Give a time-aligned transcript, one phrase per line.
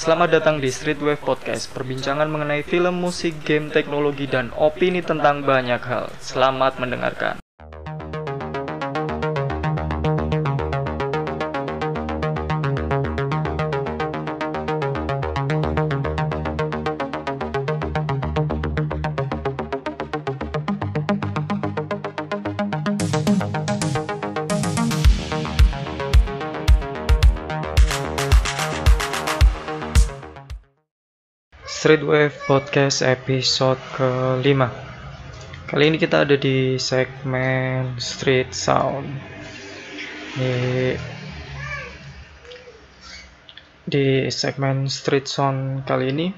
[0.00, 5.76] Selamat datang di Streetwave Podcast, perbincangan mengenai film, musik, game, teknologi, dan opini tentang banyak
[5.76, 6.08] hal.
[6.24, 7.39] Selamat mendengarkan.
[31.90, 34.70] Streetwave Podcast episode kelima.
[35.66, 39.10] Kali ini kita ada di segmen Street Sound.
[40.38, 40.54] Di,
[43.90, 46.30] di segmen Street Sound kali ini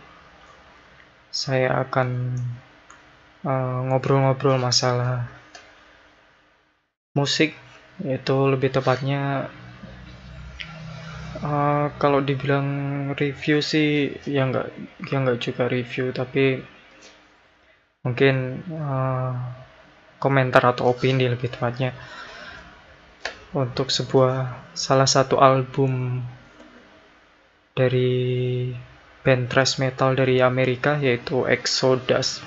[1.28, 2.08] Saya akan
[3.44, 5.28] eh, ngobrol-ngobrol uh, masalah
[7.12, 7.52] musik
[8.00, 9.52] Yaitu lebih tepatnya
[11.42, 12.66] Uh, kalau dibilang
[13.18, 14.66] review sih ya nggak
[15.10, 16.62] ya nggak juga review tapi
[18.06, 19.34] mungkin uh,
[20.22, 21.90] komentar atau opini lebih tepatnya
[23.58, 26.22] untuk sebuah salah satu album
[27.74, 28.70] dari
[29.26, 32.38] band thrash metal dari Amerika yaitu Exodus.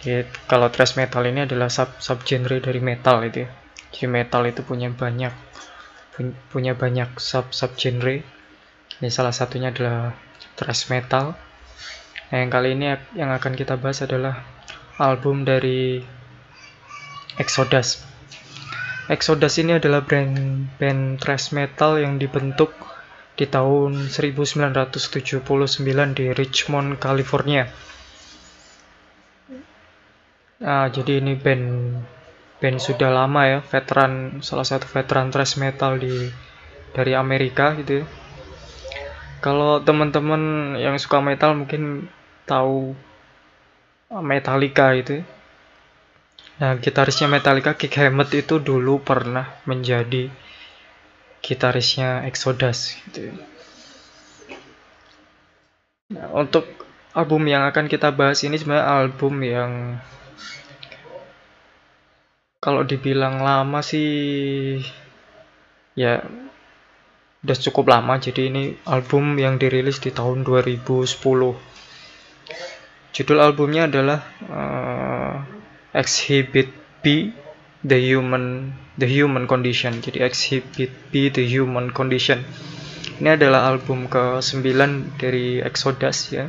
[0.00, 3.50] Jadi, kalau thrash metal ini adalah sub sub genre dari metal itu ya.
[3.90, 5.34] Jadi metal itu punya banyak
[6.50, 8.22] punya banyak sub sub genre.
[9.00, 10.12] Ini salah satunya adalah
[10.58, 11.38] thrash metal.
[12.30, 14.44] Nah, yang kali ini yang akan kita bahas adalah
[15.00, 16.04] album dari
[17.40, 18.04] Exodus.
[19.10, 22.70] Exodus ini adalah brand band thrash metal yang dibentuk
[23.34, 25.42] di tahun 1979
[26.14, 27.64] di Richmond, California.
[30.60, 31.66] Nah, jadi ini band
[32.60, 36.28] band sudah lama ya, veteran salah satu veteran thrash metal di
[36.92, 38.06] dari Amerika gitu ya.
[39.40, 42.12] Kalau teman-teman yang suka metal mungkin
[42.44, 42.92] tahu
[44.10, 45.22] Metallica itu.
[45.22, 45.24] Ya.
[46.60, 50.28] Nah, gitarisnya Metallica Kick Hammett itu dulu pernah menjadi
[51.40, 53.32] gitarisnya Exodus gitu.
[53.32, 53.36] Ya.
[56.10, 56.68] Nah, untuk
[57.14, 59.96] album yang akan kita bahas ini sebenarnya album yang
[62.60, 64.76] kalau dibilang lama sih
[65.96, 66.20] ya
[67.40, 68.20] udah cukup lama.
[68.20, 71.08] Jadi ini album yang dirilis di tahun 2010
[73.10, 75.34] judul albumnya adalah uh,
[75.96, 77.32] Exhibit B
[77.80, 80.04] The Human The Human Condition.
[80.04, 82.44] Jadi Exhibit B The Human Condition.
[83.20, 84.64] Ini adalah album ke-9
[85.20, 86.48] dari Exodus ya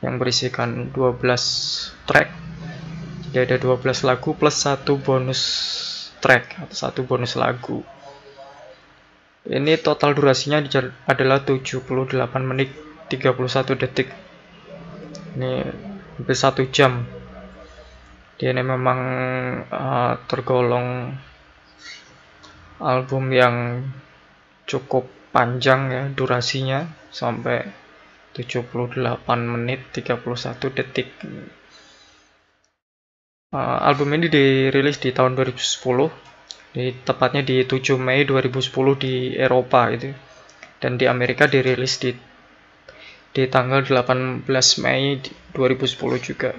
[0.00, 1.20] yang berisikan 12
[2.08, 2.49] track
[3.30, 5.42] jadi ada 12 lagu plus satu bonus
[6.18, 7.86] track atau satu bonus lagu.
[9.46, 10.60] Ini total durasinya
[11.06, 11.86] adalah 78
[12.42, 12.74] menit
[13.06, 14.10] 31 detik.
[15.38, 15.52] Ini
[16.18, 17.06] hampir satu jam.
[18.36, 19.00] Dia ini memang
[19.70, 21.14] uh, tergolong
[22.82, 23.86] album yang
[24.66, 27.62] cukup panjang ya durasinya sampai
[28.34, 28.74] 78
[29.26, 31.08] menit 31 detik.
[33.50, 35.58] Uh, album ini dirilis di tahun 2010,
[36.70, 38.62] di, tepatnya di 7 Mei 2010
[38.94, 40.14] di Eropa itu,
[40.78, 42.14] dan di Amerika dirilis di
[43.34, 44.46] di tanggal 18
[44.86, 45.18] Mei
[45.50, 46.54] 2010 juga.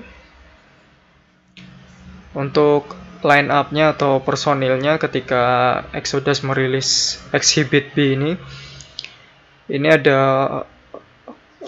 [2.35, 2.91] Untuk
[3.23, 5.43] line up-nya atau personilnya ketika
[5.95, 8.31] Exodus merilis Exhibit B ini,
[9.71, 10.19] ini ada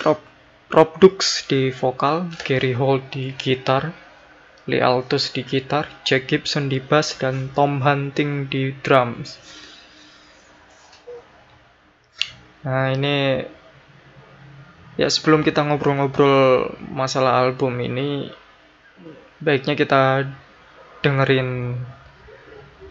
[0.03, 0.19] Rob,
[0.67, 4.02] Rob Dux di vokal, Gary Holt di gitar,
[4.63, 9.35] Lee Altus di gitar, Jack Gibson di bass, dan Tom Hunting di drums.
[12.63, 13.43] Nah ini
[14.95, 18.31] ya sebelum kita ngobrol-ngobrol masalah album ini,
[19.43, 20.31] baiknya kita
[21.03, 21.75] dengerin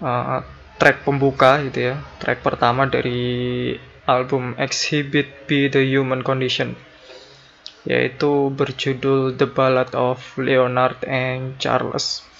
[0.04, 0.44] uh,
[0.76, 3.72] track pembuka gitu ya, track pertama dari
[4.04, 6.91] album Exhibit B The Human Condition
[7.86, 12.31] yaitu berjudul The Ballad of Leonard and Charles.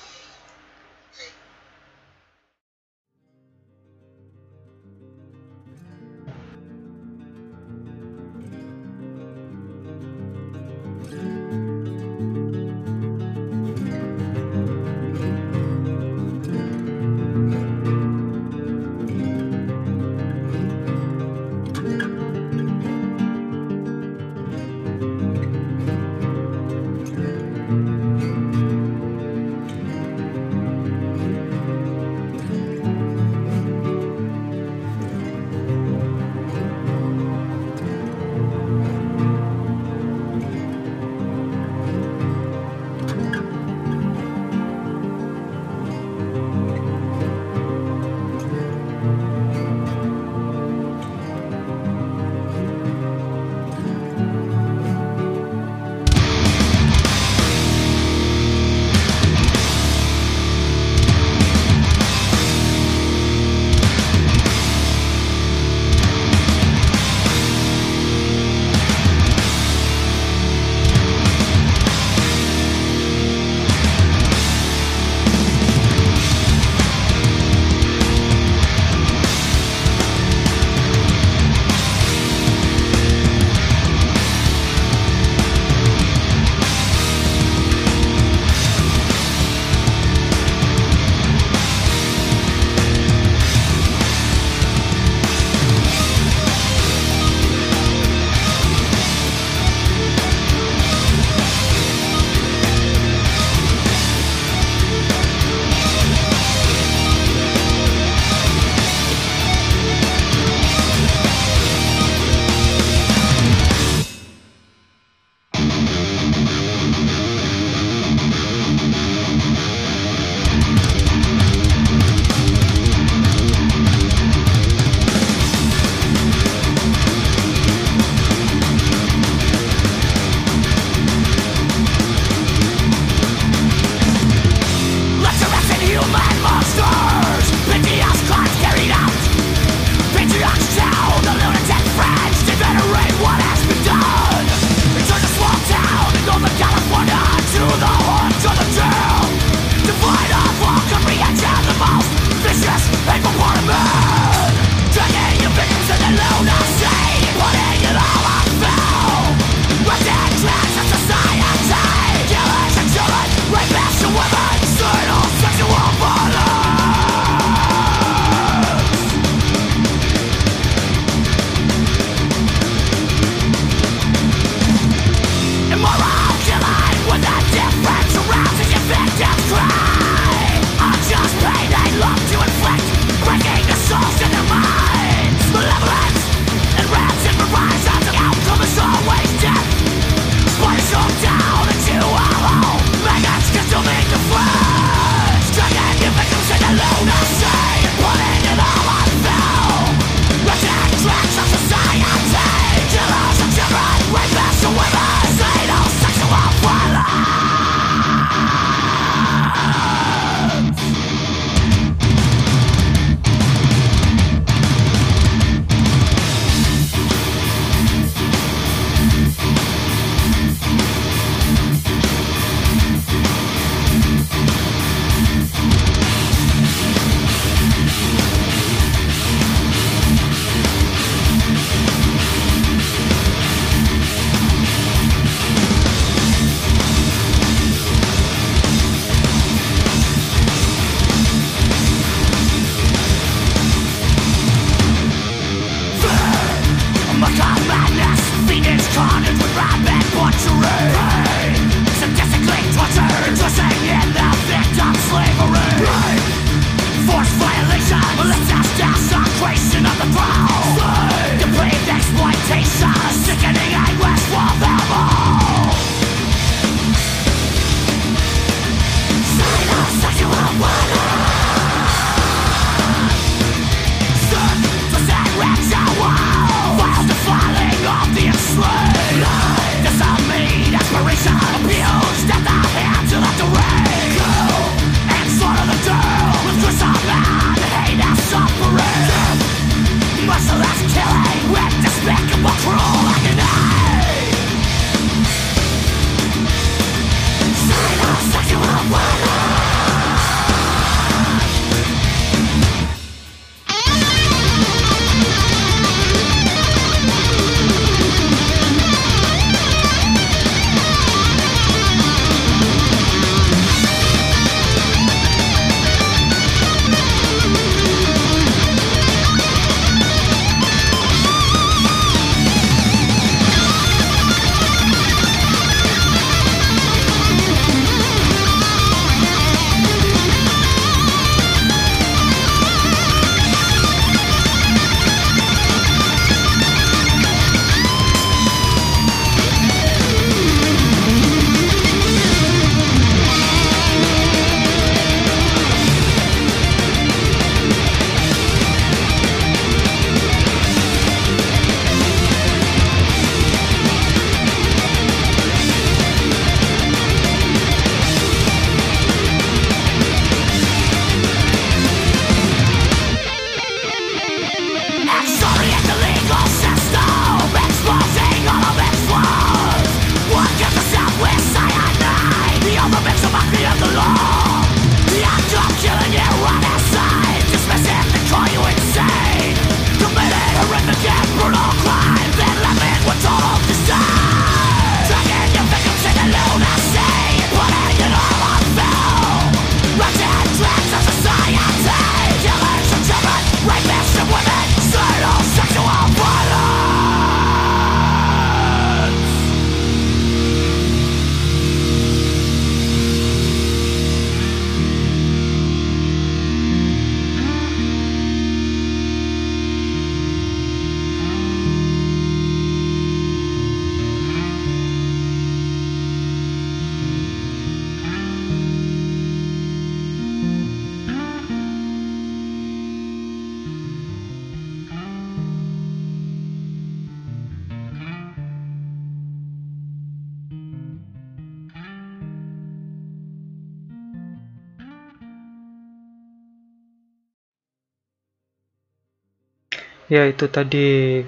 [440.12, 441.24] Ya itu tadi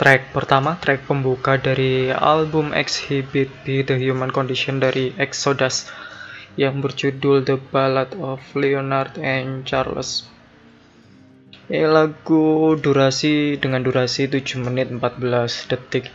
[0.00, 5.84] track pertama track pembuka dari album Exhibit B The Human Condition dari Exodus
[6.56, 10.24] yang berjudul The Ballad of Leonard and Charles.
[11.68, 16.08] Ya lagu durasi dengan durasi 7 menit 14 detik.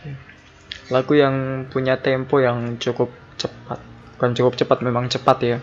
[0.90, 3.78] Lagu yang punya tempo yang cukup cepat.
[4.18, 5.58] Bukan cukup cepat memang cepat ya.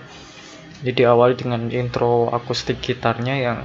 [0.88, 3.60] Jadi awal dengan intro akustik gitarnya yang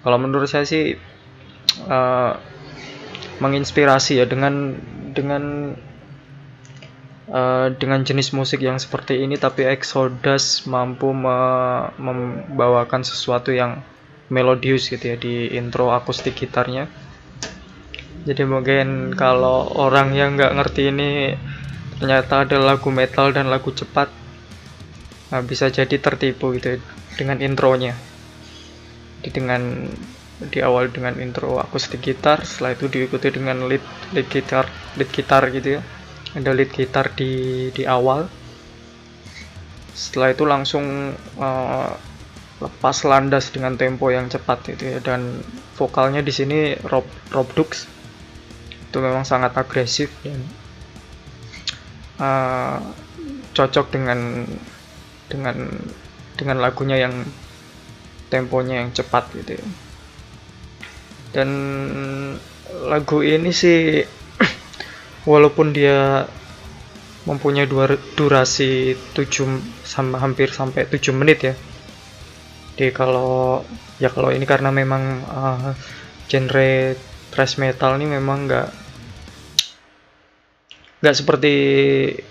[0.00, 0.96] kalau menurut saya sih
[1.86, 2.34] uh,
[3.40, 4.76] menginspirasi ya dengan
[5.14, 5.74] dengan
[7.30, 11.38] uh, dengan jenis musik yang seperti ini tapi Exodus mampu me
[11.96, 13.80] membawakan sesuatu yang
[14.30, 16.86] melodius gitu ya di intro akustik gitarnya.
[18.20, 21.34] Jadi mungkin kalau orang yang nggak ngerti ini
[21.98, 24.08] ternyata ada lagu metal dan lagu cepat
[25.32, 26.78] nah, bisa jadi tertipu gitu ya,
[27.16, 27.96] dengan intronya.
[29.20, 29.62] Jadi dengan
[30.48, 33.84] di awal dengan intro akustik gitar setelah itu diikuti dengan lead
[34.16, 34.64] lead gitar
[34.96, 35.80] lead gitar gitu ya.
[36.32, 38.24] Ada lead gitar di di awal.
[39.92, 41.92] Setelah itu langsung uh,
[42.60, 44.98] lepas landas dengan tempo yang cepat gitu ya.
[45.04, 45.44] Dan
[45.76, 47.04] vokalnya di sini Rob
[47.36, 47.84] Rob Dux.
[48.88, 50.40] Itu memang sangat agresif dan
[52.16, 52.80] uh,
[53.52, 54.48] cocok dengan
[55.28, 55.68] dengan
[56.40, 57.28] dengan lagunya yang
[58.32, 59.66] temponya yang cepat gitu ya
[61.30, 61.48] dan
[62.86, 64.02] lagu ini sih
[65.30, 66.26] walaupun dia
[67.28, 71.54] mempunyai dua durasi 7 sama hampir sampai 7 menit ya.
[72.80, 73.60] Jadi kalau
[74.00, 75.76] ya kalau ini karena memang uh,
[76.26, 76.96] genre
[77.28, 78.68] thrash metal ini memang nggak
[81.00, 81.54] nggak seperti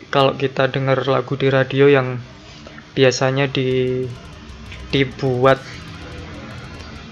[0.10, 2.18] kalau kita dengar lagu di radio yang
[2.98, 4.04] biasanya di
[4.90, 5.62] dibuat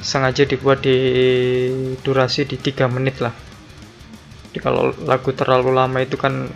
[0.01, 0.97] sengaja dibuat di
[2.01, 3.33] durasi di tiga menit lah.
[4.49, 6.49] Jadi kalau lagu terlalu lama itu kan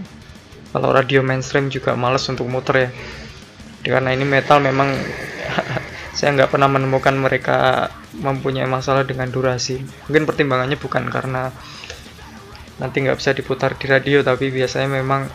[0.72, 2.90] kalau radio mainstream juga males untuk muter ya.
[3.82, 4.94] Karena ini metal memang
[6.18, 9.82] saya nggak pernah menemukan mereka mempunyai masalah dengan durasi.
[10.08, 11.50] Mungkin pertimbangannya bukan karena
[12.78, 15.30] nanti nggak bisa diputar di radio tapi biasanya memang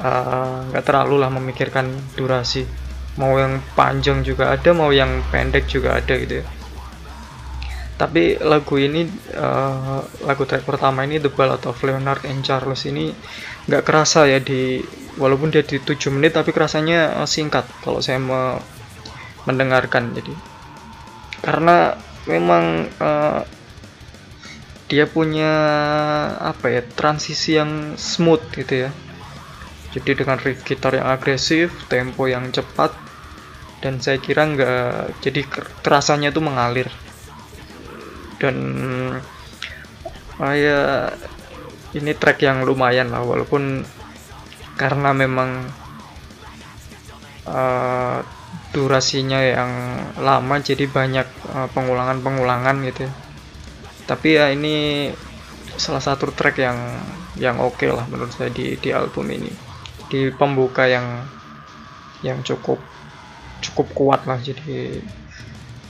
[0.00, 2.64] eh, nggak uh, terlalu lah memikirkan durasi.
[3.20, 6.59] Mau yang panjang juga ada mau yang pendek juga ada gitu ya
[8.00, 9.04] tapi lagu ini
[9.36, 13.12] uh, lagu track pertama ini The Ballad of Leonard and Charles ini
[13.68, 14.80] nggak kerasa ya di
[15.20, 18.56] walaupun dia di 7 menit tapi kerasanya uh, singkat kalau saya me
[19.44, 20.16] mendengarkan.
[20.16, 20.32] Jadi
[21.44, 21.92] karena
[22.24, 23.44] memang uh,
[24.88, 25.52] dia punya
[26.40, 28.90] apa ya transisi yang smooth gitu ya.
[29.92, 32.96] Jadi dengan riff gitar yang agresif tempo yang cepat
[33.84, 35.44] dan saya kira nggak jadi
[35.84, 36.88] terasanya tuh mengalir
[38.40, 38.56] dan
[40.40, 41.12] uh, ya
[41.92, 43.84] ini track yang lumayan lah walaupun
[44.80, 45.68] karena memang
[47.44, 48.24] uh,
[48.72, 49.70] durasinya yang
[50.18, 53.04] lama jadi banyak uh, pengulangan-pengulangan gitu.
[53.04, 53.12] Ya
[54.10, 55.06] tapi ya ini
[55.78, 56.78] salah satu track yang
[57.38, 59.54] yang oke okay lah menurut saya di di album ini.
[60.10, 61.22] Di pembuka yang
[62.26, 62.82] yang cukup
[63.62, 64.98] cukup kuat lah jadi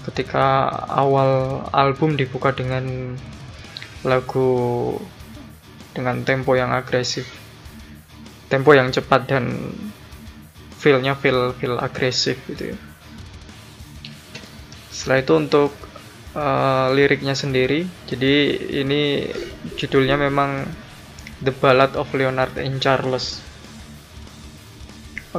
[0.09, 3.16] ketika awal album dibuka dengan
[4.07, 4.97] lagu
[5.92, 7.28] dengan tempo yang agresif
[8.49, 9.75] tempo yang cepat dan
[10.80, 12.78] feelnya feel feel agresif gitu ya
[15.00, 15.73] setelah itu untuk
[16.37, 17.88] uh, liriknya sendiri.
[18.04, 18.35] Jadi
[18.85, 19.33] ini
[19.80, 20.69] judulnya memang
[21.40, 23.40] The Ballad of Leonard and Charles.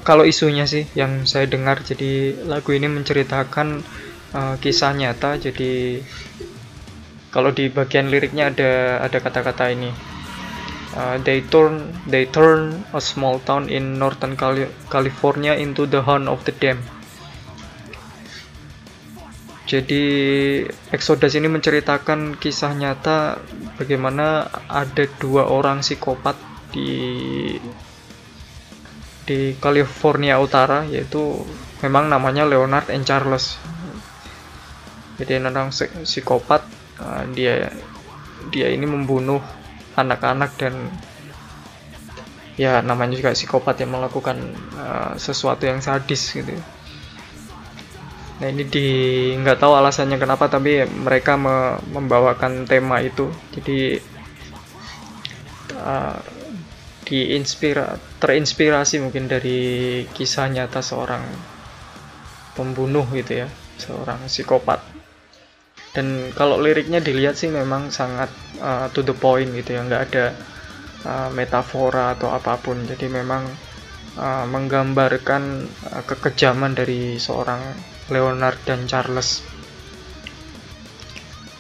[0.02, 3.84] Kalau isunya sih yang saya dengar, jadi lagu ini menceritakan
[4.36, 5.38] uh, kisah nyata.
[5.40, 6.02] Jadi
[7.32, 9.92] kalau di bagian liriknya ada ada kata-kata ini.
[10.92, 14.36] Uh, they turn they turn a small town in northern
[14.92, 16.84] California into the horn of the dam
[19.72, 20.04] jadi
[20.92, 23.40] Exodus ini menceritakan kisah nyata
[23.80, 26.36] bagaimana ada dua orang psikopat
[26.76, 27.56] di
[29.24, 31.48] di California Utara yaitu
[31.80, 33.56] memang namanya Leonard and Charles.
[35.22, 35.70] Jadi orang
[36.02, 36.66] psikopat
[36.98, 37.70] uh, dia
[38.50, 39.38] dia ini membunuh
[39.94, 40.90] anak-anak dan
[42.58, 44.38] ya namanya juga psikopat yang melakukan
[44.76, 46.58] uh, sesuatu yang sadis gitu.
[48.42, 48.88] Nah ini di
[49.38, 53.30] nggak tahu alasannya kenapa tapi mereka me membawakan tema itu.
[53.54, 54.02] Jadi
[55.78, 56.18] uh,
[57.06, 61.22] diinspira terinspirasi mungkin dari kisah nyata seorang
[62.58, 63.48] pembunuh gitu ya,
[63.78, 64.91] seorang psikopat.
[65.92, 68.32] Dan kalau liriknya dilihat sih memang sangat
[68.64, 70.26] uh, to the point gitu ya, nggak ada
[71.04, 72.80] uh, metafora atau apa pun.
[72.88, 73.44] Jadi memang
[74.16, 77.60] uh, menggambarkan uh, kekejaman dari seorang
[78.08, 79.44] Leonard dan Charles.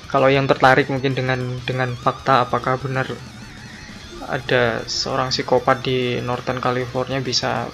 [0.07, 3.07] Kalau yang tertarik mungkin dengan dengan fakta apakah benar
[4.27, 7.67] ada seorang psikopat di Northern California bisa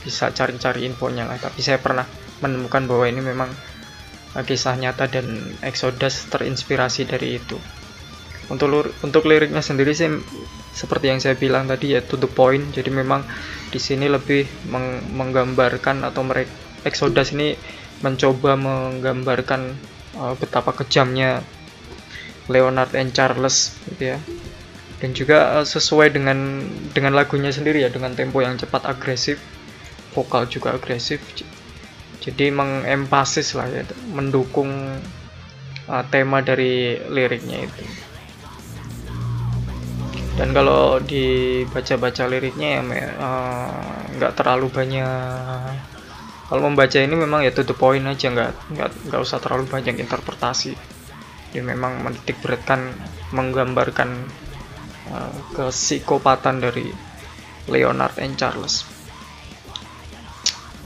[0.00, 1.36] bisa cari-cari infonya lah.
[1.36, 2.04] Tapi saya pernah
[2.40, 3.52] menemukan bahwa ini memang
[4.42, 7.56] kisah nyata dan Exodus terinspirasi dari itu.
[8.52, 10.10] Untuk untuk liriknya sendiri sih
[10.76, 12.62] seperti yang saya bilang tadi ya to the point.
[12.74, 13.24] Jadi memang
[13.72, 16.52] di sini lebih meng menggambarkan atau mereka
[16.86, 17.58] Exodus ini
[18.04, 19.74] mencoba menggambarkan
[20.20, 21.42] uh, betapa kejamnya
[22.46, 24.18] Leonard and Charles gitu ya
[25.00, 29.40] dan juga uh, sesuai dengan dengan lagunya sendiri ya dengan tempo yang cepat agresif
[30.16, 31.20] vokal juga agresif
[32.20, 34.70] jadi mengempasis lah ya mendukung
[35.86, 37.84] uh, tema dari liriknya itu.
[40.36, 42.82] Dan kalau dibaca-baca liriknya ya
[43.16, 45.72] uh, nggak uh, terlalu banyak.
[46.46, 49.96] Kalau membaca ini memang ya to the point aja nggak nggak nggak usah terlalu banyak
[49.98, 50.76] interpretasi.
[51.50, 52.92] Dia memang menitik beratkan
[53.32, 54.28] menggambarkan
[55.10, 56.92] uh, kesikopatan dari
[57.66, 58.96] Leonard and Charles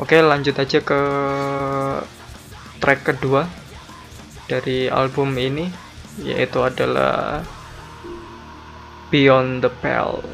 [0.01, 1.01] oke lanjut aja ke
[2.81, 3.45] track kedua
[4.49, 5.69] dari album ini
[6.25, 7.45] yaitu adalah
[9.13, 10.25] Beyond the Pale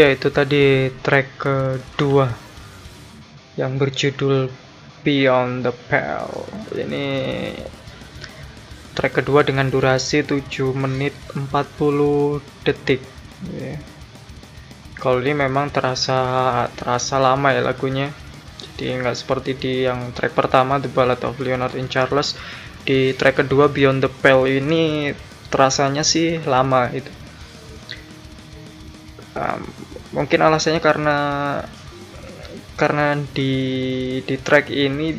[0.00, 2.32] Ya itu tadi track kedua
[3.60, 4.48] yang berjudul
[5.04, 6.48] Beyond the Pale.
[6.72, 7.04] Ini
[8.96, 10.40] track kedua dengan durasi 7
[10.72, 13.04] menit 40 detik.
[13.52, 13.76] Ya.
[14.96, 16.16] Kalau ini memang terasa
[16.80, 18.08] terasa lama ya lagunya.
[18.56, 22.40] Jadi nggak seperti di yang track pertama The Ballad of Leonard and Charles.
[22.88, 25.12] Di track kedua Beyond the Pale ini
[25.52, 27.20] terasanya sih lama itu
[29.36, 29.60] um,
[30.10, 31.18] mungkin alasannya karena
[32.74, 33.52] karena di
[34.24, 35.14] di track ini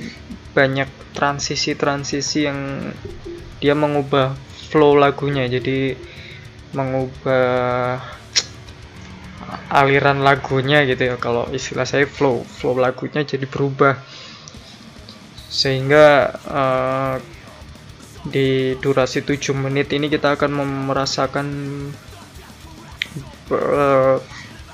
[0.51, 2.59] banyak transisi-transisi yang
[3.61, 4.33] dia mengubah
[4.73, 5.45] flow lagunya.
[5.47, 5.93] Jadi
[6.73, 8.01] mengubah
[9.71, 11.15] aliran lagunya gitu ya.
[11.21, 13.99] Kalau istilah saya flow flow lagunya jadi berubah.
[15.51, 17.15] Sehingga uh,
[18.25, 20.51] di durasi 7 menit ini kita akan
[20.89, 21.47] merasakan
[23.51, 24.17] Eh,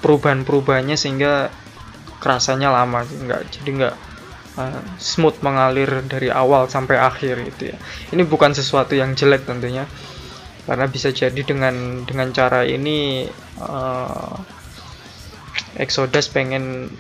[0.02, 1.50] perubahan-perubahannya sehingga
[2.18, 3.96] kerasanya lama nggak jadi nggak
[4.58, 7.78] uh, smooth mengalir dari awal sampai akhir gitu ya.
[8.12, 9.86] Ini bukan sesuatu yang jelek tentunya
[10.68, 13.30] karena bisa jadi dengan dengan cara ini
[13.62, 14.36] uh,
[15.80, 16.92] Exodus pengen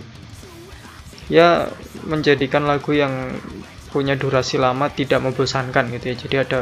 [1.27, 1.67] ya
[2.07, 3.35] menjadikan lagu yang
[3.91, 6.15] punya durasi lama tidak membosankan gitu ya.
[6.15, 6.59] Jadi ada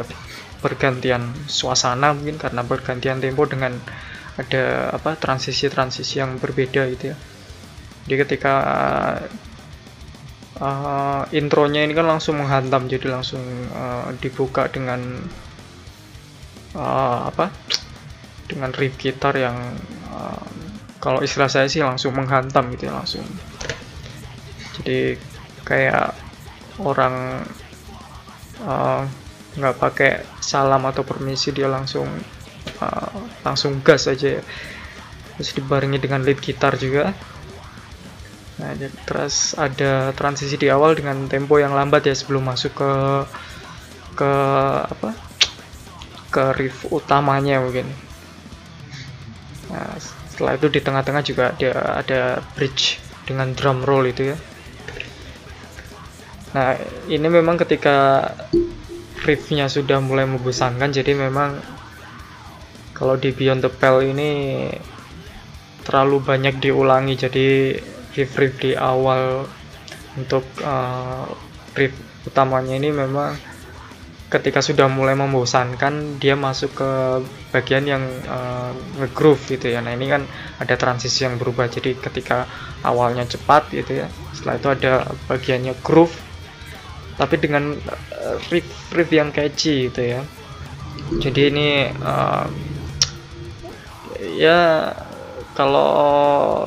[0.58, 3.76] pergantian suasana mungkin karena pergantian tempo dengan
[4.36, 7.16] ada apa transisi-transisi yang berbeda gitu ya.
[8.06, 8.54] Jadi ketika
[10.60, 15.00] uh, intronya ini kan langsung menghantam jadi langsung uh, dibuka dengan
[16.76, 17.50] uh, apa
[18.46, 19.56] dengan riff gitar yang
[20.12, 20.46] uh,
[21.02, 23.26] kalau istilah saya sih langsung menghantam gitu ya langsung.
[24.76, 25.16] Jadi
[25.66, 26.14] kayak
[26.78, 27.42] orang
[29.56, 32.06] nggak uh, pakai salam atau permisi dia langsung
[32.80, 34.42] uh, langsung gas aja ya.
[35.36, 37.12] Terus dibarengi dengan lead gitar juga.
[38.56, 38.72] Nah
[39.04, 42.92] terus ada transisi di awal dengan tempo yang lambat ya sebelum masuk ke
[44.16, 44.32] ke
[44.88, 45.10] apa?
[46.32, 47.84] Ke riff utamanya mungkin.
[49.68, 49.92] Nah
[50.32, 52.20] setelah itu di tengah-tengah juga ada ada
[52.56, 54.36] bridge dengan drum roll itu ya.
[56.56, 56.80] Nah
[57.12, 58.30] ini memang ketika
[59.20, 61.60] riffnya sudah mulai membosankan jadi memang
[62.96, 64.30] kalau di Beyond the Pale ini
[65.84, 67.76] terlalu banyak diulangi jadi
[68.16, 69.44] riff-riff di awal
[70.16, 71.28] untuk uh,
[71.76, 71.92] riff
[72.24, 73.36] utamanya ini memang
[74.26, 76.90] ketika sudah mulai membosankan dia masuk ke
[77.54, 79.78] bagian yang uh, nge-groove gitu ya.
[79.78, 80.26] Nah ini kan
[80.58, 81.70] ada transisi yang berubah.
[81.70, 82.50] Jadi ketika
[82.82, 84.92] awalnya cepat gitu ya setelah itu ada
[85.30, 86.12] bagiannya groove
[87.16, 90.20] tapi dengan uh, riff riff yang catchy gitu ya.
[91.22, 91.68] Jadi ini
[92.02, 92.50] uh,
[94.34, 94.92] ya
[95.56, 95.90] kalau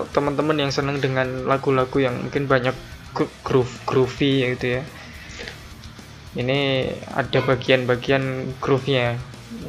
[0.10, 2.74] teman-teman yang senang dengan lagu-lagu yang mungkin banyak
[3.45, 4.84] groove groovy gitu ya.
[6.38, 9.17] Ini ada bagian-bagian groove-nya.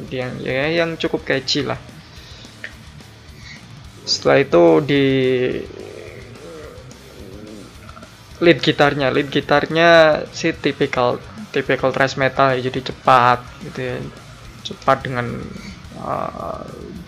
[0.09, 1.77] Yang ya yang cukup catchy lah.
[4.05, 5.05] Setelah itu di
[8.41, 9.89] lead gitarnya lead gitarnya
[10.33, 11.21] si tipikal
[11.53, 13.95] tipikal thrash metal ya jadi cepat gitu ya.
[14.61, 15.25] Cepat dengan
[16.01, 16.61] uh,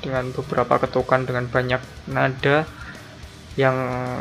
[0.04, 1.80] dengan beberapa ketukan dengan banyak
[2.12, 2.68] nada
[3.54, 3.78] yang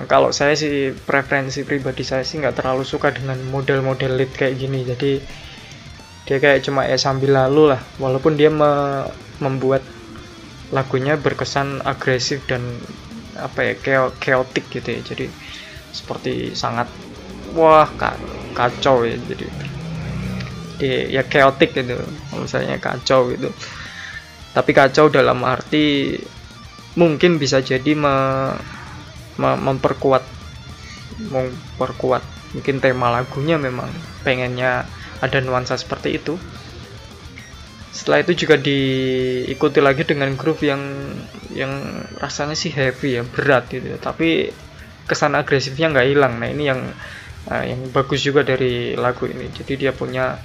[0.06, 4.84] kalau saya sih preferensi pribadi saya sih nggak terlalu suka dengan model-model lead kayak gini.
[4.84, 5.18] Jadi
[6.28, 7.80] dia kayak cuma ya sambil lalu lah.
[7.96, 9.02] Walaupun dia me
[9.40, 9.82] membuat
[10.70, 12.62] lagunya berkesan agresif dan
[13.40, 15.00] apa ya chaotic gitu ya.
[15.00, 15.26] Jadi
[15.96, 16.92] seperti sangat
[17.56, 17.88] wah
[18.52, 19.16] kacau ya.
[19.16, 19.48] Jadi
[21.08, 21.96] ya chaotic gitu.
[22.36, 23.48] Misalnya kacau gitu
[24.52, 26.16] tapi kacau dalam arti
[26.96, 28.14] mungkin bisa jadi me,
[29.40, 30.24] me, memperkuat
[31.32, 32.22] memperkuat.
[32.52, 33.88] Mungkin tema lagunya memang
[34.20, 34.84] pengennya
[35.24, 36.36] ada nuansa seperti itu.
[37.92, 40.82] Setelah itu juga diikuti lagi dengan groove yang
[41.52, 41.72] yang
[42.20, 44.48] rasanya sih heavy ya berat gitu tapi
[45.08, 46.40] kesan agresifnya nggak hilang.
[46.40, 46.80] Nah ini yang
[47.48, 49.48] uh, yang bagus juga dari lagu ini.
[49.48, 50.36] Jadi dia punya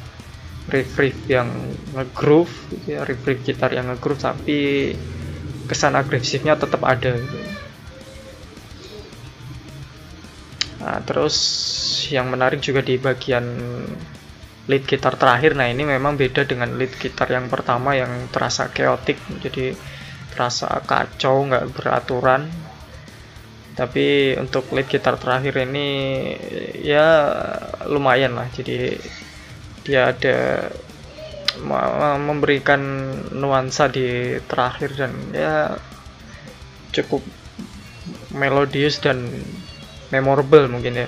[0.67, 1.47] riff riff yang
[1.95, 4.91] ngegroove gitu ya riff riff gitar yang ngegroove tapi
[5.67, 7.37] kesan agresifnya tetap ada gitu.
[10.77, 11.35] nah terus
[12.07, 13.45] yang menarik juga di bagian
[14.67, 19.19] lead gitar terakhir nah ini memang beda dengan lead gitar yang pertama yang terasa chaotic
[19.39, 19.75] jadi
[20.35, 22.51] terasa kacau nggak beraturan
[23.73, 25.87] tapi untuk lead gitar terakhir ini
[26.83, 27.07] ya
[27.87, 28.99] lumayan lah jadi
[29.87, 30.67] dia ada
[32.21, 32.81] memberikan
[33.33, 35.73] nuansa di terakhir dan ya
[36.93, 37.25] cukup
[38.35, 39.25] melodius dan
[40.13, 41.07] memorable mungkin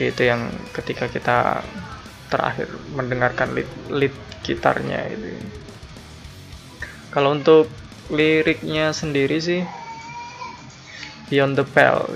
[0.00, 1.64] Itu yang ketika kita
[2.32, 5.36] terakhir mendengarkan lead, lead gitarnya itu.
[7.12, 7.70] Kalau untuk
[8.12, 9.62] liriknya sendiri sih
[11.26, 12.06] Beyond the Pale.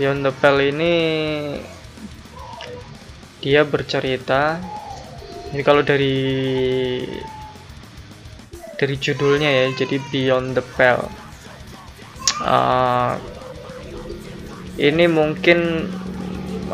[0.00, 0.94] Beyond the Pale ini
[3.46, 4.58] dia bercerita.
[5.54, 6.18] Jadi kalau dari
[8.74, 11.06] dari judulnya ya jadi Beyond the Pale.
[12.42, 13.14] Uh,
[14.82, 15.86] ini mungkin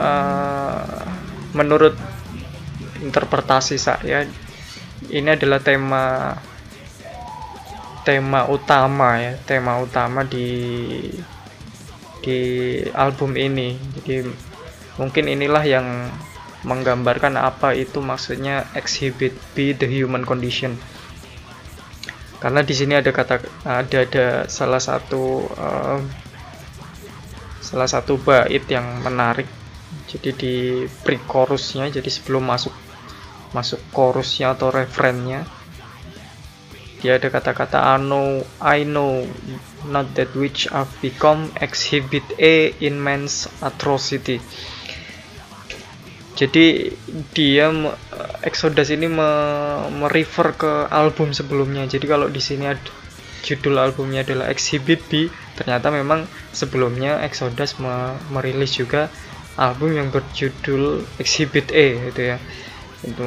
[0.00, 1.04] uh,
[1.52, 1.92] menurut
[3.04, 4.24] interpretasi saya
[5.12, 6.34] ini adalah tema
[8.02, 10.48] tema utama ya tema utama di
[12.24, 12.38] di
[12.96, 13.76] album ini.
[14.00, 14.24] Jadi
[14.96, 15.86] mungkin inilah yang
[16.62, 20.78] menggambarkan apa itu maksudnya exhibit B the human condition.
[22.38, 25.98] Karena di sini ada kata ada ada salah satu uh,
[27.62, 29.46] salah satu bait yang menarik.
[30.10, 30.54] Jadi di
[31.06, 32.74] pre-chorusnya jadi sebelum masuk
[33.52, 35.44] masuk chorusnya atau refrennya
[37.02, 39.26] dia ada kata-kata I know I know
[39.90, 44.38] not that which I've become exhibit A in man's atrocity
[46.32, 46.96] jadi
[47.36, 47.68] dia
[48.40, 49.30] Exodus ini me,
[49.92, 52.90] merefer ke album sebelumnya jadi kalau di sini ada
[53.42, 59.12] judul albumnya adalah Exhibit B ternyata memang sebelumnya Exodus me, merilis juga
[59.58, 62.36] album yang berjudul Exhibit A gitu ya
[63.04, 63.24] itu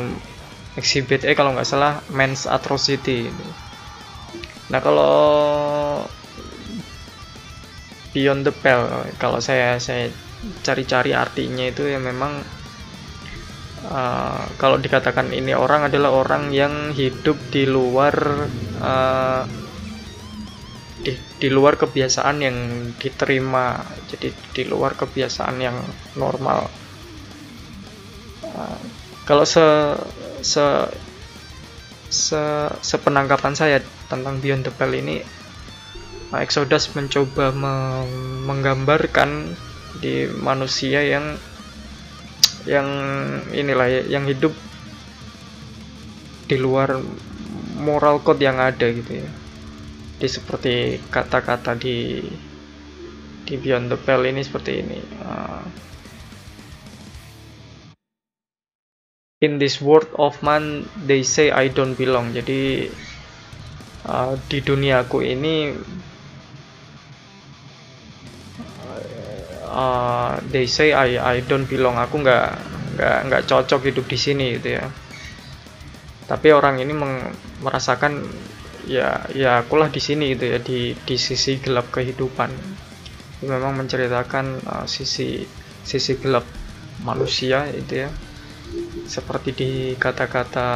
[0.80, 3.46] Exhibit A kalau nggak salah Men's Atrocity gitu.
[4.72, 5.14] nah kalau
[8.16, 10.10] Beyond the Pale kalau saya saya
[10.64, 12.40] cari-cari artinya itu ya memang
[13.90, 18.16] uh, kalau dikatakan ini orang adalah orang yang hidup di luar
[18.82, 19.44] uh,
[21.06, 22.58] di, di luar kebiasaan yang
[22.98, 23.78] diterima.
[24.10, 25.78] Jadi di luar kebiasaan yang
[26.18, 26.66] normal.
[28.42, 28.80] Uh,
[29.26, 29.66] kalau se
[30.42, 30.66] se
[32.10, 32.44] se
[32.82, 33.78] sepenangkapan saya
[34.10, 35.22] tentang Beyond the Pale ini
[36.34, 38.06] uh, Exodus mencoba me
[38.46, 39.58] menggambarkan
[39.98, 41.40] di manusia yang
[42.66, 42.88] yang
[43.54, 44.54] inilah ya, yang hidup
[46.46, 46.98] di luar
[47.82, 49.30] moral code yang ada gitu ya.
[50.18, 52.22] Di seperti kata-kata di
[53.46, 54.98] di Beyond the Pale ini seperti ini.
[55.22, 55.62] Uh,
[59.46, 62.34] in this world of man they say I don't belong.
[62.34, 62.90] Jadi
[64.10, 65.74] uh, di duniaku ini
[69.76, 72.00] uh, they say I I don't belong.
[72.00, 72.48] Aku nggak
[72.96, 74.88] nggak nggak cocok hidup di sini gitu ya.
[76.26, 76.96] Tapi orang ini
[77.62, 78.24] merasakan
[78.88, 82.50] ya ya akulah di sini gitu ya di di sisi gelap kehidupan.
[83.46, 85.44] Memang menceritakan uh, sisi
[85.84, 86.48] sisi gelap
[87.04, 88.10] manusia itu ya.
[89.06, 90.70] Seperti di kata-kata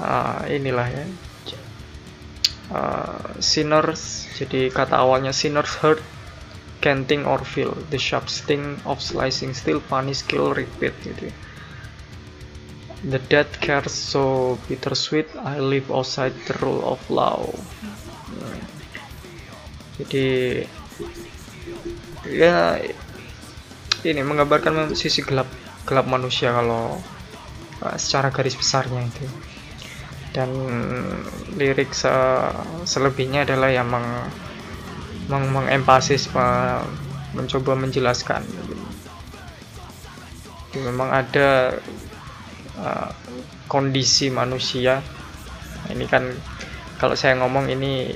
[0.00, 1.04] uh, inilah ya
[2.70, 6.00] uh, sinners jadi kata awalnya sinners hurt
[6.84, 11.32] canting or feel the sharp sting of slicing still punish kill repeat gitu
[13.04, 17.44] the dead care so bittersweet I live outside the rule of law.
[20.00, 20.64] Jadi
[22.24, 22.80] ya
[24.04, 25.46] ini menggambarkan sisi gelap
[25.84, 26.96] gelap manusia kalau
[27.84, 29.28] uh, secara garis besarnya itu
[30.34, 30.50] dan
[31.54, 32.10] lirik se
[32.82, 34.02] selebihnya adalah yang meng
[35.30, 36.26] meng mengempasis
[37.32, 38.42] mencoba menjelaskan.
[40.74, 41.78] Jadi memang ada
[42.74, 43.10] uh,
[43.70, 44.98] kondisi manusia.
[45.86, 46.26] Ini kan
[46.98, 48.10] kalau saya ngomong ini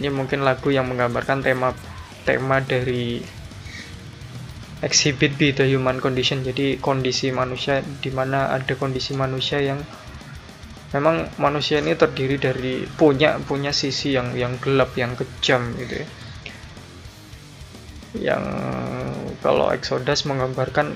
[0.00, 1.76] ini mungkin lagu yang menggambarkan tema
[2.24, 3.20] tema dari
[4.80, 6.40] exhibit B the human condition.
[6.40, 9.84] Jadi kondisi manusia di mana ada kondisi manusia yang
[10.92, 16.08] memang manusia ini terdiri dari punya punya sisi yang yang gelap yang kejam gitu ya.
[18.12, 18.44] Yang
[19.40, 20.92] kalau Exodus menggambarkan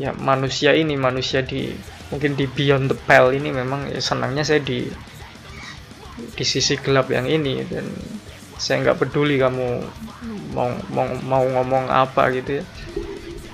[0.00, 1.76] ya manusia ini manusia di
[2.08, 4.88] mungkin di Beyond the Pale ini memang ya senangnya saya di
[6.32, 7.68] di sisi gelap yang ini.
[7.68, 7.84] Dan
[8.56, 9.84] saya nggak peduli kamu
[10.56, 12.64] mau mau mau ngomong apa gitu ya.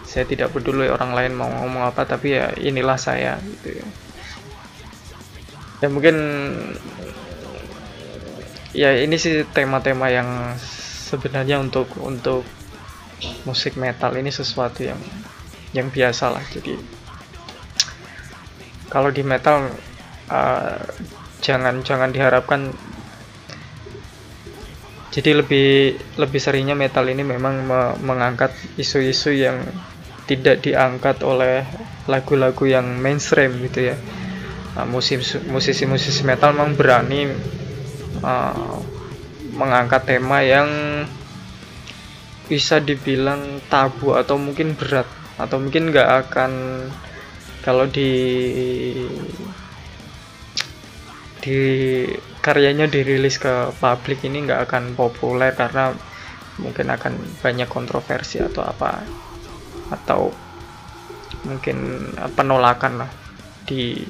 [0.06, 4.03] Saya tidak peduli orang lain mau ngomong apa tapi ya inilah saya gitu ya
[5.82, 6.16] ya mungkin
[8.74, 12.42] ya ini sih tema-tema yang sebenarnya untuk untuk
[13.46, 14.98] musik metal ini sesuatu yang
[15.70, 16.44] yang biasa lah.
[16.50, 16.74] Jadi
[18.90, 19.70] kalau di metal
[20.30, 20.82] uh,
[21.38, 22.74] jangan jangan diharapkan.
[25.14, 29.62] Jadi lebih lebih seringnya metal ini memang me mengangkat isu-isu yang
[30.26, 31.62] tidak diangkat oleh
[32.10, 33.96] lagu-lagu yang mainstream gitu ya
[34.74, 37.30] Nah, musisi-musisi metal memang berani
[38.26, 38.78] uh,
[39.54, 40.66] mengangkat tema yang
[42.50, 45.08] bisa dibilang tabu atau mungkin berat
[45.38, 46.52] atau mungkin nggak akan
[47.64, 48.12] kalau di
[51.40, 51.58] di
[52.44, 55.96] karyanya dirilis ke publik ini nggak akan populer karena
[56.60, 59.00] mungkin akan banyak kontroversi atau apa
[59.90, 60.28] atau
[61.48, 63.10] mungkin penolakan lah
[63.64, 64.04] di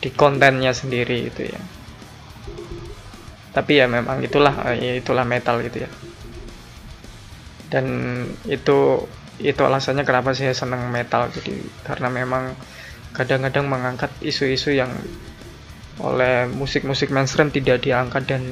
[0.00, 1.60] di kontennya sendiri itu ya.
[3.52, 5.90] Tapi ya memang itulah ya itulah metal gitu ya.
[7.70, 7.86] Dan
[8.48, 9.04] itu
[9.40, 11.28] itu alasannya kenapa saya senang metal.
[11.28, 12.56] Jadi karena memang
[13.12, 14.90] kadang-kadang mengangkat isu-isu yang
[16.00, 18.42] oleh musik-musik mainstream tidak diangkat dan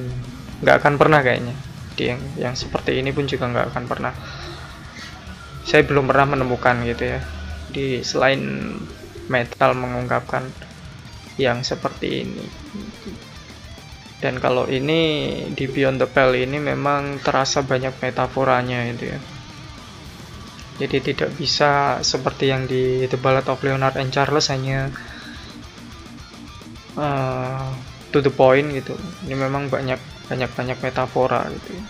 [0.61, 1.57] nggak akan pernah kayaknya.
[1.97, 4.13] Di yang yang seperti ini pun juga nggak akan pernah.
[5.65, 7.21] Saya belum pernah menemukan gitu ya.
[7.73, 8.73] Di selain
[9.29, 10.68] metal mengungkapkan
[11.39, 12.45] yang seperti ini.
[14.19, 19.21] Dan kalau ini di Beyond the Pale ini memang terasa banyak metaforanya itu ya.
[20.79, 24.91] Jadi tidak bisa seperti yang di The Ballad of Leonard and Charles hanya
[26.99, 27.71] uh,
[28.11, 28.99] to the point gitu.
[29.27, 31.79] Ini memang banyak banyak banyak metafora gitu.
[31.79, 31.85] Ya.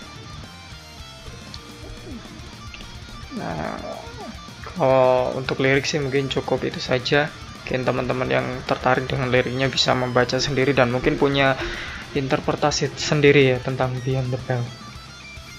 [3.38, 3.78] nah
[4.74, 7.30] kalau untuk lirik sih mungkin cukup itu saja
[7.68, 11.52] mungkin teman-teman yang tertarik dengan liriknya bisa membaca sendiri dan mungkin punya
[12.16, 14.64] interpretasi sendiri ya tentang Beyond the Bell.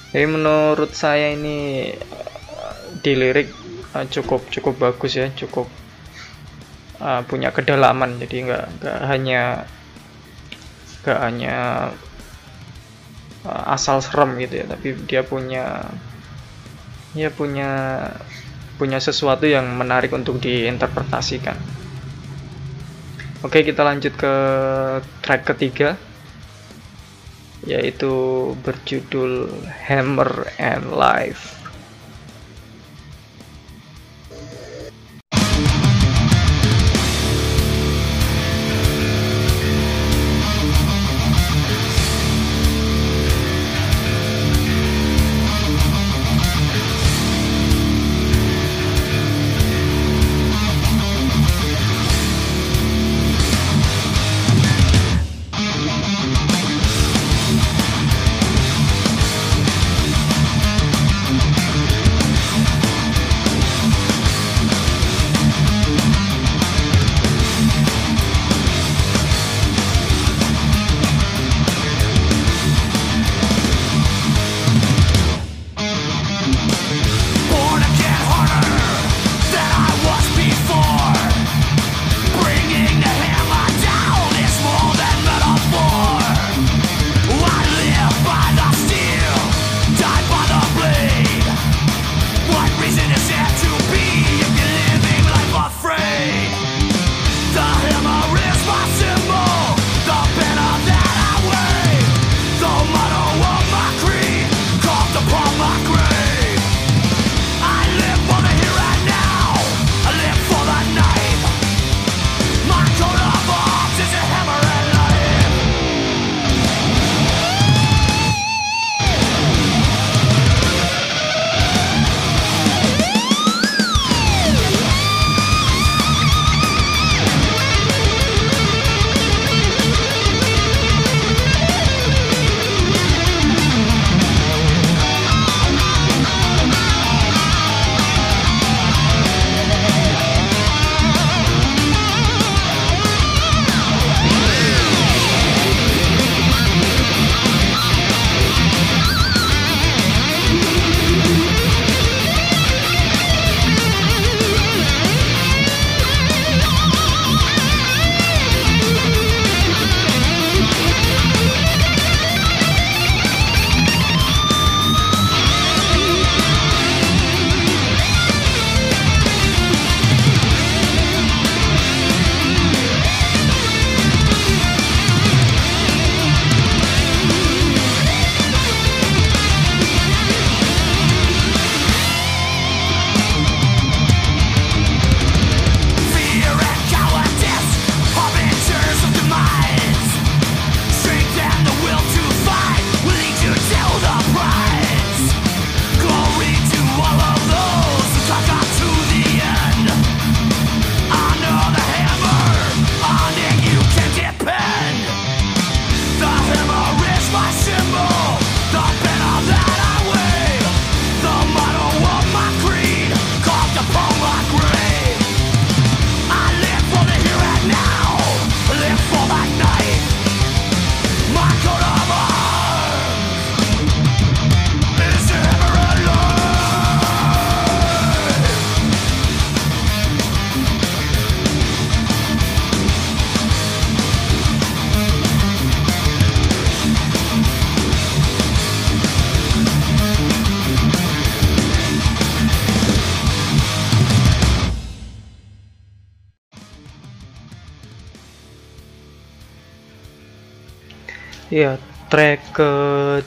[0.09, 3.53] Jadi menurut saya ini eh, di lirik
[3.93, 5.69] uh, cukup cukup bagus ya, cukup
[6.97, 8.17] uh, punya kedalaman.
[8.17, 9.69] Jadi nggak nggak hanya
[11.05, 11.55] nggak hanya
[13.45, 15.85] uh, asal serem gitu ya, tapi dia punya
[17.13, 17.69] ya punya
[18.81, 21.78] punya sesuatu yang menarik untuk diinterpretasikan.
[23.39, 24.33] Oke, kita lanjut ke
[25.23, 25.95] track ketiga
[27.63, 28.11] yaitu
[28.63, 31.58] berjudul Hammer and Life.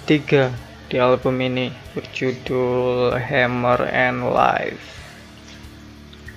[0.03, 0.51] Ketiga
[0.91, 4.83] di album ini berjudul Hammer and Life.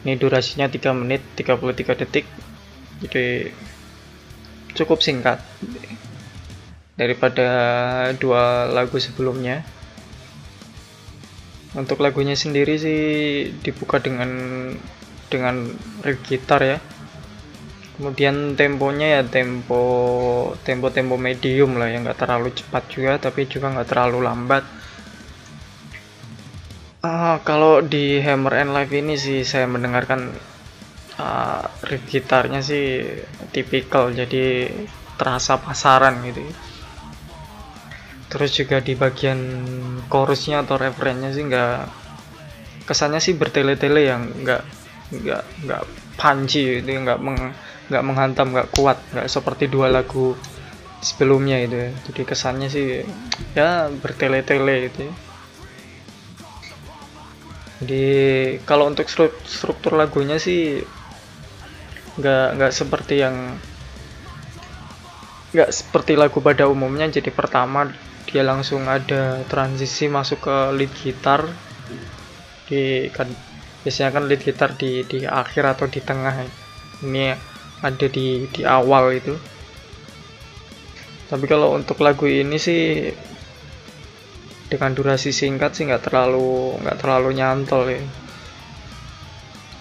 [0.05, 2.29] Ini durasinya 3 menit 33 detik.
[3.01, 3.49] Jadi
[4.77, 5.41] cukup singkat.
[6.93, 7.49] Daripada
[8.21, 9.65] dua lagu sebelumnya.
[11.73, 13.01] Untuk lagunya sendiri sih
[13.65, 14.29] dibuka dengan
[15.27, 15.73] dengan
[16.05, 16.77] riff gitar ya
[17.95, 19.83] kemudian temponya ya tempo
[20.67, 24.63] tempo tempo medium lah yang nggak terlalu cepat juga tapi juga nggak terlalu lambat.
[27.05, 30.33] Uh, kalau di Hammer and Live ini sih saya mendengarkan
[31.21, 33.05] uh, riff gitarnya sih
[33.53, 34.73] tipikal jadi
[35.15, 36.43] terasa pasaran gitu
[38.35, 39.39] terus juga di bagian
[40.11, 41.87] chorusnya atau referennya sih nggak
[42.83, 44.61] kesannya sih bertele-tele yang nggak
[45.15, 45.83] nggak nggak
[46.19, 47.55] panci itu nggak meng
[47.89, 50.33] nggak menghantam nggak kuat nggak seperti dua lagu
[51.05, 51.91] sebelumnya itu ya.
[52.09, 53.05] jadi kesannya sih
[53.53, 55.13] ya bertele-tele itu ya.
[57.83, 58.05] jadi
[58.65, 59.05] kalau untuk
[59.45, 60.81] struktur lagunya sih
[62.15, 63.35] nggak nggak seperti yang
[65.55, 67.87] nggak seperti lagu pada umumnya jadi pertama
[68.25, 71.45] dia langsung ada transisi masuk ke lead gitar
[72.65, 73.29] di kan
[73.85, 76.43] biasanya kan lead gitar di di akhir atau di tengah
[77.05, 77.54] ini
[77.85, 79.37] ada di di awal itu.
[81.29, 83.13] Tapi kalau untuk lagu ini sih
[84.65, 88.01] dengan durasi singkat sih nggak terlalu nggak terlalu nyantol ya.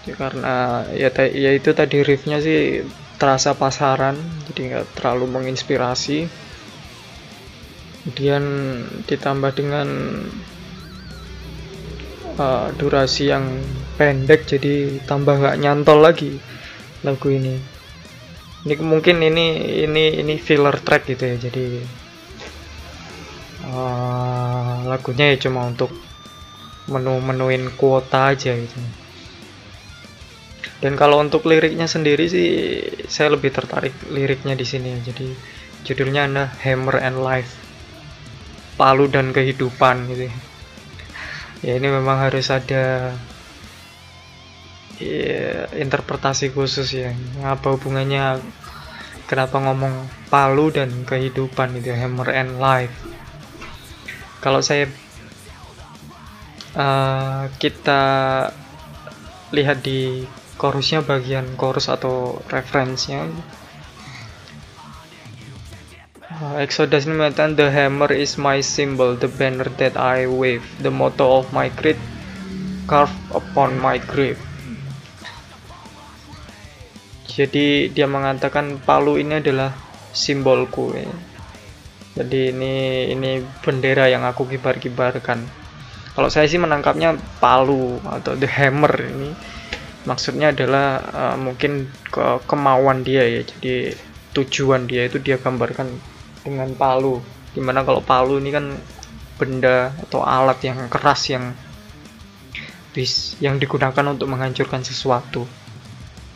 [0.04, 2.84] ya karena ya, ya itu tadi riffnya sih
[3.16, 4.20] terasa pasaran
[4.52, 6.28] jadi nggak terlalu menginspirasi.
[8.04, 8.44] Kemudian
[9.08, 9.88] ditambah dengan
[12.36, 13.48] uh, durasi yang
[13.96, 16.36] pendek jadi tambah nggak nyantol lagi
[17.00, 17.73] lagu ini
[18.64, 19.46] ini mungkin ini
[19.84, 21.84] ini ini filler track gitu ya jadi
[23.68, 25.92] uh, lagunya ya cuma untuk
[26.88, 28.76] menu menuin kuota aja gitu.
[30.84, 32.48] Dan kalau untuk liriknya sendiri sih
[33.08, 35.28] saya lebih tertarik liriknya di sini ya jadi
[35.84, 37.56] judulnya adalah Hammer and Life
[38.76, 40.36] palu dan kehidupan gitu ya,
[41.62, 43.14] ya ini memang harus ada
[44.98, 47.10] ya, interpretasi khusus ya.
[47.42, 48.42] Apa hubungannya?
[49.24, 52.92] Kenapa ngomong palu dan kehidupan itu hammer and life.
[54.44, 54.84] Kalau saya
[56.76, 58.02] uh, kita
[59.56, 60.28] lihat di
[60.60, 63.32] chorusnya bagian chorus atau referensinya
[66.28, 70.68] uh, Exodus ini mengatakan the hammer is my symbol the banner that I wave.
[70.84, 71.96] The motto of my creed
[72.84, 74.36] carved upon my grave
[77.34, 79.74] jadi dia mengatakan palu ini adalah
[80.14, 81.10] simbolku ya.
[82.14, 82.74] jadi ini
[83.10, 85.42] ini bendera yang aku kibar-kibarkan.
[86.14, 89.34] Kalau saya sih menangkapnya palu atau the hammer ini.
[90.06, 93.42] Maksudnya adalah uh, mungkin ke kemauan dia ya.
[93.42, 93.98] Jadi
[94.30, 95.90] tujuan dia itu dia gambarkan
[96.46, 97.18] dengan palu.
[97.50, 98.78] Di mana kalau palu ini kan
[99.34, 101.50] benda atau alat yang keras yang
[102.94, 105.42] bis yang digunakan untuk menghancurkan sesuatu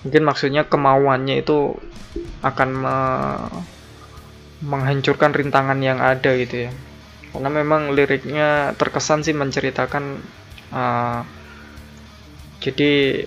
[0.07, 1.75] mungkin maksudnya kemauannya itu
[2.43, 2.97] akan me
[4.59, 6.73] menghancurkan rintangan yang ada gitu ya.
[7.31, 10.19] Karena memang liriknya terkesan sih menceritakan
[10.75, 11.23] uh,
[12.59, 13.23] jadi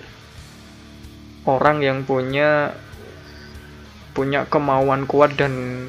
[1.48, 2.76] orang yang punya
[4.12, 5.88] punya kemauan kuat dan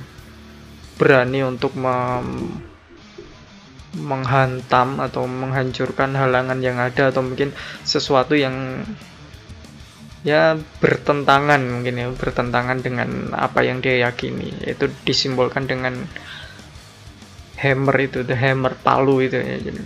[0.95, 1.75] berani untuk
[3.93, 7.51] menghantam atau menghancurkan halangan yang ada atau mungkin
[7.83, 8.87] sesuatu yang
[10.23, 14.55] ya bertentangan mungkin ya bertentangan dengan apa yang dia yakini.
[14.63, 16.07] Itu disimbolkan dengan
[17.59, 19.83] hammer itu the hammer palu itu ya jadi.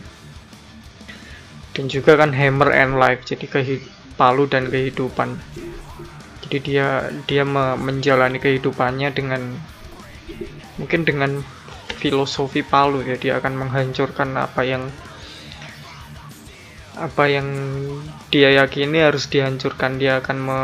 [1.74, 3.46] Dan juga kan hammer and life jadi
[4.18, 5.38] palu dan kehidupan.
[6.48, 7.44] Jadi dia dia
[7.76, 9.42] menjalani kehidupannya dengan
[10.78, 11.42] mungkin dengan
[11.98, 14.86] filosofi palu ya dia akan menghancurkan apa yang
[16.98, 17.48] apa yang
[18.34, 20.60] dia yakini harus dihancurkan dia akan me,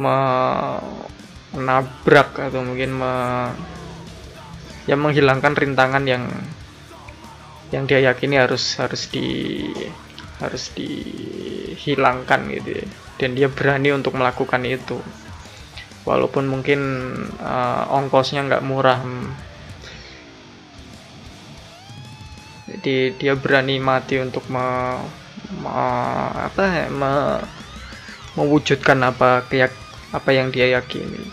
[0.00, 0.16] me
[1.52, 3.12] menabrak atau mungkin me,
[4.88, 6.24] ya menghilangkan rintangan yang
[7.68, 9.60] yang dia yakini harus harus di
[10.40, 12.86] harus dihilangkan gitu ya.
[13.20, 14.96] dan dia berani untuk melakukan itu
[16.08, 16.80] walaupun mungkin
[17.42, 19.02] uh, ongkosnya nggak murah
[22.68, 25.00] jadi dia berani mati untuk me,
[25.56, 25.72] me,
[26.36, 27.40] apa me,
[28.36, 29.72] mewujudkan apa keyak
[30.12, 31.24] apa yang dia yakini.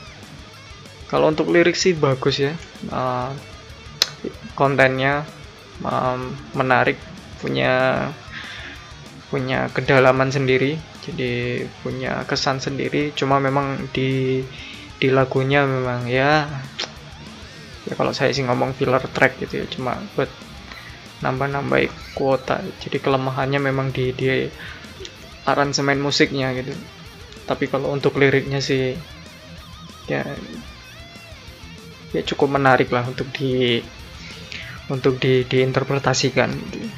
[1.12, 2.56] Kalau untuk lirik sih bagus ya.
[2.88, 3.30] Uh,
[4.58, 5.28] kontennya
[5.84, 6.98] um, menarik
[7.44, 8.08] punya
[9.30, 13.14] punya kedalaman sendiri jadi punya kesan sendiri.
[13.14, 14.42] Cuma memang di
[14.96, 16.48] di lagunya memang ya
[17.86, 19.66] ya kalau saya sih ngomong filler track gitu ya.
[19.70, 20.32] Cuma buat
[21.24, 22.60] nambah-nambah kuota.
[22.84, 24.48] Jadi kelemahannya memang di di
[25.46, 26.74] aransemen musiknya gitu.
[27.46, 28.98] Tapi kalau untuk liriknya sih
[30.10, 30.26] ya
[32.14, 33.80] ya cukup menarik lah untuk di
[34.90, 36.50] untuk di diinterpretasikan.
[36.52, 36.90] Gitu.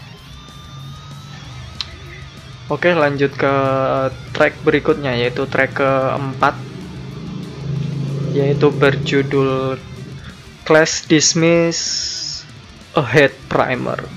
[2.67, 3.53] Oke lanjut ke
[4.35, 6.55] track berikutnya yaitu track keempat
[8.35, 9.79] yaitu berjudul
[10.67, 11.79] Class Dismiss
[12.97, 14.09] Ahead Primer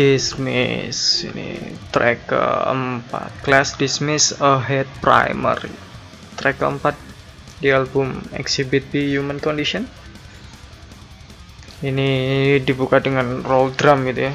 [0.00, 1.60] Dismiss ini
[1.92, 3.44] track keempat.
[3.44, 5.60] Class Dismiss Ahead Primer
[6.40, 6.96] track keempat
[7.60, 9.84] di album Exhibit B Human Condition.
[11.84, 12.08] Ini
[12.64, 14.34] dibuka dengan roll drum gitu ya.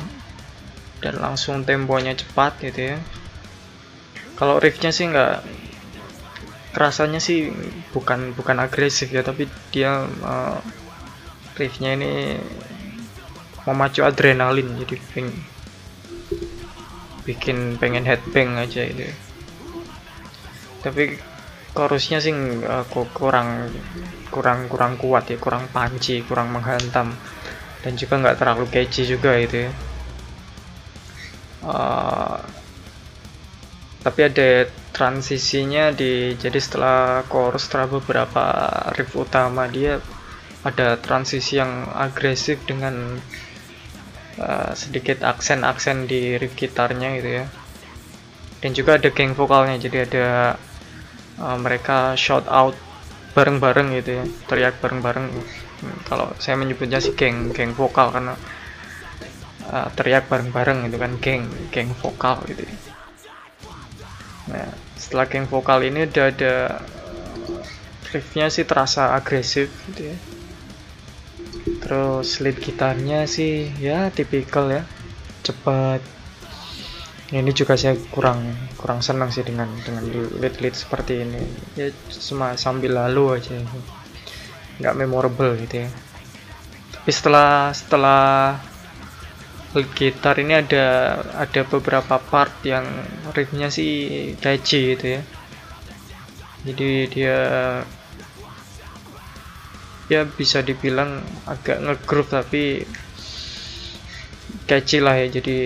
[1.02, 2.98] Dan langsung temponya cepat gitu ya.
[4.38, 5.42] Kalau riffnya sih nggak
[6.78, 7.50] rasanya sih
[7.90, 10.60] bukan bukan agresif ya tapi dia uh,
[11.58, 12.36] riffnya ini
[13.64, 15.32] memacu adrenalin jadi ping,
[17.26, 19.10] bikin pengen headbang aja itu
[20.86, 21.18] tapi
[21.76, 22.32] chorusnya sih
[22.64, 23.68] aku kurang
[24.32, 27.12] kurang kurang kuat ya kurang panci kurang menghantam.
[27.84, 29.72] Dan juga nggak terlalu catchy juga itu ya.
[31.66, 32.38] Uh,
[34.06, 38.46] tapi ada transisinya di jadi setelah chorus setelah beberapa
[38.94, 39.98] riff utama dia
[40.62, 43.18] ada transisi yang agresif dengan
[44.40, 47.46] uh, sedikit aksen-aksen di riff gitarnya gitu ya.
[48.64, 50.28] Dan juga ada geng vokalnya jadi ada
[51.40, 52.74] uh, mereka shout out
[53.36, 55.28] bareng-bareng gitu ya teriak bareng-bareng.
[55.76, 58.40] Hmm, kalau saya menyebutnya sih geng geng vokal karena
[59.70, 62.76] uh, teriak bareng-bareng itu kan geng geng vokal gitu ya.
[64.46, 66.56] nah setelah geng vokal ini udah ada
[68.14, 70.18] riffnya sih terasa agresif gitu ya
[71.66, 74.84] terus lead gitarnya sih ya tipikal ya.
[75.42, 76.02] Cepat.
[77.34, 80.06] Ini juga saya kurang kurang senang sih dengan dengan
[80.40, 81.42] lead lead seperti ini.
[81.74, 83.58] Ya cuma sambil lalu aja.
[84.78, 85.90] Nggak memorable gitu ya.
[86.94, 88.24] Tapi setelah setelah
[89.74, 90.86] lead gitar ini ada
[91.36, 92.86] ada beberapa part yang
[93.34, 95.22] riffnya sih catchy gitu ya.
[96.66, 97.38] Jadi dia
[100.06, 102.64] ya bisa dibilang agak ngegroove tapi
[104.70, 105.28] catchy lah ya.
[105.30, 105.58] Jadi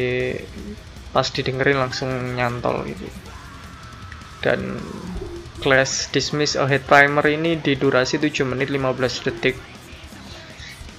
[1.10, 3.08] pas didengerin langsung nyantol gitu.
[4.40, 4.80] Dan
[5.60, 9.60] Class Dismiss Ahead Primer ini di durasi 7 menit 15 detik.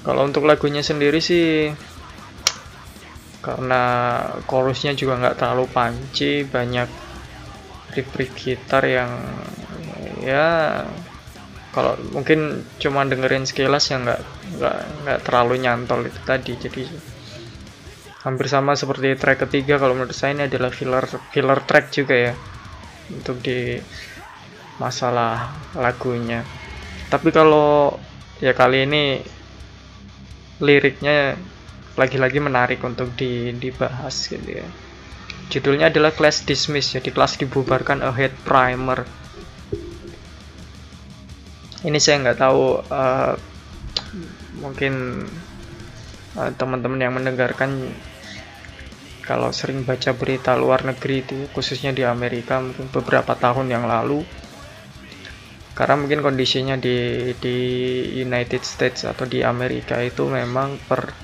[0.04, 1.72] Kalau untuk lagunya sendiri sih
[3.40, 3.82] karena
[4.44, 6.88] chorusnya juga nggak terlalu panci banyak
[7.96, 9.16] riff-riff gitar yang
[10.20, 10.84] ya
[11.70, 14.20] kalau mungkin cuma dengerin sekilas ya nggak
[14.58, 16.52] nggak nggak terlalu nyantol itu tadi.
[16.58, 16.82] Jadi
[18.26, 22.34] hampir sama seperti track ketiga kalau menurut saya ini adalah filler filler track juga ya
[23.14, 23.78] untuk di
[24.82, 26.42] masalah lagunya.
[27.06, 27.94] Tapi kalau
[28.42, 29.02] ya kali ini
[30.60, 31.38] liriknya
[31.98, 34.66] lagi-lagi menarik untuk di, dibahas gitu ya.
[35.50, 39.02] Judulnya adalah class dismiss jadi kelas dibubarkan ahead primer
[41.84, 43.34] ini saya nggak tahu uh,
[44.60, 45.24] mungkin
[46.36, 47.88] uh, teman-teman yang mendengarkan
[49.24, 54.26] kalau sering baca berita luar negeri itu khususnya di Amerika mungkin beberapa tahun yang lalu
[55.78, 57.56] karena mungkin kondisinya di di
[58.20, 61.14] United States atau di Amerika itu memang per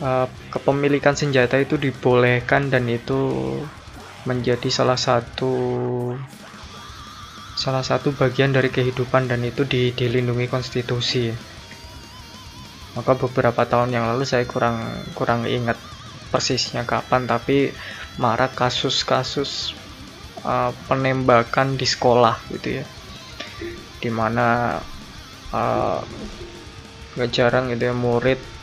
[0.00, 3.52] uh, kepemilikan senjata itu dibolehkan dan itu
[4.24, 5.52] menjadi salah satu
[7.56, 11.32] salah satu bagian dari kehidupan dan itu di, dilindungi konstitusi.
[12.92, 15.80] Maka beberapa tahun yang lalu saya kurang kurang ingat
[16.28, 17.72] persisnya kapan tapi
[18.20, 19.72] marak kasus-kasus
[20.44, 22.84] uh, penembakan di sekolah gitu ya.
[24.04, 24.76] Di mana
[25.56, 26.00] uh,
[27.16, 28.55] gak jarang gitu ya murid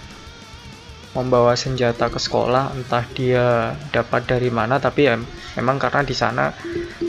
[1.14, 5.16] membawa senjata ke sekolah entah dia dapat dari mana tapi ya
[5.54, 6.50] memang karena di sana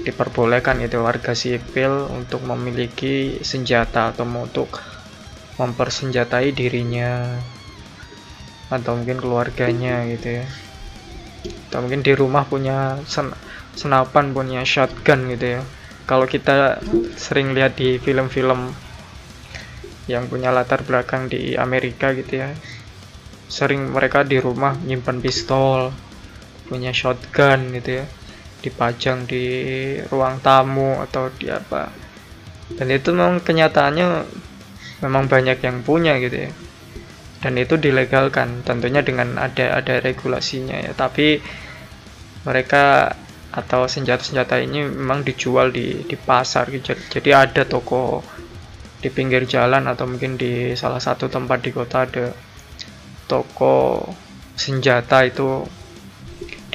[0.05, 4.69] diperbolehkan itu warga sipil untuk memiliki senjata atau untuk
[5.57, 7.41] mempersenjatai dirinya
[8.69, 10.45] atau mungkin keluarganya gitu ya.
[11.71, 13.33] Atau mungkin di rumah punya sen
[13.73, 15.63] senapan punya shotgun gitu ya.
[16.05, 16.85] Kalau kita
[17.17, 18.77] sering lihat di film-film
[20.05, 22.53] yang punya latar belakang di Amerika gitu ya
[23.47, 25.93] sering mereka di rumah nyimpan pistol
[26.65, 28.07] punya shotgun gitu ya
[28.65, 29.45] dipajang di
[30.09, 31.93] ruang tamu atau di apa.
[32.73, 34.25] Dan itu memang kenyataannya
[35.05, 36.51] memang banyak yang punya gitu ya.
[37.45, 40.97] Dan itu dilegalkan tentunya dengan ada ada regulasinya ya.
[40.97, 41.45] Tapi
[42.49, 43.13] mereka
[43.55, 46.91] atau senjata-senjata ini memang dijual di di pasar gitu.
[47.07, 48.19] jadi ada toko
[48.99, 52.35] di pinggir jalan atau mungkin di salah satu tempat di kota ada
[53.27, 54.09] toko
[54.55, 55.67] senjata itu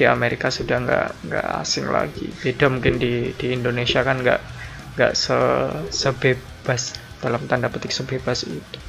[0.00, 2.32] di Amerika sudah nggak nggak asing lagi.
[2.40, 4.40] Beda mungkin di di Indonesia kan nggak
[4.96, 5.36] nggak se
[5.92, 8.80] sebebas dalam tanda petik sebebas itu.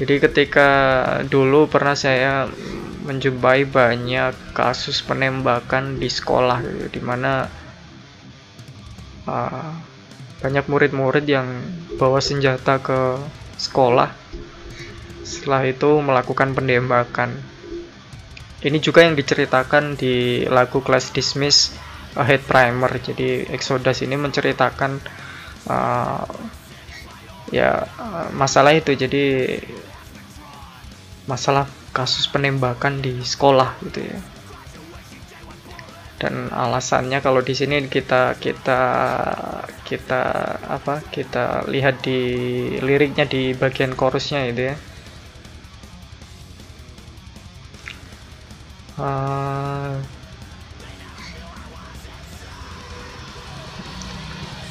[0.00, 0.70] Jadi ketika
[1.28, 2.48] dulu pernah saya
[3.04, 7.44] menjumpai banyak kasus penembakan di sekolah gitu, di mana
[9.28, 9.70] uh,
[10.40, 11.48] banyak murid-murid yang
[12.00, 13.20] bawa senjata ke
[13.60, 14.08] sekolah
[15.30, 17.38] setelah itu melakukan penembakan.
[18.60, 21.72] Ini juga yang diceritakan di lagu Class Dismiss
[22.18, 22.90] Head Primer.
[22.98, 24.98] Jadi Exodus ini menceritakan
[25.70, 26.26] uh,
[27.54, 27.86] ya
[28.34, 28.92] masalah itu.
[28.92, 29.56] Jadi
[31.24, 34.18] masalah kasus penembakan di sekolah gitu ya.
[36.20, 38.80] Dan alasannya kalau di sini kita kita
[39.88, 40.22] kita
[40.68, 42.20] apa kita lihat di
[42.76, 44.76] liriknya di bagian chorusnya itu ya
[49.00, 49.96] uh,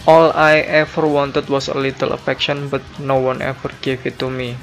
[0.09, 4.25] All I ever wanted was a little affection, but no one ever gave it to
[4.25, 4.57] me.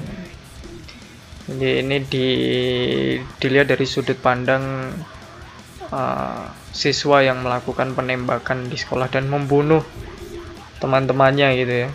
[1.47, 2.27] Jadi ini di,
[3.39, 4.91] dilihat dari sudut pandang
[5.87, 9.87] uh, siswa yang melakukan penembakan di sekolah dan membunuh
[10.83, 11.89] teman-temannya gitu ya.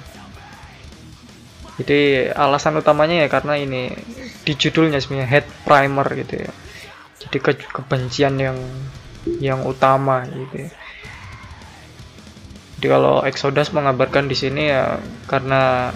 [1.77, 3.93] Jadi alasan utamanya ya karena ini
[4.49, 6.53] di judulnya sebenarnya head primer gitu ya.
[7.23, 8.59] Jadi ke kebencian yang
[9.39, 10.71] yang utama gitu ya.
[12.83, 14.99] Jadi kalau Exodus mengabarkan di sini ya
[15.31, 15.95] karena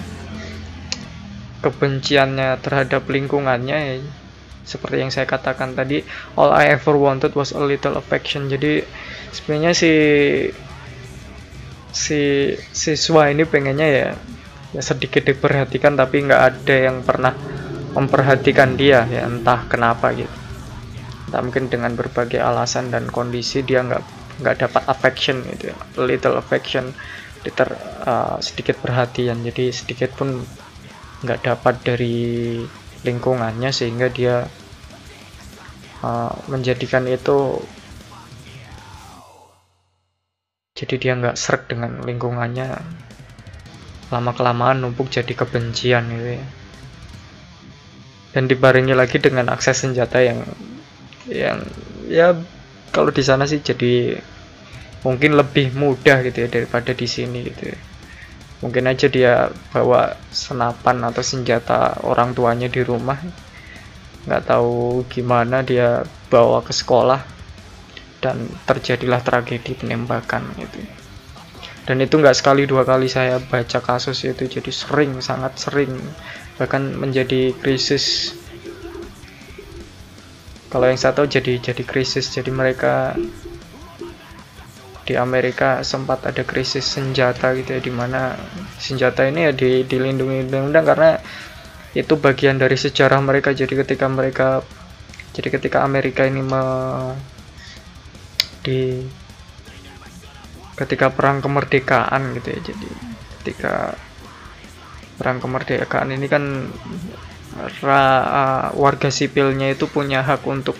[1.66, 3.94] kebenciannya terhadap lingkungannya ya,
[4.62, 6.06] seperti yang saya katakan tadi
[6.38, 8.46] all I ever wanted was a little affection.
[8.46, 8.86] Jadi
[9.34, 9.92] sebenarnya si
[11.90, 12.20] si
[12.70, 14.08] siswa ini pengennya ya
[14.76, 17.32] ya sedikit diperhatikan tapi nggak ada yang pernah
[17.96, 20.45] memperhatikan dia ya entah kenapa gitu
[21.26, 24.02] entah mungkin dengan berbagai alasan dan kondisi dia nggak
[24.42, 25.76] nggak dapat affection gitu ya.
[25.98, 26.94] Little affection
[27.46, 27.70] liter
[28.06, 29.42] uh, sedikit perhatian.
[29.46, 30.42] Jadi sedikit pun
[31.24, 32.60] nggak dapat dari
[33.06, 34.44] lingkungannya sehingga dia
[36.02, 37.62] uh, menjadikan itu
[40.76, 42.76] jadi dia nggak serak dengan lingkungannya.
[44.12, 46.46] Lama kelamaan numpuk jadi kebencian gitu ya.
[48.36, 50.44] Dan dibarengi lagi dengan akses senjata yang
[51.30, 51.62] yang
[52.06, 52.38] ya
[52.94, 54.18] kalau di sana sih jadi
[55.02, 57.78] mungkin lebih mudah gitu ya daripada di sini gitu ya.
[58.64, 63.20] mungkin aja dia bawa senapan atau senjata orang tuanya di rumah
[64.26, 66.02] nggak tahu gimana dia
[66.32, 67.22] bawa ke sekolah
[68.18, 70.82] dan terjadilah tragedi penembakan gitu
[71.86, 75.94] dan itu nggak sekali dua kali saya baca kasus itu jadi sering sangat sering
[76.58, 78.34] bahkan menjadi krisis
[80.76, 83.16] kalau yang satu jadi jadi krisis jadi mereka
[85.08, 88.36] di Amerika sempat ada krisis senjata gitu ya di mana
[88.76, 91.10] senjata ini ya di, dilindungi undang-undang karena
[91.96, 93.56] itu bagian dari sejarah mereka.
[93.56, 94.60] Jadi ketika mereka
[95.32, 96.62] jadi ketika Amerika ini me,
[98.60, 99.00] di
[100.76, 102.88] ketika perang kemerdekaan gitu ya jadi
[103.40, 103.96] ketika
[105.16, 106.68] perang kemerdekaan ini kan
[107.82, 110.76] ra, uh, warga sipilnya itu punya hak untuk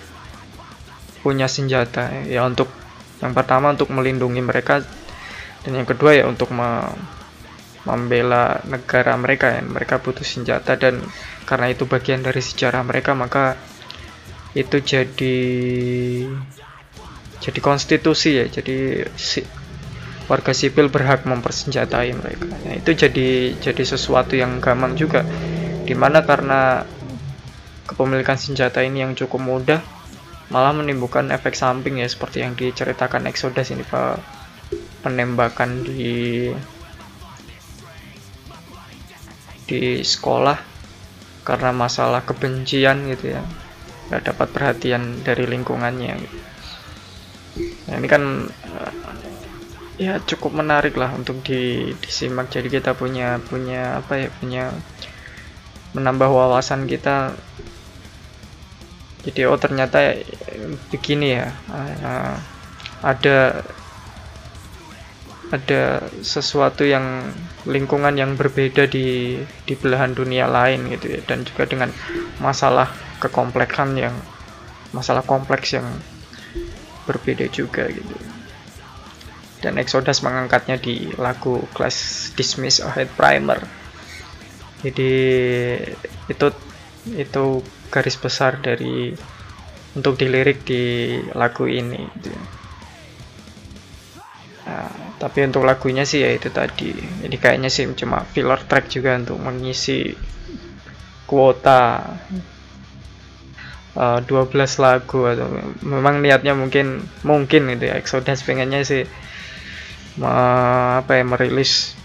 [1.24, 2.70] punya senjata ya untuk
[3.18, 4.84] yang pertama untuk melindungi mereka
[5.66, 6.86] dan yang kedua ya untuk me
[7.86, 9.62] membela negara mereka ya.
[9.62, 11.00] Mereka butuh senjata dan
[11.46, 13.54] karena itu bagian dari sejarah mereka maka
[14.58, 15.38] itu jadi
[17.38, 18.46] jadi konstitusi ya.
[18.50, 19.46] Jadi si,
[20.26, 22.50] warga sipil berhak mempersenjatai mereka.
[22.66, 25.22] Nah, itu jadi jadi sesuatu yang gampang juga
[25.86, 26.82] di mana karena
[27.86, 29.80] kepemilikan senjata ini yang cukup mudah
[30.46, 34.22] malah menimbulkan efek samping ya seperti yang diceritakan Exodus ini pak.
[35.02, 36.50] Penembakan di
[39.66, 40.58] di sekolah
[41.42, 43.42] karena masalah kebencian gitu ya.
[44.10, 46.14] Nggak dapat perhatian dari lingkungannya.
[47.86, 48.46] Nah, ini kan
[49.98, 52.50] ya cukup menarik lah untuk di, disimak.
[52.50, 54.70] Jadi kita punya punya apa ya punya
[55.92, 57.36] menambah wawasan kita.
[59.26, 60.14] Jadi oh ternyata
[60.94, 62.38] begini ya uh,
[63.02, 63.66] ada
[65.50, 67.22] ada sesuatu yang
[67.66, 71.20] lingkungan yang berbeda di di belahan dunia lain gitu ya.
[71.22, 71.90] Dan juga dengan
[72.42, 72.90] masalah
[73.22, 74.14] kekompleksan yang
[74.90, 75.86] masalah kompleks yang
[77.06, 78.14] berbeda juga gitu.
[79.62, 83.85] Dan Exodus mengangkatnya di lagu Class Dismiss Ahead Primer
[84.84, 85.12] jadi
[86.28, 86.46] itu
[87.16, 87.44] itu
[87.88, 89.14] garis besar dari
[89.96, 92.30] untuk dilirik di lagu ini gitu.
[94.66, 96.92] Nah, tapi untuk lagunya sih ya itu tadi.
[96.92, 100.12] Jadi kayaknya sih cuma filler track juga untuk mengisi
[101.24, 102.12] kuota
[103.96, 105.48] uh, eh, 12 lagu atau
[105.80, 107.96] memang niatnya mungkin mungkin itu ya.
[107.96, 109.08] Exodus pengennya sih
[110.20, 111.96] uh, apa ya merilis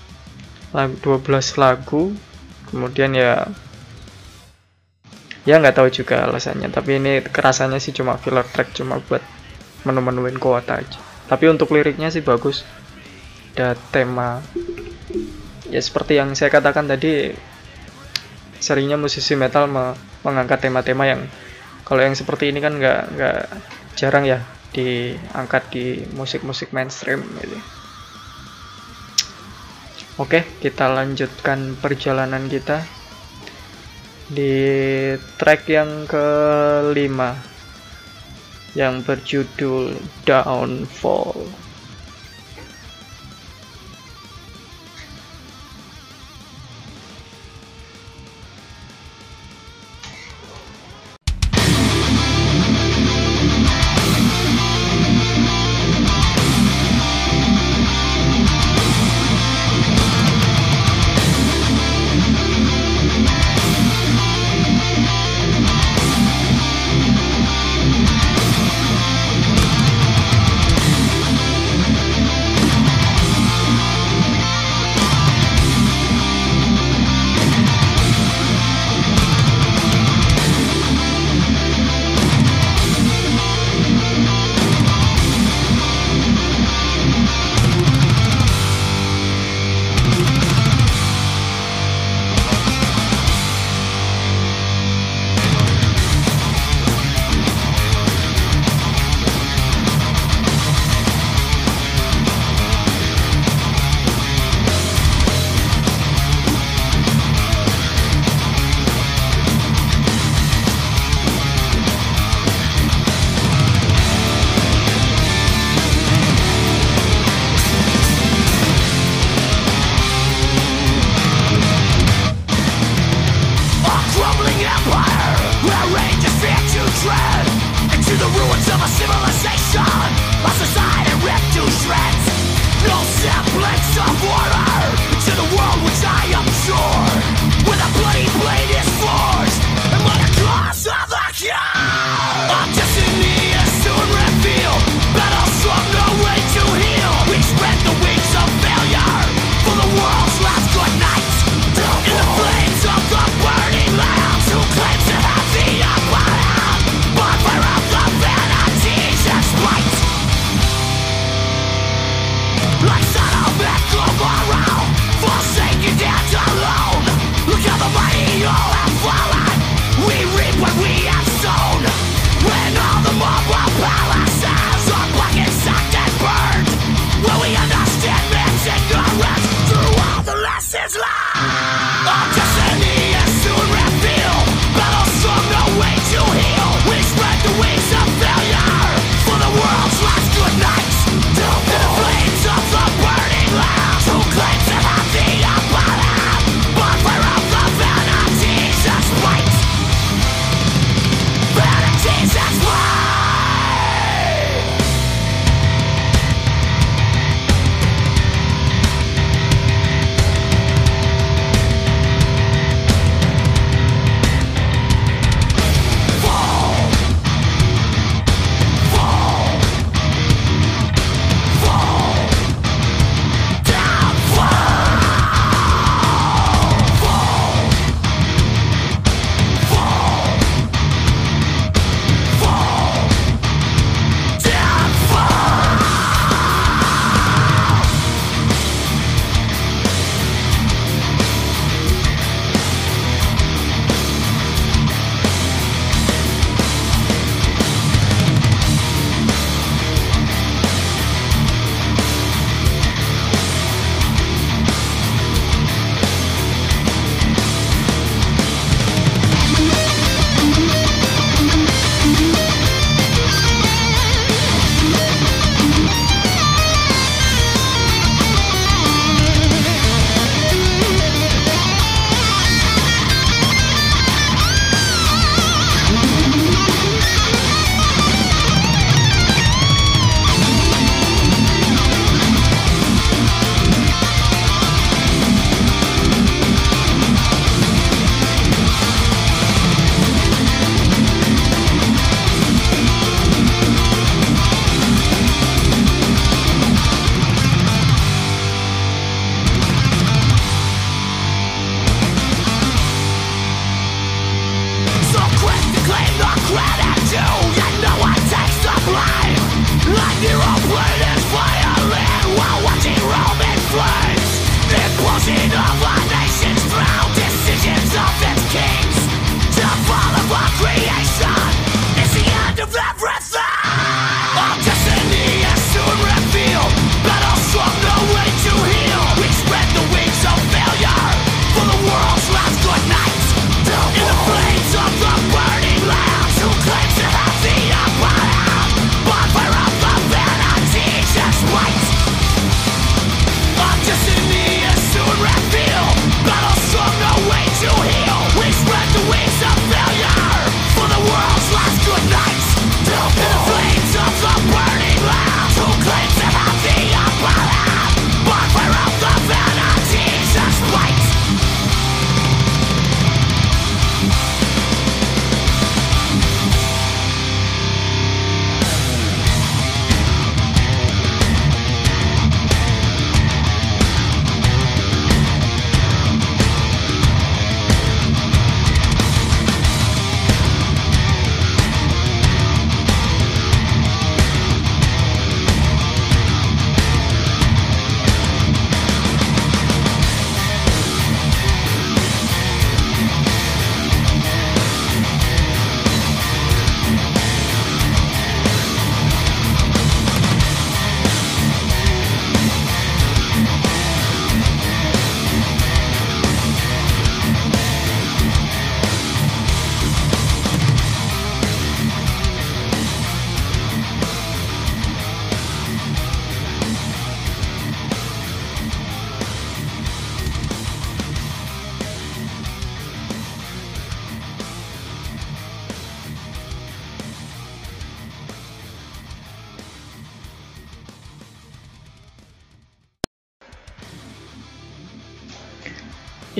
[0.72, 2.15] lagu 12 lagu
[2.72, 3.45] kemudian ya
[5.43, 9.22] ya nggak tahu juga alasannya tapi ini kerasanya sih cuma filler track cuma buat
[9.86, 10.99] menu-menuin kuota aja.
[11.26, 12.67] Tapi untuk liriknya sih bagus.
[13.55, 14.39] Ada tema.
[15.72, 17.32] Ya seperti yang saya katakan tadi
[18.61, 21.26] seringnya musisi metal me mengangkat tema-tema yang
[21.82, 23.39] kalau yang seperti ini kan nggak nggak
[23.97, 24.39] jarang ya
[24.72, 27.57] diangkat di musik-musik mainstream gitu.
[30.22, 32.86] Oke, kita lanjutkan perjalanan kita
[34.30, 34.53] di
[35.41, 37.34] track yang kelima
[38.78, 41.61] yang berjudul Downfall.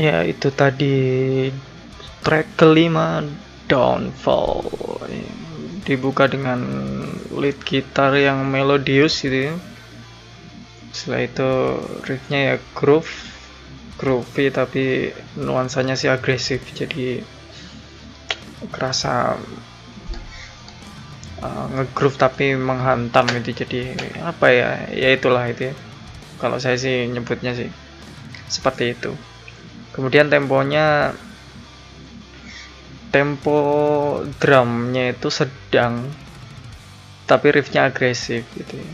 [0.02, 0.98] Ya itu tadi
[2.26, 3.22] track kelima
[3.70, 4.66] Downfall.
[5.86, 6.58] Dibuka dengan
[7.30, 9.56] lead gitar yang melodius gitu ya.
[10.90, 11.50] Setelah itu
[12.10, 13.14] riffnya ya groove,
[14.02, 17.22] groovy tapi nuansanya sih agresif jadi
[18.74, 19.38] kerasa
[21.46, 23.54] uh, ngegroove tapi menghantam gitu.
[23.62, 23.82] Jadi
[24.18, 24.70] apa ya?
[24.98, 25.76] Ya itulah itu ya.
[26.42, 27.70] Kalau saya sih nyebutnya sih
[28.50, 29.14] seperti itu
[29.92, 31.16] kemudian temponya
[33.12, 33.60] tempo
[34.40, 36.08] drumnya itu sedang
[37.28, 38.92] tapi riffnya agresif gitu ya.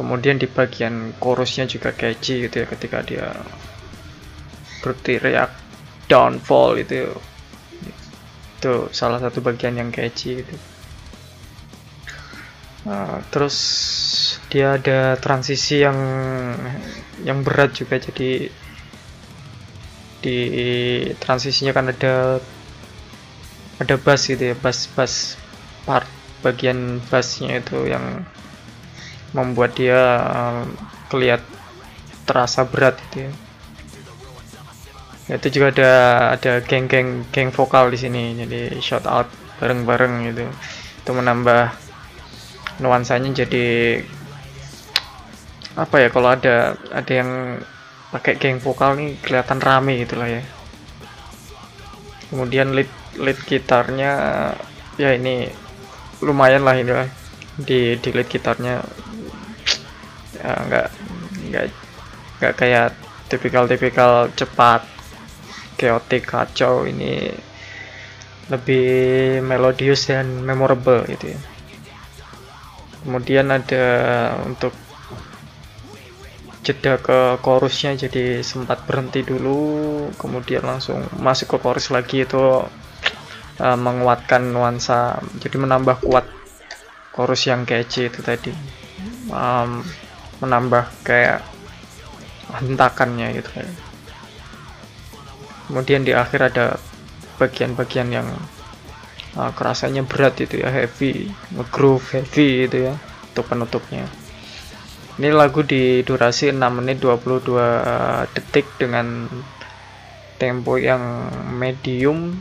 [0.00, 3.28] kemudian di bagian chorusnya juga catchy gitu ya ketika dia
[4.80, 5.52] berteriak
[6.08, 7.12] downfall itu
[8.58, 10.56] itu salah satu bagian yang catchy gitu
[12.88, 13.56] nah, terus
[14.48, 15.98] dia ada transisi yang
[17.24, 18.48] yang berat juga jadi
[20.22, 20.38] di
[21.18, 22.38] transisinya kan ada
[23.82, 25.34] ada bass gitu ya bass bass
[25.82, 26.06] part
[26.46, 28.22] bagian bassnya itu yang
[29.34, 29.98] membuat dia
[30.30, 30.70] um,
[32.22, 33.32] terasa berat gitu ya.
[35.32, 35.92] Itu juga ada
[36.36, 39.26] ada geng-geng geng vokal di sini jadi shout out
[39.58, 40.44] bareng-bareng gitu.
[41.02, 41.72] Itu menambah
[42.82, 44.00] nuansanya jadi
[45.72, 47.30] apa ya kalau ada ada yang
[48.12, 50.42] pakai geng vokal nih kelihatan rame gitu lah ya.
[52.28, 54.12] Kemudian lead lead gitarnya
[55.00, 55.48] ya ini
[56.20, 57.08] lumayan lah ini lah.
[57.56, 58.84] Di di lead gitarnya
[60.36, 60.86] ya nggak
[61.48, 61.64] nggak
[62.40, 62.92] nggak kayak
[63.32, 64.84] tipikal-tipikal cepat
[65.80, 67.32] chaotic kacau ini
[68.52, 71.40] lebih melodius dan memorable gitu ya.
[73.02, 73.86] Kemudian ada
[74.44, 74.76] untuk
[76.62, 82.62] jeda ke chorusnya jadi sempat berhenti dulu kemudian langsung masuk ke chorus lagi itu
[83.58, 86.26] uh, menguatkan nuansa jadi menambah kuat
[87.12, 88.52] chorus yang catchy itu tadi.
[89.28, 89.84] Um,
[90.40, 91.44] menambah kayak
[92.50, 93.50] hentakannya gitu.
[95.70, 96.66] Kemudian di akhir ada
[97.38, 98.28] bagian-bagian yang
[99.38, 101.30] uh, kerasanya berat itu ya heavy
[101.72, 102.94] groove heavy itu ya
[103.32, 104.04] untuk penutupnya
[105.20, 109.28] ini lagu di durasi 6 menit 22 detik dengan
[110.40, 112.40] tempo yang medium.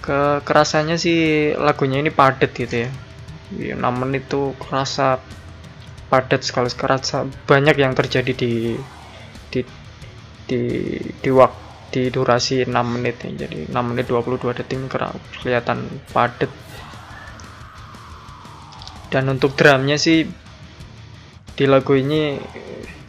[0.00, 2.90] Ke kerasanya sih lagunya ini padat gitu ya.
[3.52, 5.20] 6 menit itu kerasa
[6.08, 8.80] padat sekali kerasa banyak yang terjadi di
[9.52, 9.60] di
[10.48, 10.60] di
[11.20, 11.52] di, wak,
[11.92, 13.44] di durasi 6 menit ya.
[13.44, 14.88] jadi 6 menit 22 detik
[15.44, 15.84] kelihatan
[16.16, 16.48] padat.
[19.12, 20.47] Dan untuk drumnya sih
[21.58, 22.38] di lagu ini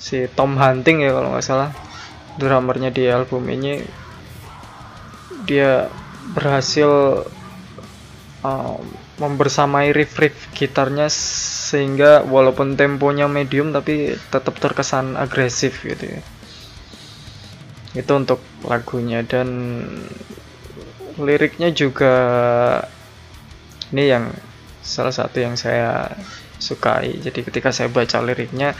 [0.02, 1.70] si Tom Hunting ya kalau nggak salah.
[2.42, 3.78] Drummernya di album ini
[5.46, 5.86] dia
[6.34, 7.22] berhasil
[8.42, 8.82] um,
[9.22, 16.22] membersamai riff-riff gitarnya sehingga walaupun temponya medium tapi tetap terkesan agresif gitu ya.
[17.94, 19.22] Itu untuk lagunya.
[19.22, 19.86] Dan
[21.20, 22.16] liriknya juga
[23.94, 24.34] ini yang
[24.80, 26.18] salah satu yang saya
[26.60, 27.18] sukai.
[27.18, 28.76] Jadi ketika saya baca liriknya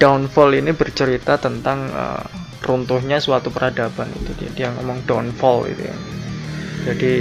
[0.00, 2.24] downfall ini bercerita tentang uh,
[2.64, 4.32] runtuhnya suatu peradaban itu.
[4.40, 5.96] Dia dia ngomong downfall itu ya.
[6.90, 7.12] Jadi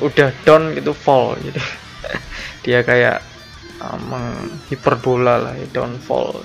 [0.00, 1.36] udah down itu fall.
[1.38, 1.60] Jadi
[2.64, 3.20] dia kayak
[3.84, 6.40] uh, menghiperbola lah ya, downfall.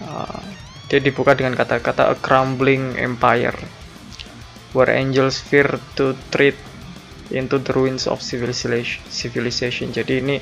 [0.00, 0.40] Uh,
[0.90, 3.54] dia dibuka dengan kata-kata crumbling empire
[4.72, 6.56] where angels fear to tread
[7.30, 9.90] into the ruins of civilization civilization.
[9.94, 10.36] Jadi ini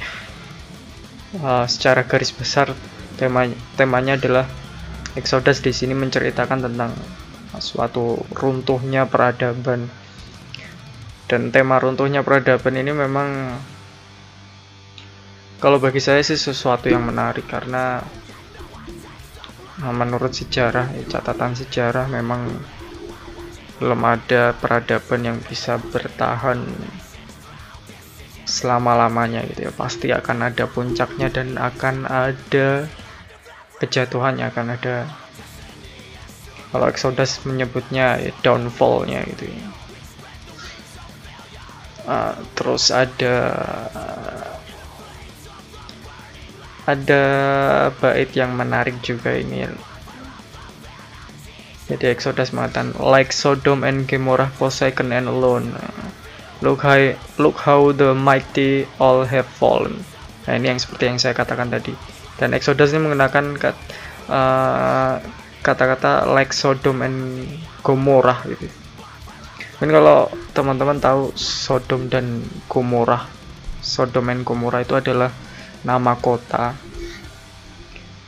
[1.41, 2.73] uh, secara garis besar
[3.21, 4.47] tema temanya adalah
[5.17, 6.93] Exodus di sini menceritakan tentang
[7.59, 9.91] suatu runtuhnya peradaban.
[11.29, 13.29] Dan tema runtuhnya peradaban ini memang
[15.59, 17.99] kalau bagi saya sih sesuatu yang menarik karena
[19.83, 22.47] nah, menurut sejarah catatan sejarah memang
[23.79, 26.63] belum ada peradaban yang bisa bertahan
[28.45, 29.73] selama-lamanya gitu ya.
[29.73, 32.91] Pasti akan ada puncaknya dan akan ada
[33.79, 35.07] kejatuhannya akan ada
[36.69, 39.67] kalau Exodus menyebutnya ya, downfallnya gitu ya.
[42.09, 43.37] Uh, terus ada
[46.89, 47.23] ada
[48.01, 49.69] bait yang menarik juga ini
[51.89, 55.73] jadi Exodus mengatakan like Sodom and Gomorrah forsaken and alone.
[56.61, 57.01] Look how
[57.41, 60.05] look how the mighty all have fallen.
[60.45, 61.97] Nah ini yang seperti yang saya katakan tadi.
[62.37, 63.57] Dan Exodus ini menggunakan
[64.29, 65.17] uh,
[65.65, 67.49] kata-kata like Sodom and
[67.81, 68.69] Gomorrah gitu.
[69.81, 73.25] Mungkin kalau teman-teman tahu Sodom dan Gomorrah,
[73.81, 75.33] Sodom dan Gomorrah itu adalah
[75.87, 76.77] nama kota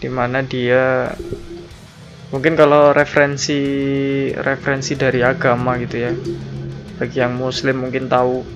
[0.01, 1.13] di mana dia
[2.31, 3.61] mungkin kalau referensi
[4.35, 6.13] referensi dari agama gitu ya
[6.99, 8.47] bagi yang muslim mungkin tahu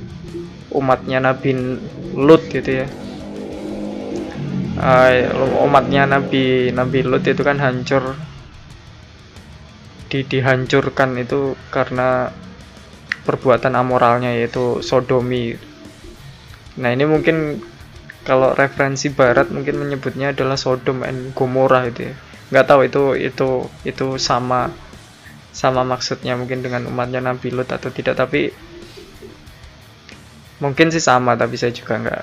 [0.75, 1.51] umatnya Nabi
[2.15, 2.87] Lut gitu ya
[4.79, 5.11] uh,
[5.67, 8.15] umatnya Nabi Nabi Lut itu kan hancur
[10.15, 12.31] di dihancurkan itu karena
[13.25, 15.59] perbuatan amoralnya yaitu sodomi.
[16.79, 17.59] Nah ini mungkin
[18.23, 22.15] kalau referensi Barat mungkin menyebutnya adalah Sodom and Gomorrah itu ya.
[22.53, 23.49] Nggak tahu itu itu
[23.85, 24.73] itu sama
[25.55, 28.51] sama maksudnya mungkin dengan umatnya Nabi Lut atau tidak tapi
[30.59, 32.23] mungkin sih sama tapi saya juga nggak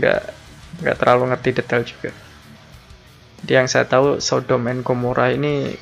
[0.00, 0.20] nggak
[0.82, 2.10] nggak terlalu ngerti detail juga.
[3.42, 5.74] Jadi yang saya tahu Sodom and Gomorrah ini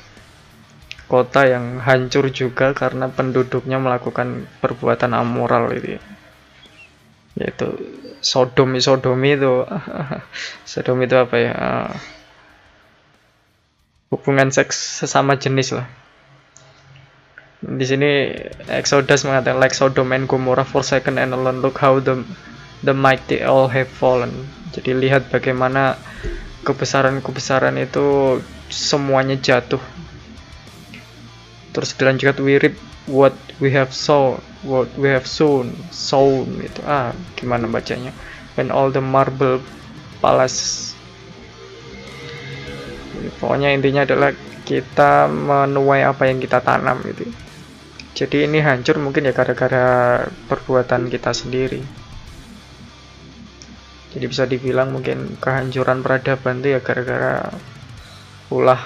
[1.11, 6.01] kota yang hancur juga karena penduduknya melakukan perbuatan amoral itu ya.
[7.35, 7.67] yaitu
[8.23, 9.67] sodomi sodomi itu
[10.71, 11.91] sodomi itu apa ya uh,
[14.11, 15.87] hubungan seks sesama jenis lah.
[17.61, 18.35] Di sini
[18.67, 21.63] Exodus mengatakan like Sodom and Gomorrah forsaken and alone.
[21.63, 22.27] Look how the
[22.83, 24.51] the mighty all have fallen.
[24.75, 25.95] Jadi lihat bagaimana
[26.67, 29.81] kebesaran-kebesaran itu semuanya jatuh.
[31.71, 32.75] Terus dilanjutkan we reap
[33.07, 33.33] what
[33.63, 38.11] we have sown what we have sown sown itu ah gimana bacanya?
[38.59, 39.63] When all the marble
[40.19, 40.90] palace
[43.37, 44.31] pokoknya intinya adalah
[44.65, 47.27] kita menuai apa yang kita tanam gitu.
[48.11, 51.81] Jadi ini hancur mungkin ya gara-gara perbuatan kita sendiri.
[54.11, 57.47] Jadi bisa dibilang mungkin kehancuran peradaban itu ya gara-gara
[58.51, 58.81] ulah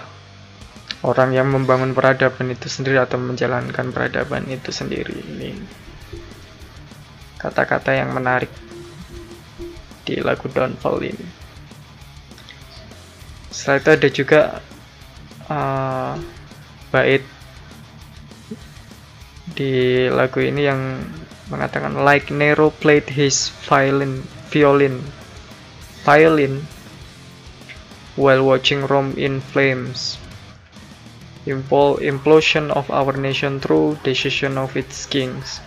[1.01, 5.17] orang yang membangun peradaban itu sendiri atau menjalankan peradaban itu sendiri.
[5.17, 5.49] Ini
[7.41, 8.49] kata-kata yang menarik
[10.05, 11.44] di lagu Downfall ini
[13.55, 14.41] setelah itu ada juga
[15.47, 16.19] uh,
[16.91, 17.23] bait
[19.55, 20.99] di lagu ini yang
[21.47, 24.99] mengatakan like Nero played his violin violin
[26.03, 26.67] violin
[28.19, 30.19] while watching Rome in flames.
[31.47, 35.61] Implosion of our nation through decision of its kings.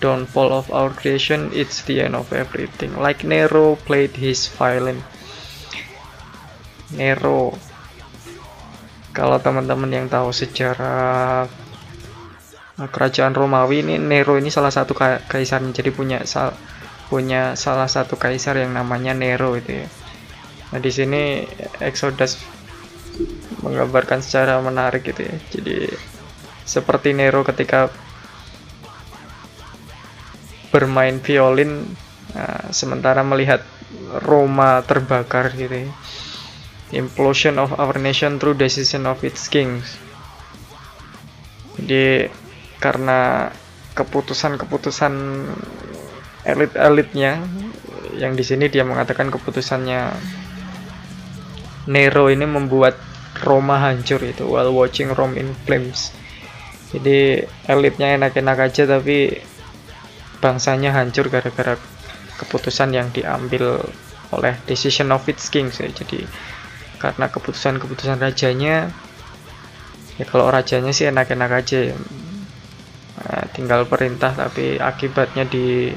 [0.00, 2.98] Downfall of our creation it's the end of everything.
[2.98, 5.04] Like Nero played his violin
[6.94, 7.52] Nero
[9.12, 11.50] kalau teman-teman yang tahu sejarah
[12.86, 14.94] kerajaan Romawi ini Nero ini salah satu
[15.26, 16.54] kaisar jadi punya sal
[17.10, 19.88] punya salah satu kaisar yang namanya Nero itu ya.
[20.70, 21.42] Nah di sini
[21.82, 22.38] Exodus
[23.64, 25.36] menggambarkan secara menarik gitu ya.
[25.50, 25.90] Jadi
[26.68, 27.90] seperti Nero ketika
[30.68, 31.88] bermain violin
[32.36, 33.64] nah, sementara melihat
[34.22, 35.90] Roma terbakar gitu ya.
[36.88, 40.00] Implosion of our nation through decision of its kings.
[41.76, 42.32] Jadi
[42.80, 43.52] karena
[43.92, 45.12] keputusan-keputusan
[46.48, 47.42] elit-elitnya
[48.16, 50.16] yang di sini dia mengatakan keputusannya
[51.88, 52.96] Nero ini membuat
[53.40, 56.12] Roma hancur itu while watching Rome in flames.
[56.88, 59.36] Jadi elitnya enak-enak aja tapi
[60.40, 61.76] bangsanya hancur gara-gara
[62.38, 63.82] keputusan yang diambil
[64.32, 65.88] oleh decision of its kings ya.
[65.88, 66.24] Jadi
[66.98, 68.90] karena keputusan-keputusan rajanya
[70.18, 71.96] ya kalau rajanya sih enak-enak aja ya.
[73.18, 75.90] Nah, tinggal perintah tapi akibatnya di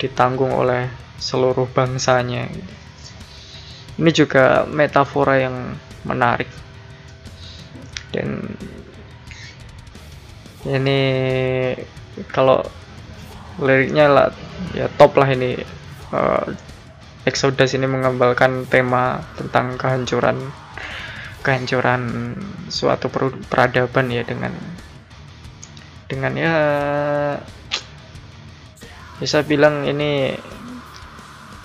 [0.00, 0.88] ditanggung oleh
[1.18, 2.48] seluruh bangsanya
[3.98, 5.74] ini juga metafora yang
[6.06, 6.46] menarik.
[8.14, 8.46] Dan
[10.64, 11.00] ini
[12.30, 12.62] kalau
[13.58, 14.28] liriknya lah
[14.72, 15.58] ya top lah ini
[16.14, 16.46] uh,
[17.28, 20.40] Exodus ini mengembalkan tema tentang kehancuran
[21.44, 22.34] kehancuran
[22.72, 23.12] suatu
[23.46, 24.52] peradaban ya dengan
[26.08, 26.54] dengan ya
[29.20, 30.34] bisa bilang ini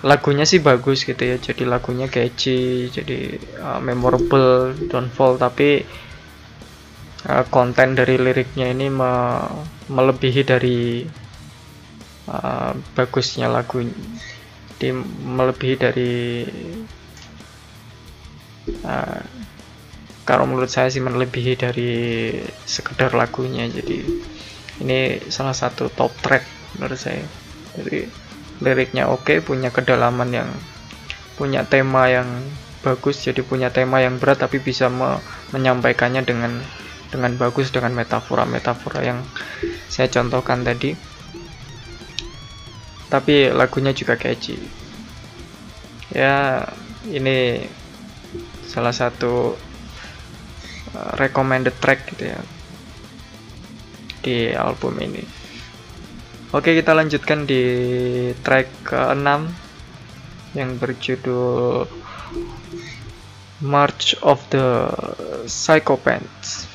[0.04, 5.88] lagunya sih bagus gitu ya jadi lagunya catchy jadi uh, memorable downfall tapi
[7.32, 9.12] uh, konten dari liriknya ini me
[9.88, 11.08] melebihi dari
[12.28, 13.80] uh, bagusnya lagu
[14.84, 14.92] di
[15.24, 16.14] melebihi dari
[18.84, 19.22] uh,
[20.28, 21.92] kalau menurut saya sih melebihi dari
[22.68, 23.72] sekedar lagunya.
[23.72, 24.04] Jadi
[24.84, 26.44] ini salah satu top track
[26.76, 27.24] menurut saya.
[27.80, 28.08] Jadi
[28.60, 30.50] liriknya oke okay, punya kedalaman yang
[31.40, 32.28] punya tema yang
[32.84, 35.18] bagus jadi punya tema yang berat tapi bisa me
[35.56, 36.62] menyampaikannya dengan
[37.10, 39.20] dengan bagus dengan metafora-metafora yang
[39.90, 40.94] saya contohkan tadi
[43.14, 44.58] tapi lagunya juga catchy
[46.10, 46.66] ya
[47.14, 47.62] ini
[48.66, 49.54] salah satu
[50.98, 52.42] uh, recommended track gitu ya
[54.24, 55.22] di album ini.
[56.56, 57.64] Oke, kita lanjutkan di
[58.40, 59.30] track ke-6
[60.56, 61.90] yang berjudul
[63.60, 64.88] March of the
[65.50, 66.72] Psychopaths.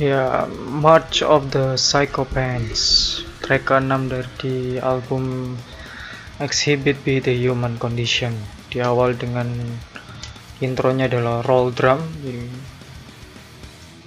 [0.00, 0.48] Ya,
[0.80, 3.20] March of the Psychopaths.
[3.44, 5.52] Track ke-6 dari album
[6.40, 8.32] Exhibit B The Human Condition.
[8.72, 9.52] Di awal dengan
[10.64, 12.00] intronya adalah roll drum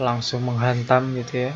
[0.02, 1.54] langsung menghantam gitu ya.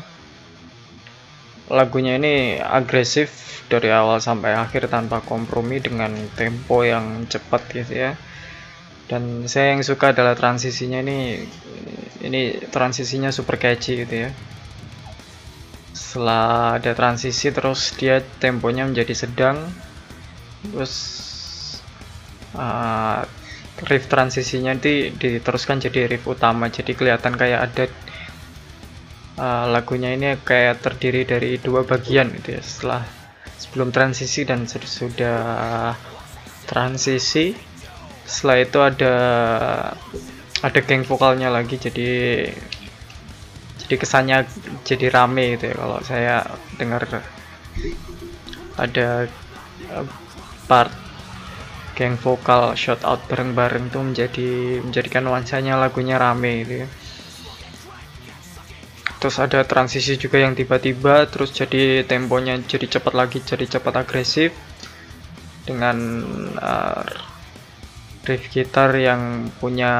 [1.74, 8.14] Lagunya ini agresif dari awal sampai akhir tanpa kompromi dengan tempo yang cepat gitu ya.
[9.10, 11.42] Dan saya yang suka adalah transisinya ini
[12.24, 14.30] ini transisinya super catchy gitu ya.
[15.94, 19.68] Setelah ada transisi terus dia temponya menjadi sedang.
[20.64, 20.94] Terus
[22.58, 23.22] uh,
[23.86, 26.72] riff transisinya nanti diteruskan jadi riff utama.
[26.72, 27.84] Jadi kelihatan kayak ada
[29.38, 32.62] uh, lagunya ini kayak terdiri dari dua bagian gitu ya.
[32.62, 33.02] Setelah
[33.58, 35.92] sebelum transisi dan sudah
[36.68, 37.56] transisi
[38.28, 39.14] setelah itu ada
[40.58, 42.10] ada geng vokalnya lagi jadi
[43.86, 44.38] jadi kesannya
[44.82, 45.74] jadi rame gitu ya.
[45.78, 46.36] Kalau saya
[46.76, 47.02] dengar
[48.78, 49.08] ada
[49.88, 50.06] eh,
[50.66, 50.92] part
[51.94, 56.88] geng vokal shout out bareng-bareng tuh menjadi menjadikan nuansanya lagunya rame gitu ya.
[59.18, 64.54] Terus ada transisi juga yang tiba-tiba terus jadi temponya jadi cepat lagi jadi cepat agresif
[65.66, 65.96] dengan
[66.54, 67.02] uh,
[68.28, 69.90] riff gitar yang punya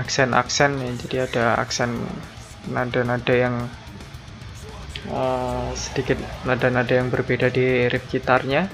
[0.00, 0.90] aksen-aksen ya.
[1.04, 1.90] Jadi ada aksen
[2.70, 3.66] nada-nada yang
[5.10, 6.16] uh, sedikit
[6.46, 8.70] nada-nada yang berbeda di riff gitarnya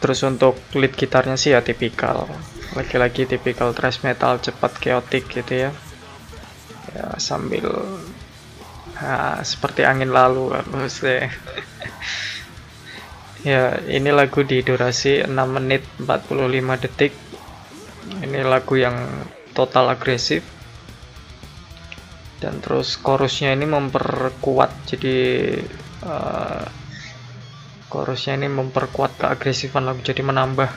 [0.00, 2.24] terus untuk lead gitarnya sih ya tipikal
[2.72, 5.70] lagi-lagi tipikal thrash metal cepat chaotic gitu ya.
[6.96, 7.66] Ya sambil
[8.96, 11.28] uh, seperti angin lalu maksudnya
[13.40, 17.12] ya ini lagu di durasi 6 menit 45 detik.
[18.20, 18.96] Ini lagu yang
[19.56, 20.44] total agresif.
[22.40, 25.16] Dan terus chorusnya ini memperkuat jadi
[26.04, 26.64] uh,
[27.92, 30.68] chorusnya ini memperkuat keagresifan lagu jadi menambah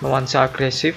[0.00, 0.96] nuansa agresif.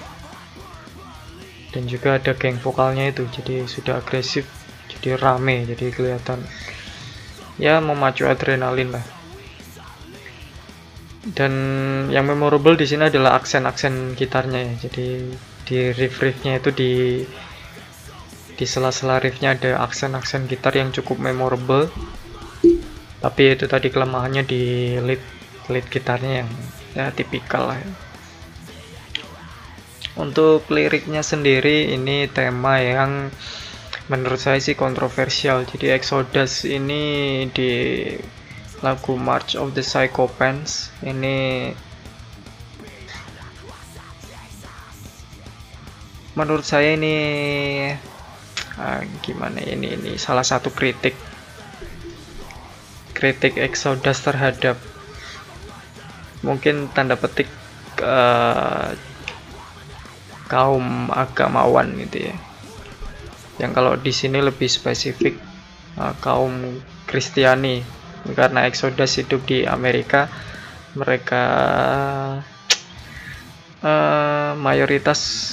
[1.72, 4.48] Dan juga ada geng vokalnya itu jadi sudah agresif
[4.88, 6.40] jadi rame jadi kelihatan.
[7.60, 9.23] Ya memacu adrenalin lah
[11.32, 11.52] dan
[12.12, 14.74] yang memorable di sini adalah aksen-aksen gitarnya ya.
[14.88, 15.06] Jadi
[15.64, 16.92] di riff-riffnya itu di
[18.54, 21.88] di sela-sela riffnya ada aksen-aksen gitar yang cukup memorable.
[23.24, 25.22] Tapi itu tadi kelemahannya di lead
[25.72, 26.50] lead gitarnya yang
[26.92, 27.88] ya tipikal lah ya.
[30.14, 33.34] untuk liriknya sendiri ini tema yang
[34.06, 35.66] menurut saya sih kontroversial.
[35.66, 37.70] Jadi Exodus ini di
[38.84, 41.72] lagu March of the Psychopaths ini
[46.36, 47.16] menurut saya ini
[48.76, 51.16] uh, gimana ini ini salah satu kritik.
[53.16, 54.76] Kritik Exodus terhadap
[56.44, 57.48] mungkin tanda petik
[58.04, 58.92] uh,
[60.44, 62.36] kaum agamawan gitu ya.
[63.64, 65.40] Yang kalau di sini lebih spesifik
[65.96, 70.32] uh, kaum Kristiani karena Exodus hidup di Amerika
[70.96, 71.44] mereka
[73.84, 75.52] uh, mayoritas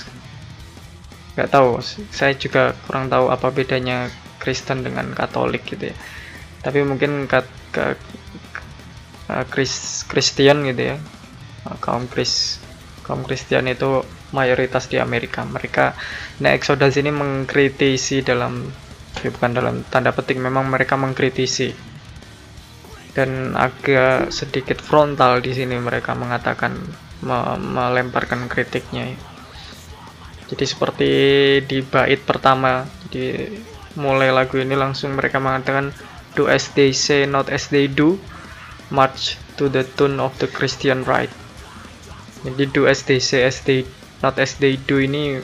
[1.36, 1.84] nggak tahu.
[2.14, 4.08] Saya juga kurang tahu apa bedanya
[4.40, 5.96] Kristen dengan Katolik gitu ya.
[6.62, 7.98] Tapi mungkin kat, ke,
[9.50, 10.98] Kris, Kristen gitu ya.
[11.82, 12.62] Kaum Kris
[13.02, 15.42] kaum Kristen itu mayoritas di Amerika.
[15.44, 15.98] Mereka
[16.40, 18.70] nah Exodus ini mengkritisi dalam
[19.20, 21.91] ya bukan dalam tanda petik memang mereka mengkritisi
[23.12, 26.76] dan agak sedikit frontal di sini mereka mengatakan
[27.22, 29.14] me melemparkan kritiknya.
[30.52, 31.12] Jadi seperti
[31.64, 33.52] di bait pertama jadi
[33.96, 35.92] mulai lagu ini langsung mereka mengatakan
[36.36, 38.16] do as they say not as they do
[38.92, 41.32] march to the tune of the Christian rite.
[42.48, 43.84] Jadi do as they say as they
[44.24, 45.44] not as they do ini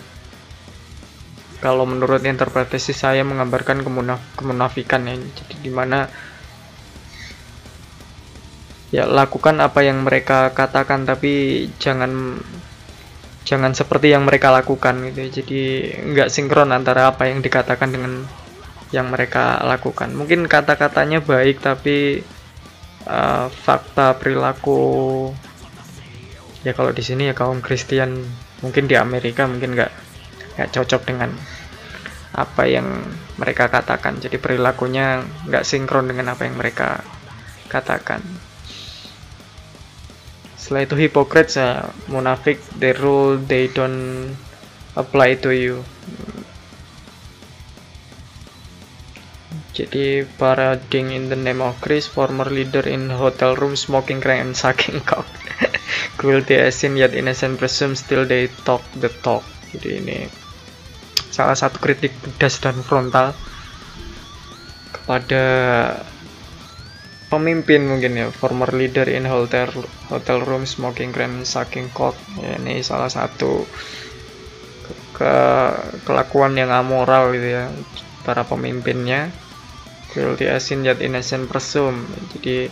[1.57, 5.15] kalau menurut interpretasi saya menggambarkan kemunaf kemunafikan ya.
[5.15, 6.07] Jadi di mana
[8.87, 12.39] ya lakukan apa yang mereka katakan tapi jangan
[13.47, 15.43] jangan seperti yang mereka lakukan gitu.
[15.43, 15.61] Jadi
[16.11, 18.27] nggak sinkron antara apa yang dikatakan dengan
[18.91, 20.11] yang mereka lakukan.
[20.15, 22.23] Mungkin kata-katanya baik tapi
[23.07, 25.31] uh, fakta perilaku
[26.63, 28.27] ya kalau di sini ya kaum Kristen
[28.59, 29.91] mungkin di Amerika mungkin nggak
[30.59, 31.31] nggak cocok dengan
[32.35, 32.87] apa yang
[33.39, 34.19] mereka katakan.
[34.19, 37.03] Jadi perilakunya nggak sinkron dengan apa yang mereka
[37.67, 38.46] katakan
[40.67, 44.35] setelah itu hypocrites ya munafik the rule they don't
[44.99, 45.79] apply to you.
[49.71, 54.59] Jadi parading in the name of Chris former leader in hotel room smoking crack and
[54.59, 55.23] sucking cock.
[56.19, 59.47] Cruelty as in yet innocent presume still they talk the talk.
[59.71, 60.27] Jadi ini
[61.31, 63.31] salah satu kritik pedas dan frontal
[64.91, 65.45] kepada
[67.27, 69.67] pemimpin mungkin ya former leader in hotel
[70.07, 73.67] hotel room smoking grand sucking cock ya, ini salah satu
[75.11, 75.33] ke,
[76.07, 77.65] kelakuan yang amoral gitu ya
[78.23, 79.31] para pemimpinnya.
[80.07, 82.71] Cruelty as in yet innocent presume jadi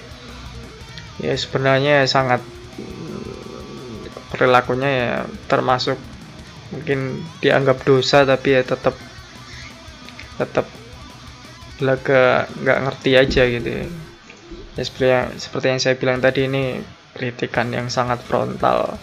[1.20, 2.40] ya sebenarnya sangat
[4.32, 5.12] perilakunya ya
[5.52, 6.00] termasuk
[6.72, 8.96] mungkin dianggap dosa tapi ya tetap
[10.40, 10.66] tetap
[11.84, 13.88] laga nggak ngerti aja gitu ya.
[14.76, 16.84] Ya seperti yang seperti yang saya bilang tadi ini
[17.16, 19.00] kritikan yang sangat frontal.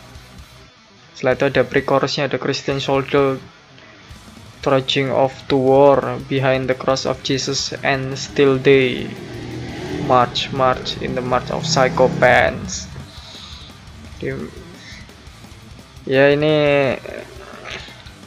[1.16, 3.40] Setelah itu ada pre-chorusnya ada Christian soldier
[4.62, 9.11] trudging off to war behind the cross of Jesus and still they
[10.07, 12.86] march march in the march of psychopaths.
[16.07, 16.55] Ya ini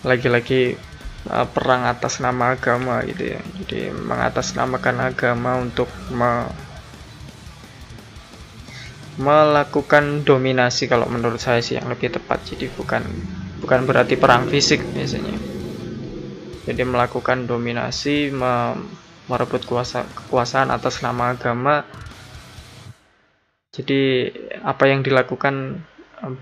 [0.04, 0.76] lagi-lagi
[1.32, 3.42] uh, perang atas nama agama gitu ya.
[3.64, 6.48] Jadi mengatasnamakan agama untuk me
[9.16, 12.44] melakukan dominasi kalau menurut saya sih yang lebih tepat.
[12.52, 13.04] Jadi bukan
[13.64, 15.36] bukan berarti perang fisik biasanya.
[16.66, 18.76] Jadi melakukan dominasi me
[19.26, 21.82] merebut kuasa kekuasaan atas nama agama.
[23.74, 24.32] Jadi
[24.64, 25.82] apa yang dilakukan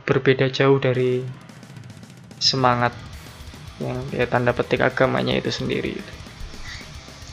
[0.06, 1.24] berbeda jauh dari
[2.38, 2.94] semangat
[3.82, 5.96] yang ya tanda petik agamanya itu sendiri.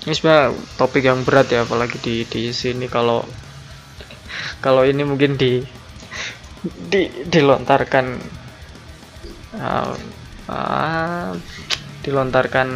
[0.01, 3.21] Ini sebenarnya topik yang berat ya apalagi di di sini kalau
[4.65, 5.65] kalau ini mungkin di
[6.65, 8.07] di dilontarkan
[9.57, 9.95] uh,
[10.49, 11.33] uh,
[12.05, 12.69] dilontarkan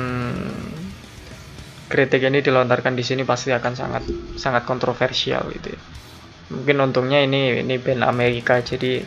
[1.89, 4.05] kritik ini dilontarkan di sini pasti akan sangat
[4.41, 5.81] sangat kontroversial gitu ya.
[6.53, 9.05] Mungkin untungnya ini ini band Amerika jadi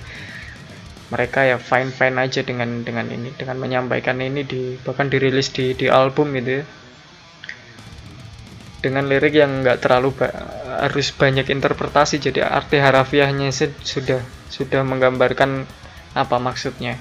[1.07, 5.71] mereka ya fine fine aja dengan dengan ini dengan menyampaikan ini di bahkan dirilis di
[5.71, 6.65] di album gitu ya
[8.87, 10.31] dengan lirik yang nggak terlalu ba
[10.87, 12.23] harus banyak interpretasi.
[12.23, 13.51] Jadi arti harafiahnya
[13.83, 15.67] sudah sudah menggambarkan
[16.15, 16.95] apa maksudnya.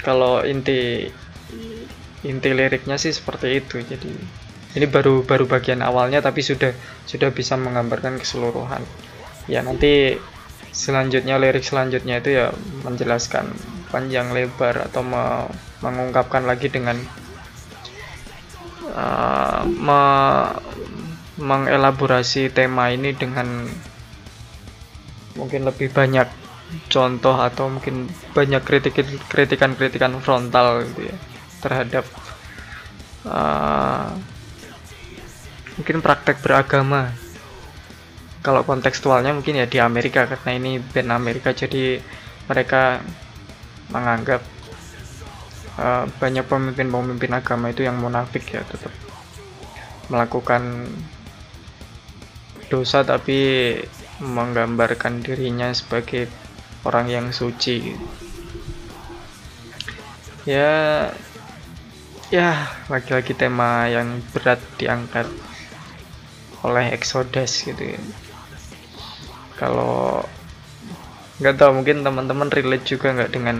[0.00, 1.12] Kalau inti
[2.24, 3.84] inti liriknya sih seperti itu.
[3.84, 4.08] Jadi
[4.74, 6.72] ini baru baru bagian awalnya tapi sudah
[7.04, 8.80] sudah bisa menggambarkan keseluruhan.
[9.44, 10.16] Ya nanti
[10.74, 12.50] selanjutnya lirik selanjutnya itu ya
[12.82, 13.52] menjelaskan
[13.94, 15.46] panjang lebar atau me
[15.84, 16.96] mengungkapkan lagi dengan
[18.94, 20.02] uh, me
[21.34, 23.66] mengelaborasi tema ini dengan
[25.34, 26.30] mungkin lebih banyak
[26.86, 31.16] contoh atau mungkin banyak kritikan kritikan kritikan frontal gitu ya
[31.58, 32.06] terhadap
[33.26, 34.14] uh,
[35.74, 37.10] mungkin praktek beragama.
[38.44, 41.96] Kalau kontekstualnya mungkin ya di Amerika karena ini band Amerika jadi
[42.44, 43.00] mereka
[43.88, 44.44] menganggap
[45.78, 48.92] uh, banyak pemimpin-pemimpin agama itu yang munafik ya tetap
[50.12, 50.90] melakukan
[52.68, 53.78] dosa tapi
[54.20, 56.28] menggambarkan dirinya sebagai
[56.84, 57.96] orang yang suci.
[60.44, 61.08] Ya
[62.28, 65.28] ya lagi-lagi tema yang berat diangkat
[66.64, 68.00] oleh Exodus gitu ya.
[69.56, 70.24] Kalau
[71.40, 73.58] nggak tahu mungkin teman-teman relate juga nggak dengan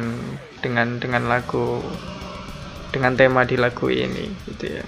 [0.65, 1.85] dengan dengan lagu
[2.89, 4.85] dengan tema di lagu ini gitu ya.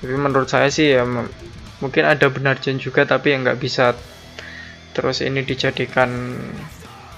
[0.00, 1.04] Tapi menurut saya sih ya
[1.84, 3.92] mungkin ada benarnya juga tapi yang nggak bisa
[4.96, 6.08] terus ini dijadikan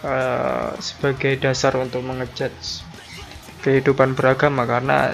[0.03, 2.51] uh, sebagai dasar untuk mengejat
[3.63, 5.13] kehidupan beragama karena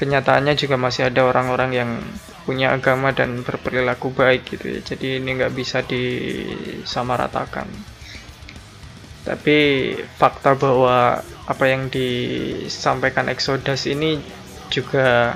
[0.00, 1.90] kenyataannya juga masih ada orang-orang yang
[2.48, 4.80] punya agama dan berperilaku baik gitu ya.
[4.80, 7.68] Jadi ini nggak bisa disamaratakan
[9.26, 9.58] tapi
[10.14, 11.18] fakta bahwa
[11.50, 14.22] apa yang disampaikan Exodus ini
[14.70, 15.34] juga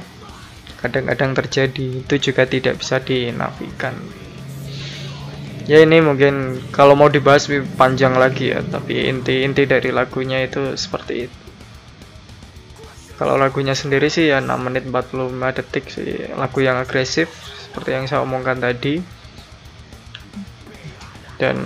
[0.78, 2.06] kadang-kadang terjadi.
[2.06, 3.98] Itu juga tidak bisa dinafikan.
[5.66, 10.78] Ya ini mungkin kalau mau dibahas lebih panjang lagi ya tapi inti-inti dari lagunya itu
[10.78, 11.38] seperti itu.
[13.18, 16.30] Kalau lagunya sendiri sih ya 6 menit 45 detik sih.
[16.38, 17.26] Lagu yang agresif
[17.66, 19.02] seperti yang saya omongkan tadi.
[21.36, 21.60] Dan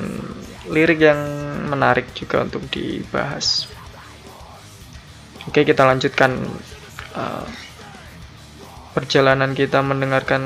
[0.69, 1.21] lirik yang
[1.67, 3.69] menarik juga untuk dibahas.
[5.45, 6.41] Oke kita lanjutkan
[7.17, 7.47] uh,
[8.97, 10.43] perjalanan kita mendengarkan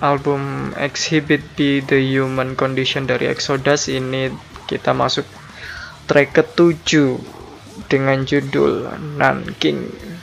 [0.00, 3.86] album Exhibit B The Human Condition dari Exodus.
[3.86, 4.32] Ini
[4.66, 5.28] kita masuk
[6.10, 7.20] track ketujuh
[7.86, 8.88] dengan judul
[9.20, 10.15] Nanking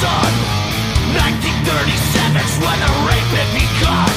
[0.00, 0.32] sun
[1.14, 4.14] 1937's when the rape had begun.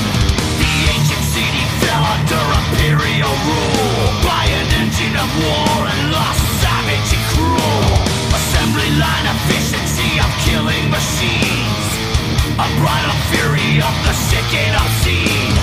[0.57, 7.09] The ancient city fell under imperial rule By an engine of war and lost savage
[7.13, 7.85] and cruel
[8.33, 11.85] Assembly line efficiency of killing machines.
[12.57, 15.57] Unbridled fury of the sick and obscene.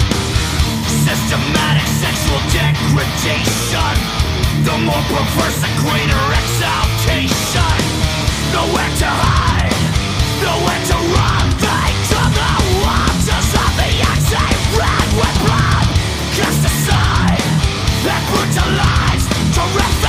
[1.02, 3.94] Systematic sexual degradation.
[4.62, 7.78] The more perverse the greater exaltation.
[8.54, 9.93] Nowhere to hide,
[16.36, 17.44] Cast aside
[18.04, 18.44] Terrific
[19.54, 20.03] horror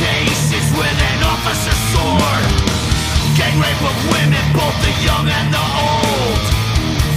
[0.00, 2.48] Decapitations with an officer's sword
[3.36, 6.40] Gang rape of women, both the young and the old.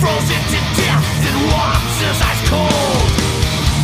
[0.04, 3.08] Frozen to death in waters ice cold.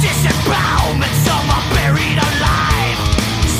[0.03, 2.99] Disembowelment, some are buried alive.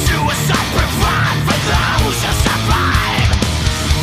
[0.03, 3.32] Suicide provide for those who survive.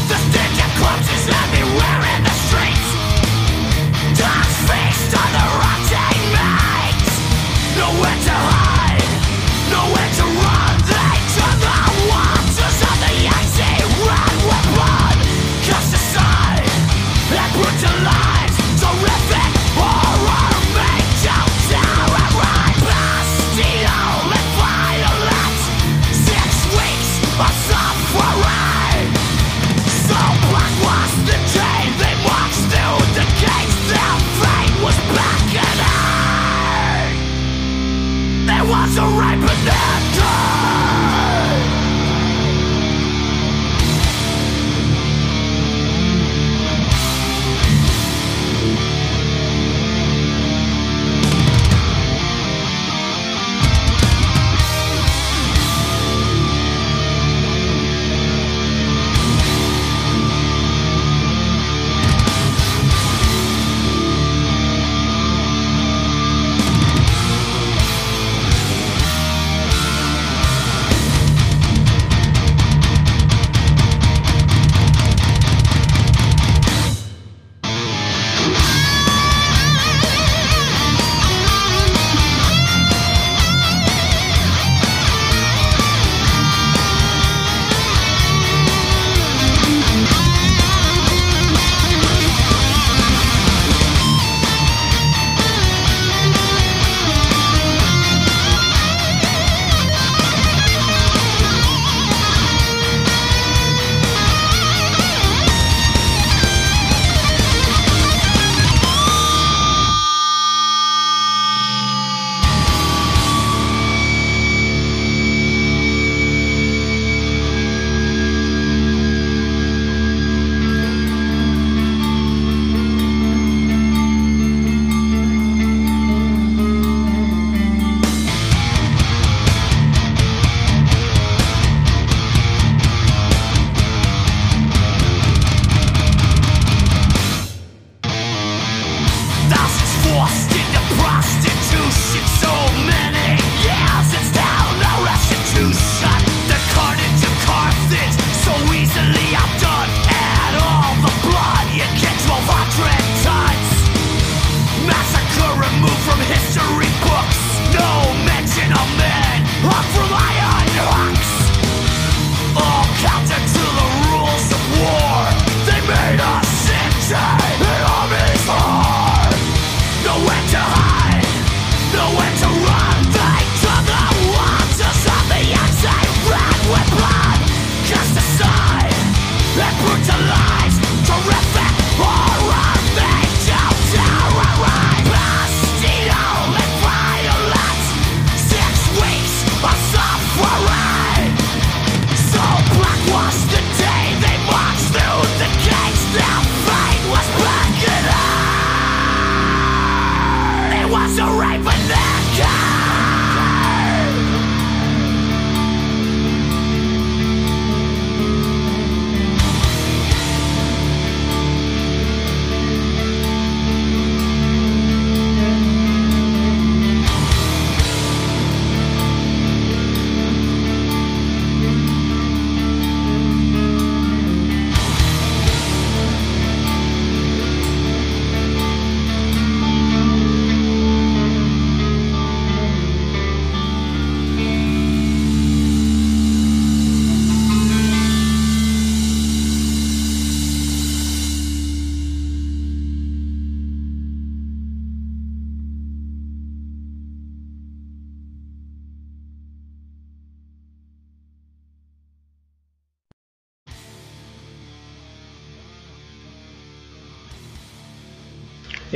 [0.08, 2.88] The stench of corpses everywhere in the streets.
[4.16, 7.12] Dogs feast on the rotting mates
[7.76, 9.12] Nowhere to hide,
[9.68, 10.35] nowhere to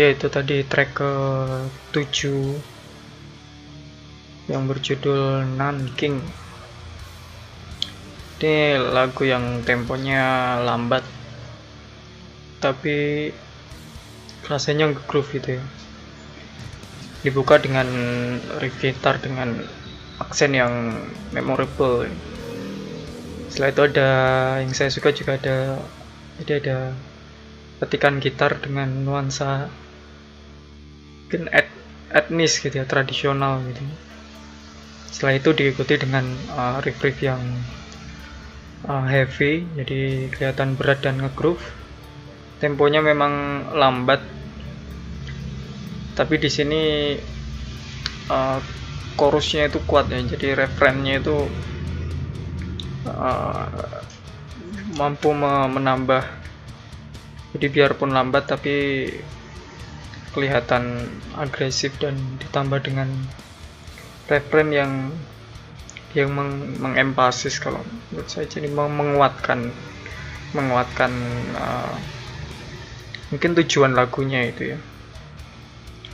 [0.00, 1.12] ya itu tadi track ke
[1.92, 6.24] 7 yang berjudul Nanking.
[8.40, 11.04] Ini lagu yang temponya lambat
[12.64, 13.28] tapi
[14.48, 15.64] rasanya groove gitu ya.
[17.20, 17.84] Dibuka dengan
[18.56, 19.60] riff gitar dengan
[20.16, 20.96] aksen yang
[21.36, 22.08] memorable.
[23.52, 24.10] Setelah itu ada
[24.64, 25.76] yang saya suka juga ada
[26.40, 26.96] jadi ada
[27.76, 29.68] petikan gitar dengan nuansa
[31.30, 31.70] mungkin et,
[32.10, 33.78] etnis gitu ya tradisional gitu.
[35.14, 36.26] Setelah itu diikuti dengan
[36.58, 37.38] uh, riff-riff yang
[38.90, 41.62] uh, heavy jadi kelihatan berat dan ngegroove.
[42.58, 44.26] Temponya memang lambat.
[46.18, 46.82] Tapi di sini
[48.26, 48.58] uh,
[49.14, 51.46] chorusnya itu kuat ya jadi referennya itu
[53.06, 53.70] uh,
[54.98, 56.26] mampu menambah.
[57.54, 59.06] Jadi biarpun lambat tapi
[60.30, 63.10] kelihatan agresif dan ditambah dengan
[64.30, 64.92] referen yang
[66.14, 68.46] yang meng mengempasis kalau menurut saya.
[68.46, 69.70] Jadi menguatkan
[70.54, 71.12] menguatkan
[71.54, 71.94] uh,
[73.30, 74.78] mungkin tujuan lagunya itu ya.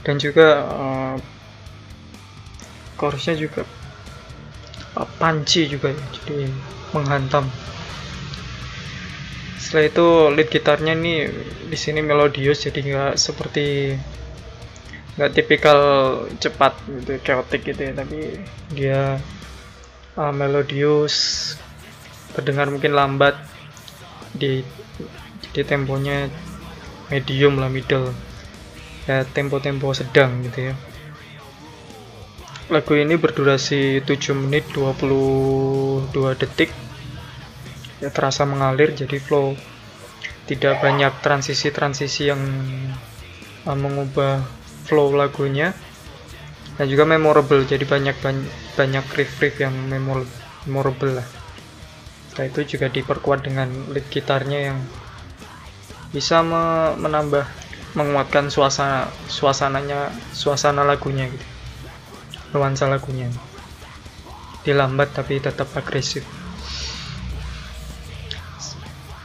[0.05, 1.15] Dan juga uh,
[2.97, 3.61] chorusnya juga
[4.97, 6.49] uh, panci juga ya jadi
[6.91, 7.45] menghantam
[9.67, 11.27] setelah itu lead gitarnya nih
[11.67, 13.99] di sini melodius jadi nggak seperti
[15.19, 15.79] nggak tipikal
[16.39, 17.91] cepat gitu chaotic gitu ya.
[17.91, 18.19] Tapi
[18.71, 19.19] dia
[20.15, 21.51] uh, melodius
[22.31, 23.35] terdengar mungkin lambat
[24.31, 24.63] di
[25.51, 26.31] jadi temponya
[27.11, 28.15] medium lah middle.
[29.03, 30.73] Ya tempo-tempo sedang gitu ya.
[32.71, 36.71] Lagu ini berdurasi 7 menit 22 detik
[37.97, 39.57] ya terasa mengalir jadi flow.
[40.47, 42.41] Tidak banyak transisi-transisi yang
[43.67, 44.39] uh, mengubah
[44.87, 45.75] flow lagunya.
[46.77, 51.27] Dan juga memorable jadi banyak banyak, banyak riff-riff yang memorable lah.
[52.29, 54.77] Setelah itu juga diperkuat dengan lead gitarnya yang
[56.13, 57.43] bisa me menambah
[57.97, 61.45] menguatkan suasana suasananya suasana lagunya gitu.
[62.53, 63.33] Nuansa lagunya.
[64.61, 66.36] Dilambat tapi tetap agresif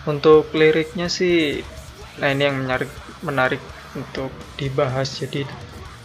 [0.08, 1.62] untuk liriknya sih
[2.18, 2.90] nah ini yang menarik
[3.22, 3.62] menarik
[3.94, 5.08] untuk dibahas.
[5.22, 5.46] Jadi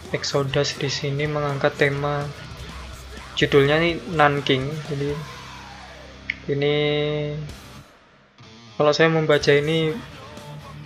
[0.08, 2.24] Exodus di sini mengangkat tema
[3.36, 5.10] judulnya nih Nanking jadi
[6.48, 6.74] ini
[8.80, 9.92] kalau saya membaca ini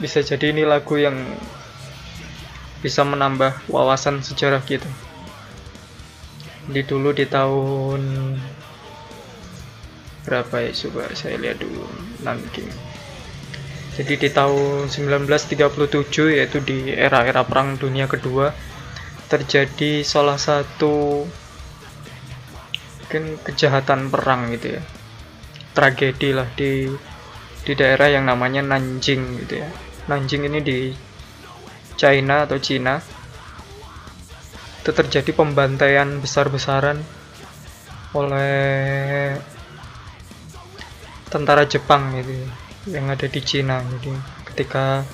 [0.02, 1.16] bisa jadi ini lagu yang
[2.82, 4.90] bisa menambah wawasan sejarah gitu.
[6.66, 8.34] Di dulu di tahun
[10.26, 10.70] berapa ya?
[10.74, 11.86] Coba saya lihat dulu
[12.26, 12.91] Nanking
[13.92, 18.48] jadi di tahun 1937 yaitu di era-era Perang Dunia Kedua
[19.28, 21.28] terjadi salah satu
[23.04, 24.82] mungkin kejahatan perang gitu ya.
[25.76, 26.88] Tragedi lah di
[27.68, 29.68] di daerah yang namanya Nanjing gitu ya.
[30.08, 30.78] Nanjing ini di
[32.00, 32.96] China atau Cina.
[34.80, 36.96] Itu terjadi pembantaian besar-besaran
[38.16, 39.36] oleh
[41.28, 44.12] tentara Jepang gitu ya yang ada di Cina jadi
[44.50, 45.06] ketika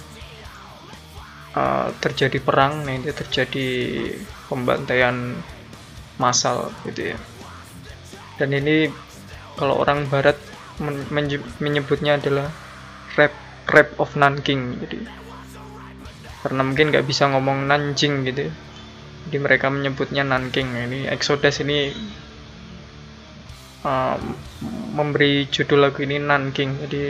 [1.53, 3.67] uh, terjadi perang nih terjadi
[4.49, 5.37] pembantaian
[6.17, 7.19] massal gitu ya.
[8.39, 8.89] Dan ini
[9.59, 10.39] kalau orang barat
[10.79, 11.03] men
[11.59, 12.49] menyebutnya adalah
[13.19, 13.35] rap
[13.67, 14.99] rap of Nanking jadi
[16.39, 18.53] karena mungkin nggak bisa ngomong Nanjing gitu ya.
[19.27, 20.73] jadi mereka menyebutnya Nanking.
[20.73, 21.93] Ini Exodus ini
[23.85, 24.17] uh,
[24.95, 26.79] memberi judul lagu ini Nanking.
[26.87, 27.03] Jadi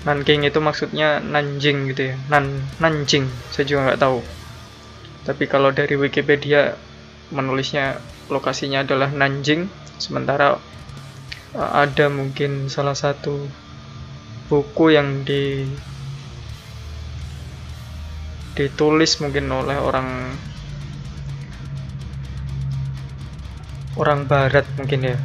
[0.00, 2.16] Nanking itu maksudnya Nanjing gitu ya.
[2.32, 4.18] Nan Nanjing saya juga nggak tahu.
[5.28, 6.72] Tapi kalau dari Wikipedia
[7.28, 8.00] menulisnya
[8.32, 9.68] lokasinya adalah Nanjing.
[10.00, 10.56] Sementara
[11.52, 13.44] uh, ada mungkin salah satu
[14.48, 15.68] buku yang di
[18.56, 20.08] ditulis mungkin oleh orang
[24.00, 25.16] orang barat mungkin ya.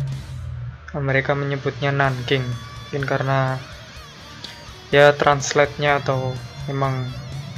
[0.95, 3.59] Mereka menyebutnya Nanking mungkin karena
[4.93, 6.33] ya translate-nya atau
[6.69, 7.09] memang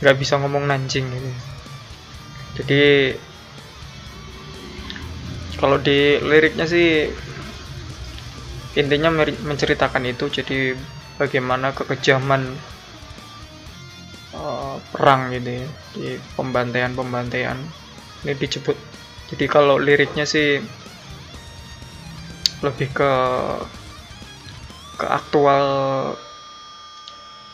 [0.04, 1.32] nggak bisa ngomong Nanjing gitu.
[2.62, 2.84] Jadi
[5.58, 7.10] kalau di liriknya sih
[8.78, 9.10] intinya
[9.42, 10.78] menceritakan itu jadi
[11.18, 12.46] bagaimana kekejaman
[14.38, 15.68] uh, perang gitu ya
[15.98, 17.58] di pembantaian-pembantaian
[18.22, 18.78] ini disebut
[19.34, 20.62] jadi kalau liriknya sih
[22.62, 23.12] lebih ke
[25.02, 25.66] ke aktual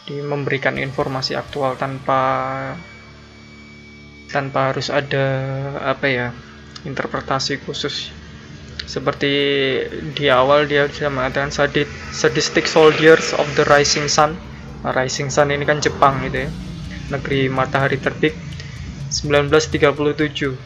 [0.03, 2.19] di memberikan informasi aktual tanpa
[4.27, 5.25] tanpa harus ada
[5.79, 6.27] apa ya
[6.83, 8.11] interpretasi khusus.
[8.83, 9.31] Seperti
[10.11, 11.53] di awal dia sudah mengatakan
[12.11, 14.35] sadistic soldiers of the rising sun.
[14.83, 16.49] Nah, rising sun ini kan Jepang gitu ya.
[17.07, 18.35] Negeri matahari terbit
[19.07, 20.59] 1937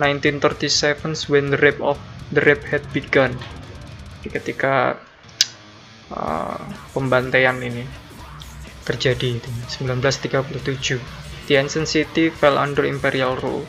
[0.00, 2.00] 1937 when the rape of
[2.34, 3.38] the rape had begun.
[4.26, 4.98] Ketika
[6.10, 6.58] uh,
[6.90, 8.09] pembantaian ini
[8.90, 9.50] terjadi itu
[9.86, 13.66] 1937 the ancient city fell under imperial rule.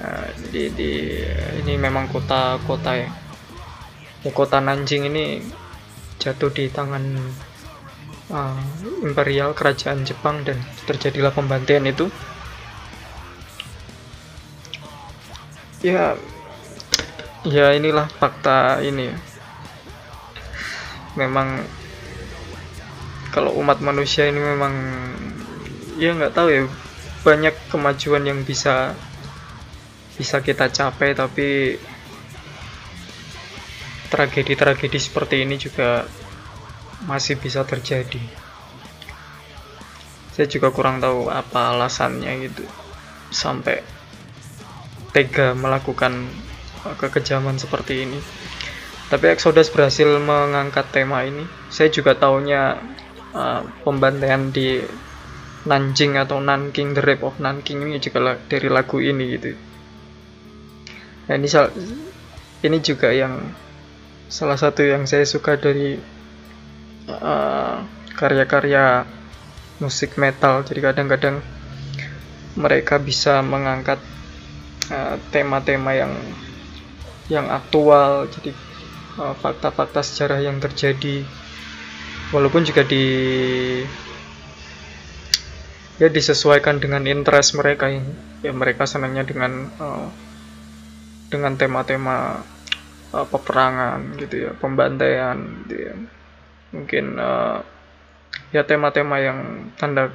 [0.00, 1.20] Nah, di, di
[1.60, 3.12] ini memang kota-kota ya.
[4.24, 5.44] ya kota Nanjing ini
[6.16, 7.04] jatuh di tangan
[8.32, 8.56] uh,
[9.04, 10.56] imperial kerajaan Jepang dan
[10.88, 12.08] terjadilah pembantaian itu.
[15.84, 16.16] Ya
[17.44, 19.12] ya inilah fakta ini.
[21.20, 21.68] Memang
[23.32, 24.74] kalau umat manusia ini memang
[25.96, 26.62] ya nggak tahu ya
[27.26, 28.94] banyak kemajuan yang bisa
[30.14, 31.76] bisa kita capai tapi
[34.12, 36.06] tragedi-tragedi seperti ini juga
[37.04, 38.22] masih bisa terjadi
[40.36, 42.64] saya juga kurang tahu apa alasannya gitu
[43.32, 43.80] sampai
[45.16, 46.28] tega melakukan
[47.00, 48.20] kekejaman seperti ini.
[49.08, 51.48] Tapi Exodus berhasil mengangkat tema ini.
[51.72, 52.76] Saya juga tahunya
[53.36, 54.80] uh, pembantaian di
[55.66, 59.50] Nanjing atau Nanking, The Rape of Nanking ini juga dari lagu ini gitu.
[61.26, 61.50] Nah, ini
[62.62, 63.50] ini juga yang
[64.30, 65.98] salah satu yang saya suka dari
[67.10, 67.82] uh,
[68.14, 69.10] karya-karya uh,
[69.82, 70.62] musik metal.
[70.62, 71.42] Jadi kadang-kadang
[72.56, 73.98] mereka bisa mengangkat
[74.94, 76.12] uh, tema-tema uh, yang
[77.26, 78.54] yang aktual jadi
[79.18, 81.26] eh, fakta-fakta uh, sejarah yang terjadi
[82.34, 83.04] walaupun juga di
[85.96, 88.04] ya disesuaikan dengan interest mereka yang
[88.44, 90.08] ya mereka senangnya dengan uh,
[91.32, 92.44] dengan tema-tema
[93.14, 95.94] uh, peperangan gitu ya pembantaian gitu ya.
[96.74, 97.58] Mungkin uh,
[98.52, 100.12] ya tema-tema yang tanda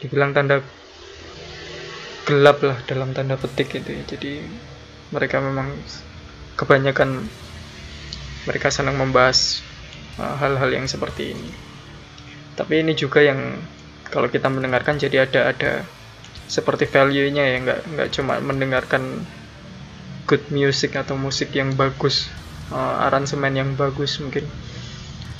[0.00, 0.60] dibilang tanda
[2.28, 4.02] gelap lah dalam tanda petik gitu ya.
[4.04, 4.44] Jadi
[5.10, 5.72] mereka memang
[6.54, 7.24] kebanyakan
[8.50, 9.62] mereka senang membahas
[10.18, 11.50] uh, hal-hal uh, yang seperti ini
[12.58, 13.54] tapi ini juga yang
[14.10, 15.72] kalau kita mendengarkan jadi ada ada
[16.50, 19.22] seperti value-nya ya nggak nggak cuma mendengarkan
[20.26, 22.26] good music atau musik yang bagus
[22.74, 24.50] uh, aransemen yang bagus mungkin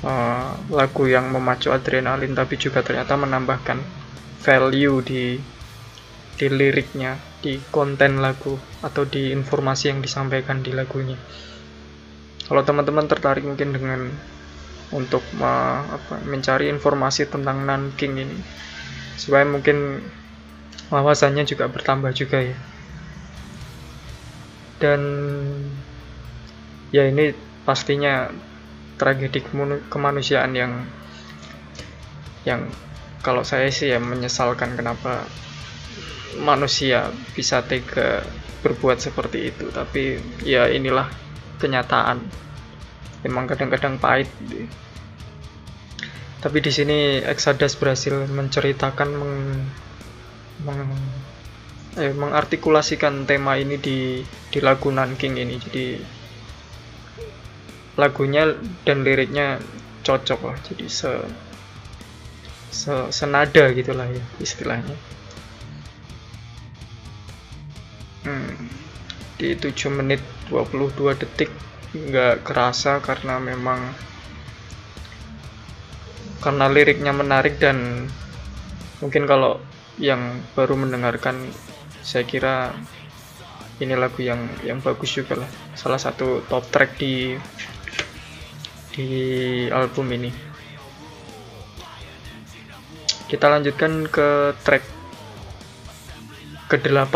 [0.07, 3.83] uh, lagu yang memacu adrenalin tapi juga ternyata menambahkan
[4.41, 5.25] value di
[6.41, 11.21] di liriknya, di konten lagu atau di informasi yang disampaikan di lagunya.
[12.51, 14.11] Kalau teman-teman tertarik mungkin dengan
[14.91, 18.39] untuk me, apa, mencari informasi tentang Nanking ini,
[19.15, 20.03] supaya mungkin
[20.91, 22.59] wawasannya juga bertambah juga ya.
[24.83, 25.01] Dan
[26.91, 27.31] ya ini
[27.63, 28.35] pastinya
[28.99, 29.47] tragedi
[29.87, 30.73] kemanusiaan yang
[32.43, 32.67] yang
[33.23, 35.23] kalau saya sih ya menyesalkan kenapa
[36.41, 38.25] manusia bisa tega
[38.65, 41.09] berbuat seperti itu tapi ya inilah
[41.61, 42.25] kenyataan.
[43.21, 44.33] Memang kadang-kadang pahit
[46.41, 49.37] tapi di sini Exodus berhasil menceritakan meng,
[50.65, 50.89] meng,
[52.01, 55.61] eh, mengartikulasikan tema ini di di lagu Nanking ini.
[55.61, 55.87] Jadi
[58.01, 58.57] lagunya
[58.89, 59.61] dan liriknya
[60.01, 60.57] cocok lah.
[60.65, 61.13] Jadi se,
[62.73, 64.97] se senada gitulah ya istilahnya.
[68.25, 68.65] Hmm,
[69.37, 71.51] di 7 menit 22 detik
[71.91, 73.79] nggak kerasa karena memang
[76.43, 78.11] karena liriknya menarik dan
[78.99, 79.63] mungkin kalau
[80.01, 81.37] yang baru mendengarkan
[82.01, 82.73] saya kira
[83.81, 85.51] ini lagu yang yang bagus juga lah.
[85.73, 87.37] Salah satu top track di
[88.93, 89.09] di
[89.73, 90.31] album ini.
[93.31, 94.85] Kita lanjutkan ke track
[96.71, 97.15] ke-8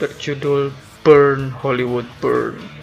[0.00, 0.72] berjudul
[1.06, 2.75] Burn Hollywood Burn.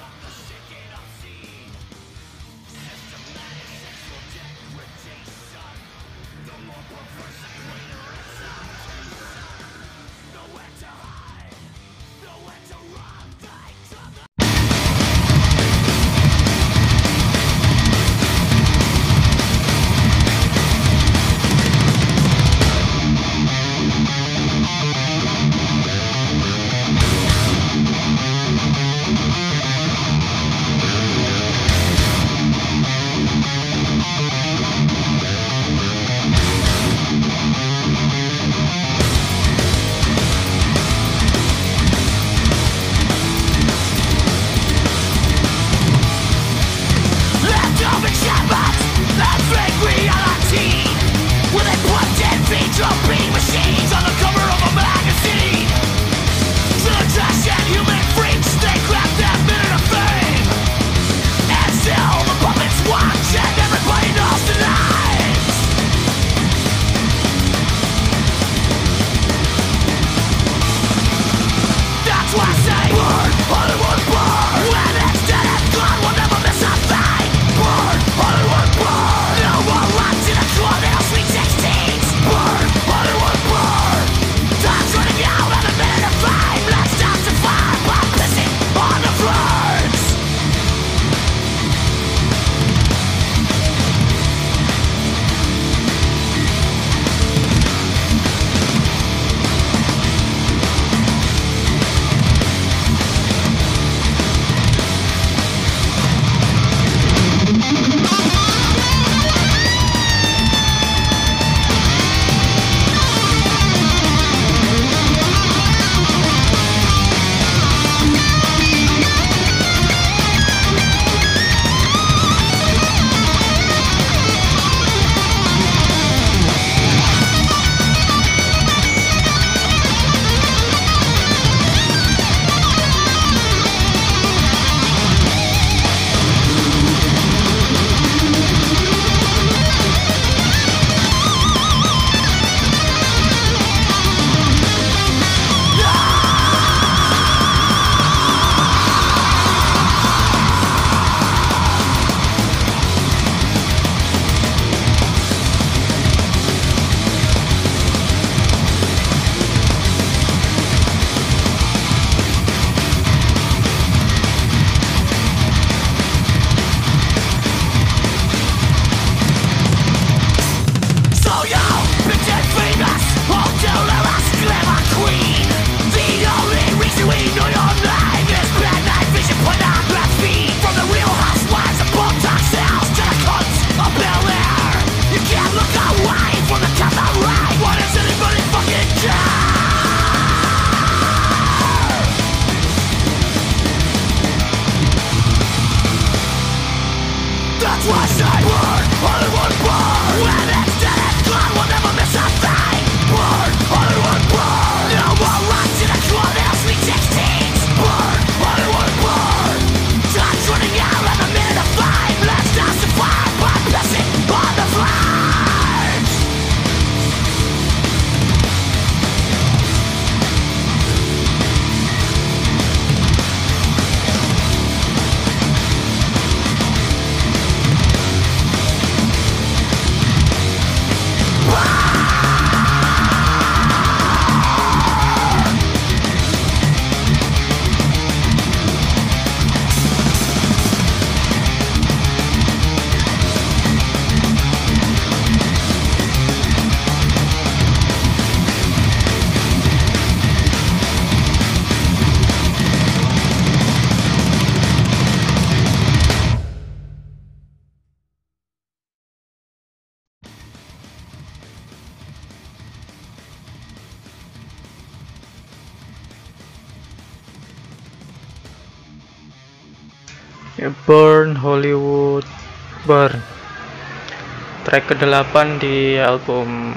[274.83, 276.75] Track ke-8 di album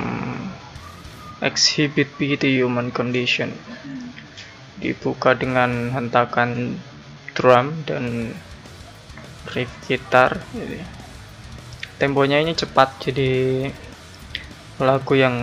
[1.43, 3.51] Exhibit B The Human Condition.
[4.79, 6.79] Dibuka dengan hentakan
[7.35, 8.31] drum dan
[9.51, 10.39] riff gitar.
[11.99, 13.67] Temponya ini cepat jadi
[14.79, 15.35] lagu yang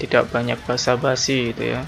[0.00, 1.84] tidak banyak basa-basi gitu ya.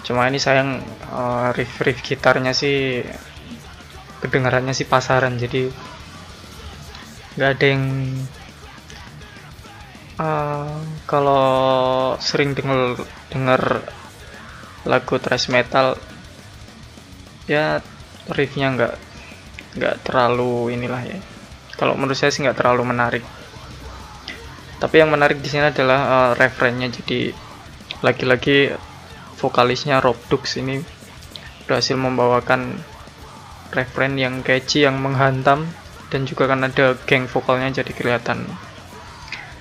[0.00, 0.80] Cuma ini sayang
[1.12, 3.04] uh, riff riff gitarnya sih
[4.24, 5.68] kedengarannya sih pasaran jadi
[7.36, 7.84] nggak ada yang
[10.22, 10.78] uh,
[11.10, 13.02] kalau sering denger
[13.34, 13.82] denger
[14.86, 15.98] lagu thrash metal
[17.50, 17.82] ya
[18.30, 18.94] riffnya nggak
[19.78, 21.18] nggak terlalu inilah ya.
[21.74, 23.24] Kalau menurut saya sih nggak terlalu menarik.
[24.78, 27.30] Tapi yang menarik di sini adalah uh, referennya jadi
[28.02, 28.74] lagi-lagi
[29.38, 30.82] vokalisnya Rob Dux ini
[31.66, 32.82] berhasil membawakan
[33.70, 35.70] referen yang catchy yang menghantam
[36.10, 38.44] dan juga kan ada geng vokalnya jadi kelihatan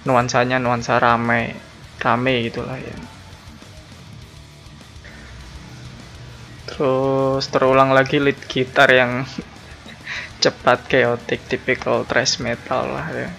[0.06, 1.54] nuansanya nuansa rame
[2.02, 2.98] rame gitulah ya.
[6.66, 9.22] Terus terulang lagi lead gitar yang
[10.44, 13.30] cepat chaotic typical thrash metal lah ya.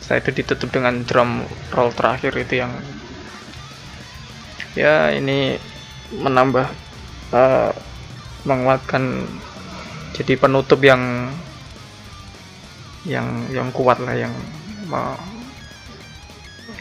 [0.00, 1.44] Setelah itu ditutup dengan drum
[1.76, 2.72] roll terakhir itu yang
[4.72, 5.60] ya ini
[6.16, 6.64] menambah
[7.36, 7.72] uh,
[8.48, 9.28] menguatkan
[10.16, 11.28] jadi penutup yang
[13.04, 14.32] yang yang kuat lah yang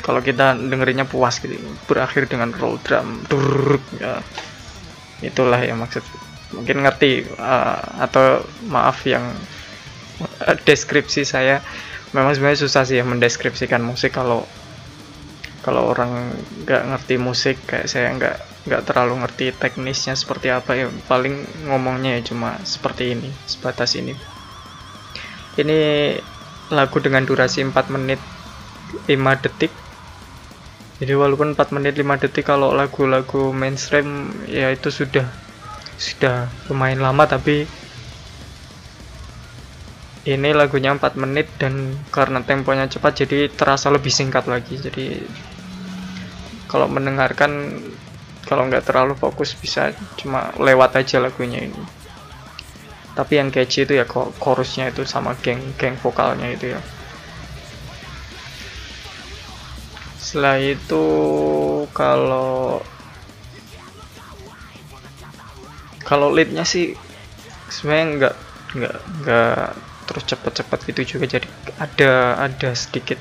[0.02, 1.56] kalau kita dengerinnya puas gitu
[1.86, 4.20] berakhir dengan roll drum durr, ya.
[5.22, 6.02] Itulah yang maksud.
[6.52, 9.24] Mungkin ngerti uh, atau maaf yang
[10.26, 11.62] uh, deskripsi saya.
[12.12, 14.44] Memang sebenarnya susah sih ya mendeskripsikan musik kalau
[15.62, 16.34] kalau orang
[16.66, 20.86] nggak ngerti musik kayak saya nggak nggak terlalu ngerti teknisnya seperti apa ya.
[21.08, 24.18] Paling ngomongnya ya cuma seperti ini sebatas ini.
[25.56, 25.80] Ini
[26.72, 28.20] lagu dengan durasi 4 menit
[29.08, 29.72] 5 detik.
[31.02, 35.28] Jadi walaupun 4 menit 5 detik kalau lagu-lagu mainstream ya itu sudah
[36.02, 37.70] sudah lumayan lama tapi
[40.26, 44.80] ini lagunya 4 menit dan karena temponya cepat jadi terasa lebih singkat lagi.
[44.80, 45.22] Jadi
[46.72, 47.82] kalau mendengarkan
[48.48, 52.01] kalau nggak terlalu fokus bisa cuma lewat aja lagunya ini
[53.12, 54.06] tapi yang catchy itu ya
[54.40, 56.82] chorusnya itu sama geng geng vokalnya itu ya.
[60.16, 61.06] Setelah itu
[61.92, 62.80] kalau
[66.08, 66.96] kalau leadnya sih
[67.68, 68.36] sebenarnya nggak
[68.72, 69.66] nggak nggak
[70.08, 71.26] terus cepet-cepet gitu juga.
[71.36, 71.48] Jadi
[71.84, 73.20] ada ada sedikit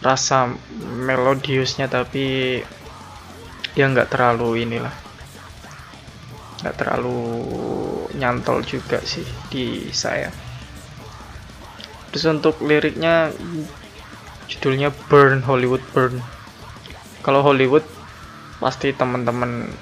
[0.00, 0.48] rasa
[0.80, 2.58] melodiusnya tapi
[3.74, 5.09] dia nggak terlalu inilah
[6.60, 7.20] nggak terlalu
[8.16, 10.28] nyantol juga sih di saya.
[12.12, 13.32] Terus untuk liriknya
[14.50, 16.20] judulnya Burn Hollywood Burn.
[17.24, 17.86] Kalau Hollywood
[18.60, 19.72] pasti teman-teman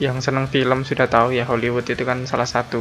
[0.00, 2.80] yang senang film sudah tahu ya Hollywood itu kan salah satu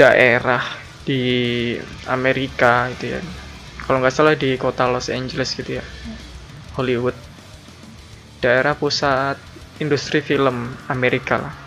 [0.00, 0.64] daerah
[1.04, 1.74] di
[2.08, 3.20] Amerika itu ya.
[3.84, 5.84] Kalau nggak salah di kota Los Angeles gitu ya
[6.80, 7.16] Hollywood.
[8.40, 9.36] Daerah pusat
[9.80, 11.63] industri film Amerika lah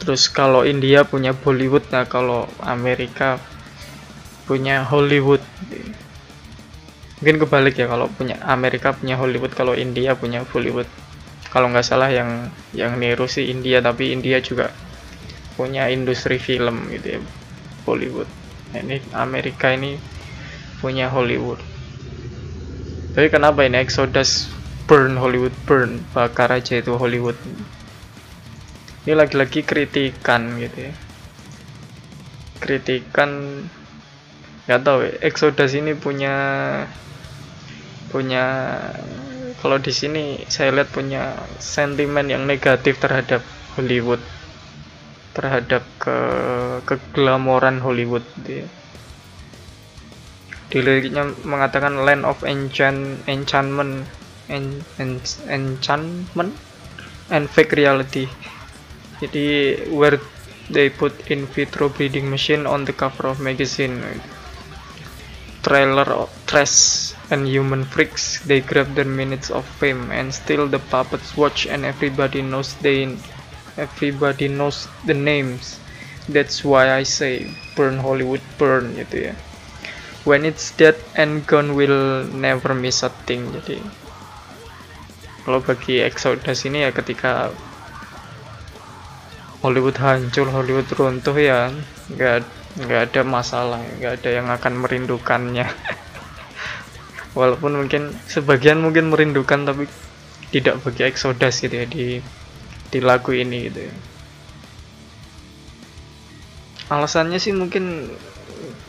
[0.00, 3.36] terus kalau India punya Bollywood nah kalau Amerika
[4.50, 5.38] punya Hollywood.
[7.20, 10.90] Mungkin kebalik ya kalau punya Amerika punya Hollywood kalau India punya Bollywood.
[11.52, 14.74] Kalau nggak salah yang yang niru sih India tapi India juga
[15.54, 17.20] punya industri film gitu ya
[17.86, 18.26] Bollywood.
[18.74, 20.00] Nah, ini Amerika ini
[20.82, 21.62] punya Hollywood.
[23.14, 24.50] Tapi kenapa ini Exodus
[24.90, 26.02] burn Hollywood burn?
[26.10, 27.38] Bakar aja itu Hollywood
[29.06, 30.92] ini lagi-lagi kritikan gitu ya.
[32.60, 33.30] Kritikan
[34.68, 35.12] nggak tahu ya.
[35.24, 36.34] Exodus ini punya
[38.10, 38.44] punya
[39.60, 43.44] kalau di sini saya lihat punya sentimen yang negatif terhadap
[43.76, 44.20] Hollywood
[45.30, 46.16] terhadap ke
[46.88, 48.68] keglamoran Hollywood gitu ya.
[50.70, 54.06] di liriknya mengatakan land of enchant enchantment
[54.46, 55.18] en, en,
[55.50, 56.54] enchantment
[57.26, 58.30] and fake reality
[59.20, 60.16] jadi where
[60.72, 64.00] they put in vitro breeding machine on the cover of magazine.
[65.60, 70.80] Trailer of trash and human freaks they grab their minutes of fame and still the
[70.88, 73.12] puppets watch and everybody knows they
[73.76, 75.76] everybody knows the names.
[76.30, 79.34] That's why I say burn Hollywood burn gitu ya.
[80.24, 83.84] When it's dead and gone will never miss a thing jadi.
[85.44, 87.52] Kalau bagi Exodus ini ya ketika
[89.60, 91.68] Hollywood hancur Hollywood runtuh ya.
[92.12, 92.48] Nggak
[92.80, 95.68] nggak ada masalah nggak ada yang akan merindukannya.
[97.38, 99.84] Walaupun mungkin sebagian mungkin merindukan tapi
[100.50, 102.18] tidak bagi Exodus gitu ya di
[102.90, 103.94] di lagu ini gitu ya.
[106.90, 108.10] Alasannya sih mungkin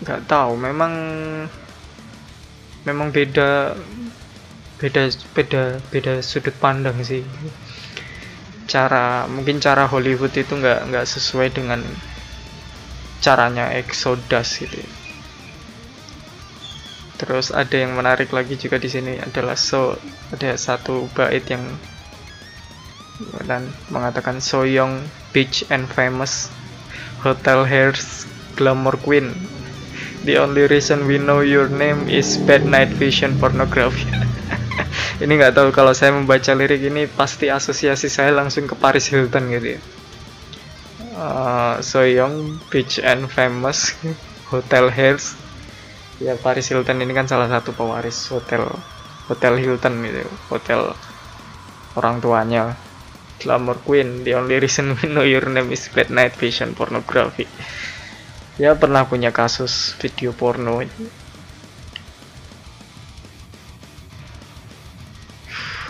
[0.01, 0.57] nggak tahu.
[0.57, 0.93] Memang
[2.87, 3.77] memang beda
[4.81, 7.21] beda beda beda sudut pandang sih
[8.69, 11.81] cara mungkin cara Hollywood itu nggak nggak sesuai dengan
[13.21, 14.81] caranya Exodus gitu.
[17.21, 19.93] Terus ada yang menarik lagi juga di sini adalah so
[20.33, 21.61] ada satu bait yang
[23.45, 26.49] dan mengatakan so young beach and famous
[27.21, 28.25] hotel hairs
[28.57, 29.37] glamour queen.
[30.25, 34.05] The only reason we know your name is bad night vision pornography
[35.23, 39.51] ini nggak tahu kalau saya membaca lirik ini pasti asosiasi saya langsung ke Paris Hilton
[39.53, 39.81] gitu ya.
[41.11, 43.93] Uh, so young rich and famous
[44.51, 45.37] hotel hairs
[46.21, 48.69] ya Paris Hilton ini kan salah satu pewaris hotel
[49.25, 50.93] hotel Hilton gitu hotel
[51.97, 52.77] orang tuanya.
[53.41, 57.49] Glamour queen the only reason we know your name is bad night vision pornography.
[58.61, 60.85] Ya pernah punya kasus video porno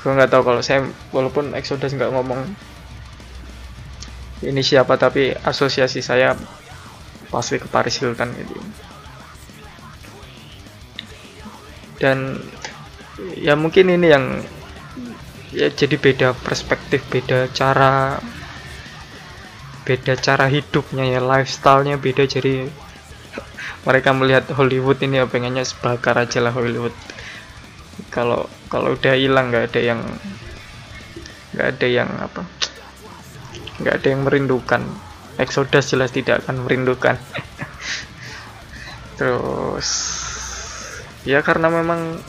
[0.01, 0.81] gue nggak tahu kalau saya
[1.13, 2.41] walaupun Exodus nggak ngomong
[4.41, 6.33] ini siapa tapi asosiasi saya
[7.29, 8.57] pasti ke Paris Hilton gitu.
[12.01, 12.41] Dan
[13.37, 14.25] ya mungkin ini yang
[15.53, 18.17] ya jadi beda perspektif beda cara
[19.85, 22.25] beda cara hidupnya ya lifestylenya beda.
[22.25, 22.65] Jadi
[23.87, 26.93] mereka melihat Hollywood ini ya pengennya sebakar aja lah Hollywood.
[28.09, 29.99] Kalau kalau udah hilang nggak ada yang
[31.51, 32.47] nggak ada yang apa?
[33.83, 34.81] Nggak ada yang merindukan.
[35.35, 37.19] Exodus jelas tidak akan merindukan.
[39.19, 39.87] Terus
[41.27, 42.23] ya karena memang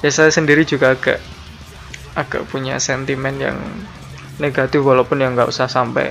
[0.00, 1.20] ya saya sendiri juga agak
[2.16, 3.60] agak punya sentimen yang
[4.40, 6.10] negatif walaupun yang nggak usah sampai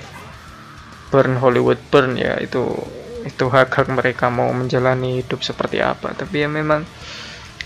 [1.11, 2.69] burn Hollywood burn ya itu
[3.21, 6.13] itu hak hak mereka mau menjalani hidup seperti apa.
[6.13, 6.85] Tapi ya memang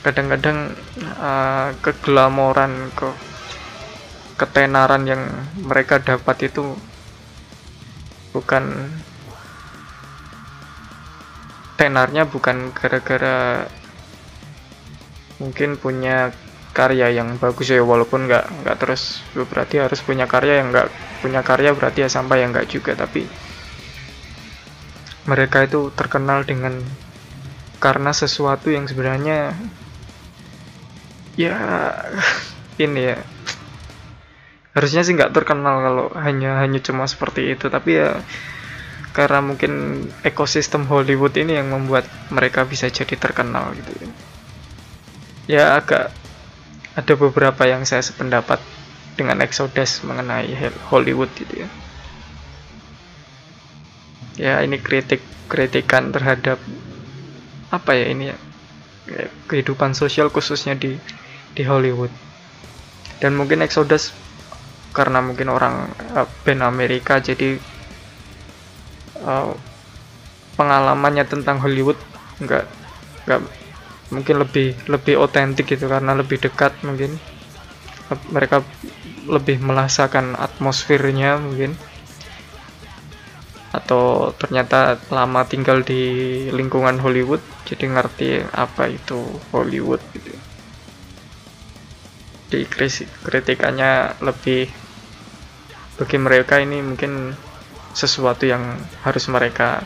[0.06, 0.78] kadang-kadang
[1.18, 3.10] uh, keglamoran ke
[4.38, 5.26] ketenaran yang
[5.66, 6.78] mereka dapat itu
[8.30, 8.94] bukan
[11.74, 13.66] tenarnya bukan gara-gara
[15.42, 16.30] mungkin punya
[16.76, 19.26] karya yang bagus ya walaupun nggak nggak terus.
[19.34, 20.88] Berarti harus punya karya yang nggak
[21.26, 22.94] punya karya berarti ya sampai yang nggak juga.
[22.94, 23.26] Tapi
[25.26, 26.78] mereka itu terkenal dengan
[27.82, 29.56] karena sesuatu yang sebenarnya
[31.36, 31.56] ya
[32.80, 33.20] ini ya.
[34.76, 37.72] Harusnya sih nggak terkenal kalau hanya hanya cuma seperti itu.
[37.72, 38.20] Tapi ya
[39.16, 44.10] karena mungkin ekosistem Hollywood ini yang membuat mereka bisa jadi terkenal gitu ya.
[45.46, 46.12] Ya agak
[46.96, 48.60] ada beberapa yang saya sependapat
[49.16, 50.52] dengan Exodus mengenai
[50.92, 51.70] Hollywood gitu ya.
[54.36, 56.60] Ya ini kritik kritikan terhadap
[57.72, 58.38] apa ya ini ya?
[59.48, 61.00] Kehidupan sosial khususnya di
[61.56, 62.12] di Hollywood.
[63.24, 64.12] Dan mungkin Exodus
[64.92, 67.60] karena mungkin orang uh, band Amerika jadi
[69.24, 69.56] uh,
[70.60, 72.00] pengalamannya tentang Hollywood
[72.44, 72.64] nggak
[73.28, 73.42] nggak
[74.12, 77.16] mungkin lebih lebih otentik gitu karena lebih dekat mungkin.
[78.06, 78.62] Mereka
[79.26, 81.74] lebih merasakan atmosfernya mungkin.
[83.74, 86.04] Atau ternyata lama tinggal di
[86.54, 89.20] lingkungan Hollywood jadi ngerti apa itu
[89.52, 90.55] Hollywood gitu
[92.64, 94.72] kritikannya lebih
[96.00, 97.36] bagi mereka ini mungkin
[97.96, 98.76] sesuatu yang
[99.08, 99.80] harus mereka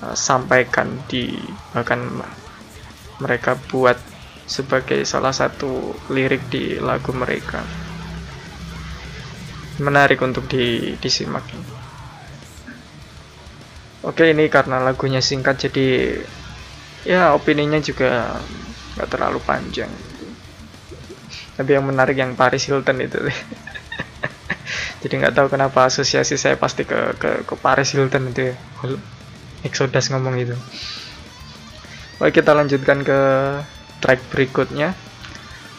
[0.00, 1.36] uh, sampaikan di
[1.76, 2.00] bahkan
[3.20, 4.00] mereka buat
[4.48, 7.60] sebagai salah satu lirik di lagu mereka.
[9.80, 11.44] Menarik untuk di, disimak.
[14.00, 16.16] Oke ini karena lagunya singkat jadi
[17.04, 18.40] ya opininya juga
[18.96, 19.92] nggak terlalu panjang
[21.60, 23.20] tapi yang menarik yang Paris Hilton itu.
[25.04, 28.54] Jadi nggak tahu kenapa asosiasi saya pasti ke ke, ke Paris Hilton itu ya.
[29.60, 30.56] Exodus ngomong itu
[32.20, 33.20] Oke kita lanjutkan ke
[34.00, 34.96] track berikutnya.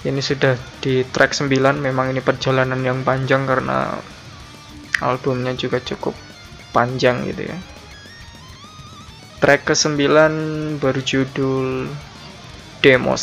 [0.02, 3.94] Ini sudah di track 9 memang ini perjalanan yang panjang karena
[5.02, 6.18] albumnya juga cukup
[6.74, 7.58] panjang gitu ya.
[9.38, 11.94] Track ke 9 berjudul
[12.82, 13.14] Demo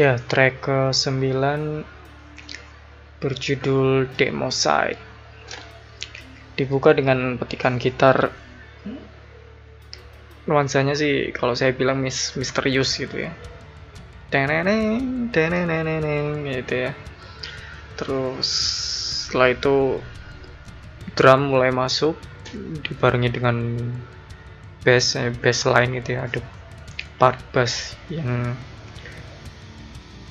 [0.00, 4.96] ya track ke 9 berjudul Demo Side.
[6.56, 8.32] Dibuka dengan petikan gitar.
[10.48, 13.32] Nuansanya sih kalau saya bilang mis misterius gitu ya.
[14.32, 16.96] Teneneng teneneng gitu ya.
[18.00, 18.48] Terus
[19.28, 20.00] setelah itu
[21.12, 22.16] drum mulai masuk
[22.88, 23.76] dibarengi dengan
[24.80, 26.24] bass eh, bass line itu ya.
[26.24, 26.40] Ada
[27.20, 28.56] part bass yang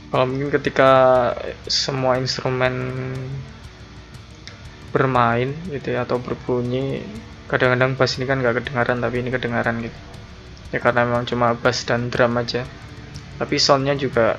[0.10, 0.92] kalau mungkin ketika
[1.70, 2.74] semua instrumen
[4.90, 7.06] bermain gitu ya atau berbunyi
[7.46, 10.00] kadang-kadang bass ini kan nggak kedengaran tapi ini kedengaran gitu.
[10.74, 12.66] Ya karena memang cuma bass dan drum aja.
[13.38, 14.38] Tapi soundnya juga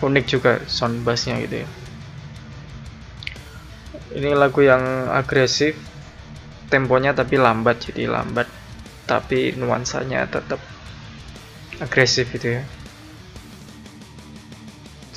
[0.00, 1.68] unik juga sound bassnya gitu ya.
[4.16, 5.76] Ini lagu yang agresif
[6.72, 8.48] temponya tapi lambat jadi lambat
[9.04, 10.62] tapi nuansanya tetap
[11.82, 12.62] agresif gitu ya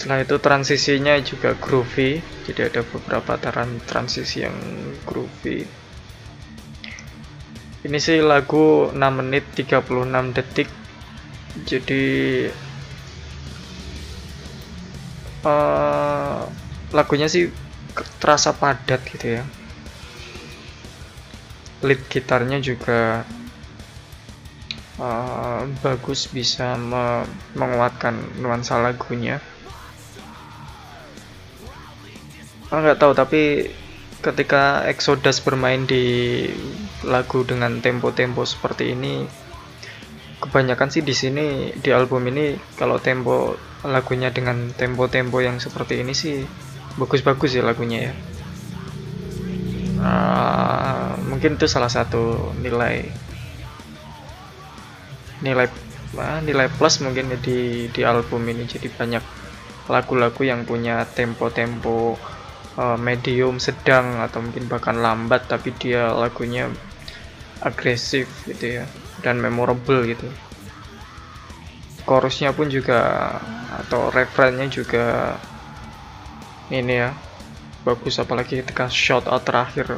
[0.04, 2.20] setelah itu transisinya juga groovy.
[2.44, 4.52] Jadi ada beberapa taran transisi yang
[5.08, 5.64] groovy.
[7.88, 10.68] Ini sih lagu 6 menit 36 detik.
[11.64, 12.04] Jadi
[15.48, 16.52] uh,
[16.92, 17.48] lagunya sih
[18.20, 19.48] terasa padat gitu ya.
[21.80, 23.24] Lead gitarnya juga
[25.00, 27.24] uh, bagus bisa me
[27.56, 29.40] menguatkan nuansa lagunya
[32.74, 33.70] oh, nggak tahu tapi
[34.26, 36.48] ketika Exodus bermain di
[37.06, 39.30] lagu dengan tempo-tempo seperti ini
[40.42, 46.12] kebanyakan sih di sini di album ini kalau tempo lagunya dengan tempo-tempo yang seperti ini
[46.12, 46.44] sih
[47.00, 48.14] bagus-bagus ya lagunya ya.
[50.04, 53.08] Uh, mungkin itu salah satu nilai
[55.40, 55.68] nilai
[56.20, 58.68] uh, nilai plus mungkin di di album ini.
[58.68, 59.24] Jadi banyak
[59.88, 62.20] lagu-lagu yang punya tempo-tempo
[62.78, 66.70] uh, medium sedang atau mungkin bahkan lambat tapi dia lagunya
[67.64, 68.86] agresif gitu ya
[69.24, 70.28] dan memorable gitu.
[72.04, 73.32] Chorusnya pun juga
[73.72, 75.38] atau referennya juga
[76.68, 77.16] ini ya
[77.88, 79.96] bagus apalagi ketika shot out terakhir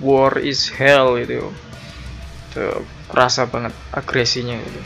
[0.00, 1.52] war is hell gitu.
[2.48, 2.64] Itu
[3.12, 4.80] kerasa banget agresinya gitu.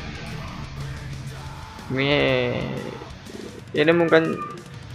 [1.95, 2.11] Ini
[3.79, 4.35] ini mungkin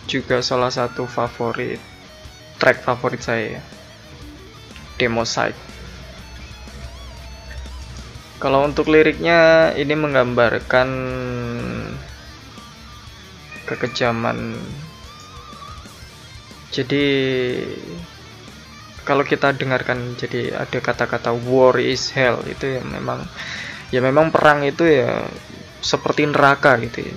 [0.04, 1.93] juga salah satu favorit
[2.64, 3.62] track favorit saya ya.
[4.96, 5.60] Demo Side.
[8.40, 10.90] Kalau untuk liriknya ini menggambarkan
[13.68, 14.56] kekejaman.
[16.72, 17.06] Jadi
[19.04, 23.28] kalau kita dengarkan jadi ada kata-kata war is hell itu ya memang
[23.92, 25.28] ya memang perang itu ya
[25.84, 27.16] seperti neraka gitu ya.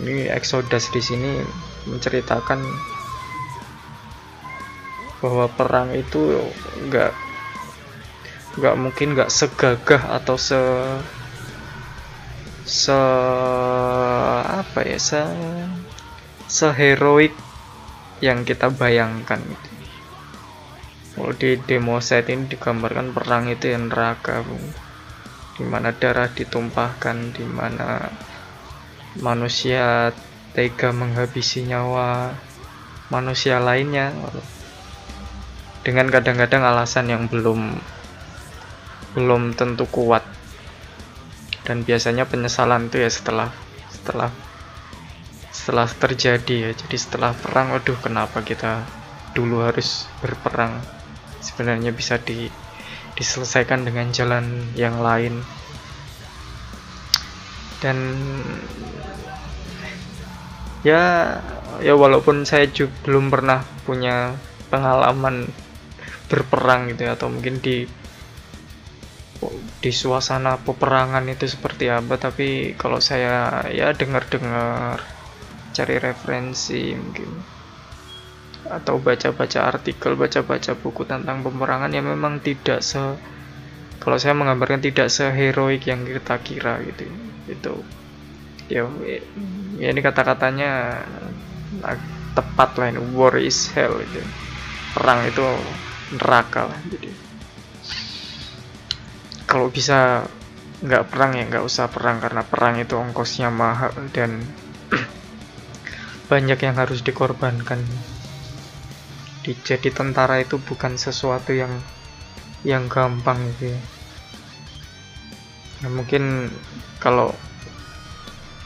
[0.00, 1.44] Ini Exodus di sini
[1.84, 2.64] menceritakan
[5.20, 6.40] bahwa perang itu
[6.88, 7.12] nggak
[8.58, 10.58] nggak mungkin nggak segagah atau se
[12.66, 13.00] se
[14.42, 15.22] apa ya se
[16.50, 17.32] seheroik
[18.20, 19.70] yang kita bayangkan gitu.
[21.14, 24.56] Kalau di demo set ini digambarkan perang itu yang neraka, bu.
[25.60, 28.08] di mana darah ditumpahkan, di mana
[29.18, 30.14] manusia
[30.54, 32.34] tega menghabisi nyawa
[33.10, 34.14] manusia lainnya
[35.80, 37.80] dengan kadang-kadang alasan yang belum
[39.16, 40.22] belum tentu kuat.
[41.64, 43.48] Dan biasanya penyesalan itu ya setelah
[43.92, 44.30] setelah
[45.54, 46.70] setelah terjadi ya.
[46.74, 48.84] Jadi setelah perang waduh kenapa kita
[49.32, 50.80] dulu harus berperang?
[51.40, 52.50] Sebenarnya bisa di
[53.16, 55.44] diselesaikan dengan jalan yang lain.
[57.80, 57.96] Dan
[60.84, 61.36] ya
[61.80, 64.36] ya walaupun saya juga belum pernah punya
[64.68, 65.48] pengalaman
[66.30, 67.84] berperang gitu ya atau mungkin di
[69.80, 72.20] di suasana peperangan itu seperti apa.
[72.20, 75.00] Tapi kalau saya ya dengar-dengar
[75.74, 77.30] cari referensi mungkin
[78.70, 83.00] atau baca-baca artikel baca-baca buku tentang peperangan ya memang tidak se
[83.98, 87.04] kalau saya menggambarkan tidak seheroik yang kita kira gitu.
[87.48, 87.74] Itu
[88.70, 88.86] ya
[89.80, 91.02] ya ini kata-katanya
[92.36, 94.22] tepat lah ini war is hell gitu.
[94.94, 95.42] Perang itu
[96.14, 96.70] neraka.
[96.70, 97.10] Lah jadi
[99.50, 100.24] kalau bisa
[100.80, 104.40] nggak perang ya nggak usah perang karena perang itu ongkosnya mahal dan
[106.30, 107.82] banyak yang harus dikorbankan.
[109.40, 111.72] Di, jadi tentara itu bukan sesuatu yang
[112.62, 113.80] yang gampang gitu ya.
[115.80, 116.52] Nah, mungkin
[117.00, 117.32] kalau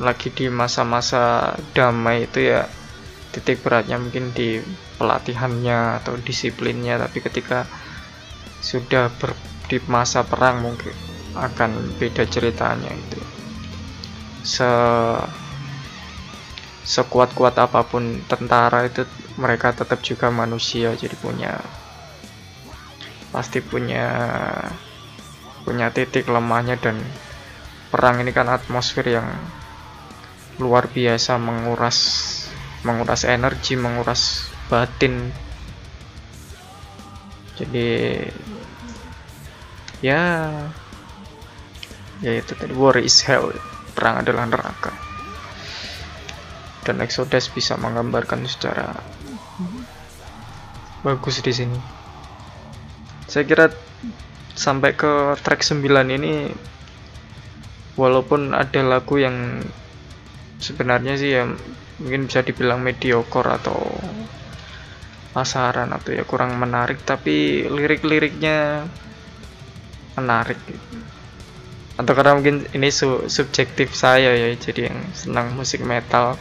[0.02, 2.66] lagi di masa-masa damai itu ya
[3.31, 4.58] titik beratnya mungkin di
[5.05, 7.68] pelatihannya atau disiplinnya tapi ketika
[8.65, 9.36] sudah ber,
[9.68, 10.97] di masa perang mungkin
[11.36, 13.20] akan beda ceritanya itu.
[14.41, 14.70] Se
[16.84, 19.08] sekuat-kuat apa pun tentara itu
[19.41, 21.57] mereka tetap juga manusia jadi punya
[23.33, 24.05] pasti punya
[25.65, 27.00] punya titik lemahnya dan
[27.89, 29.26] perang ini kan atmosfer yang
[30.60, 31.99] luar biasa menguras
[32.84, 35.33] menguras energi menguras batin.
[37.55, 37.89] Jadi
[40.02, 40.51] ya
[42.20, 42.73] ya itu tadi.
[42.75, 43.55] War is hell
[43.94, 44.93] perang adalah neraka.
[46.84, 48.93] Dan Exodus bisa menggambarkan secara
[51.01, 51.81] bagus di sini.
[53.25, 53.73] Saya kira
[54.55, 55.83] sampai ke track 9
[56.15, 56.52] ini
[57.99, 59.62] walaupun ada lagu yang
[60.62, 61.47] sebenarnya sih ya
[61.99, 63.78] mungkin bisa dibilang mediocre atau
[65.35, 68.87] pasaran atau ya kurang menarik tapi lirik-liriknya
[70.15, 70.57] menarik.
[71.99, 76.39] Atau karena mungkin ini su subjektif saya ya jadi yang senang musik metal.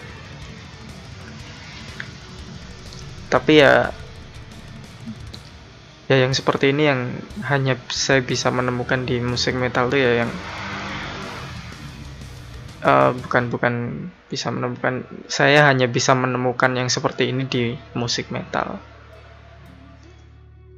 [3.34, 3.90] Tapi ya
[6.06, 7.02] ya yang seperti ini yang
[7.50, 10.32] hanya saya bisa menemukan di musik metal tuh ya yang
[12.86, 13.74] uh, bukan bukan
[14.34, 18.82] bisa menemukan saya hanya bisa menemukan yang seperti ini di musik metal.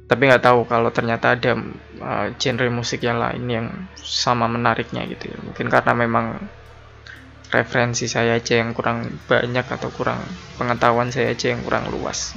[0.04, 1.56] Tapi nggak tahu kalau ternyata ada
[2.04, 5.38] uh, genre musik yang lain yang sama menariknya gitu ya.
[5.40, 6.36] mungkin karena memang
[7.48, 10.20] referensi saya aja yang kurang banyak atau kurang
[10.60, 12.36] pengetahuan saya aja yang kurang luas.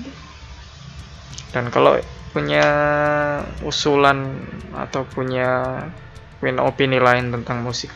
[1.52, 2.00] Dan kalau
[2.32, 2.64] punya
[3.68, 4.40] usulan
[4.72, 5.84] atau punya
[6.64, 7.92] opini lain tentang musik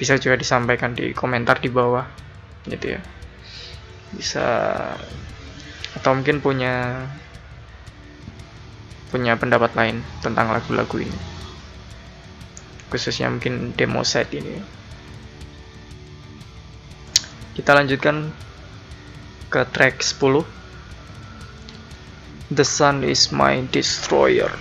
[0.00, 2.25] bisa juga disampaikan di komentar di bawah
[2.68, 3.00] gitu ya.
[4.14, 4.46] Bisa
[5.96, 7.06] atau mungkin punya
[9.08, 11.18] punya pendapat lain tentang lagu-lagu ini.
[12.90, 14.60] Khususnya mungkin demo set ini.
[17.56, 18.30] Kita lanjutkan
[19.48, 20.44] ke track 10
[22.52, 24.52] The Sun is my destroyer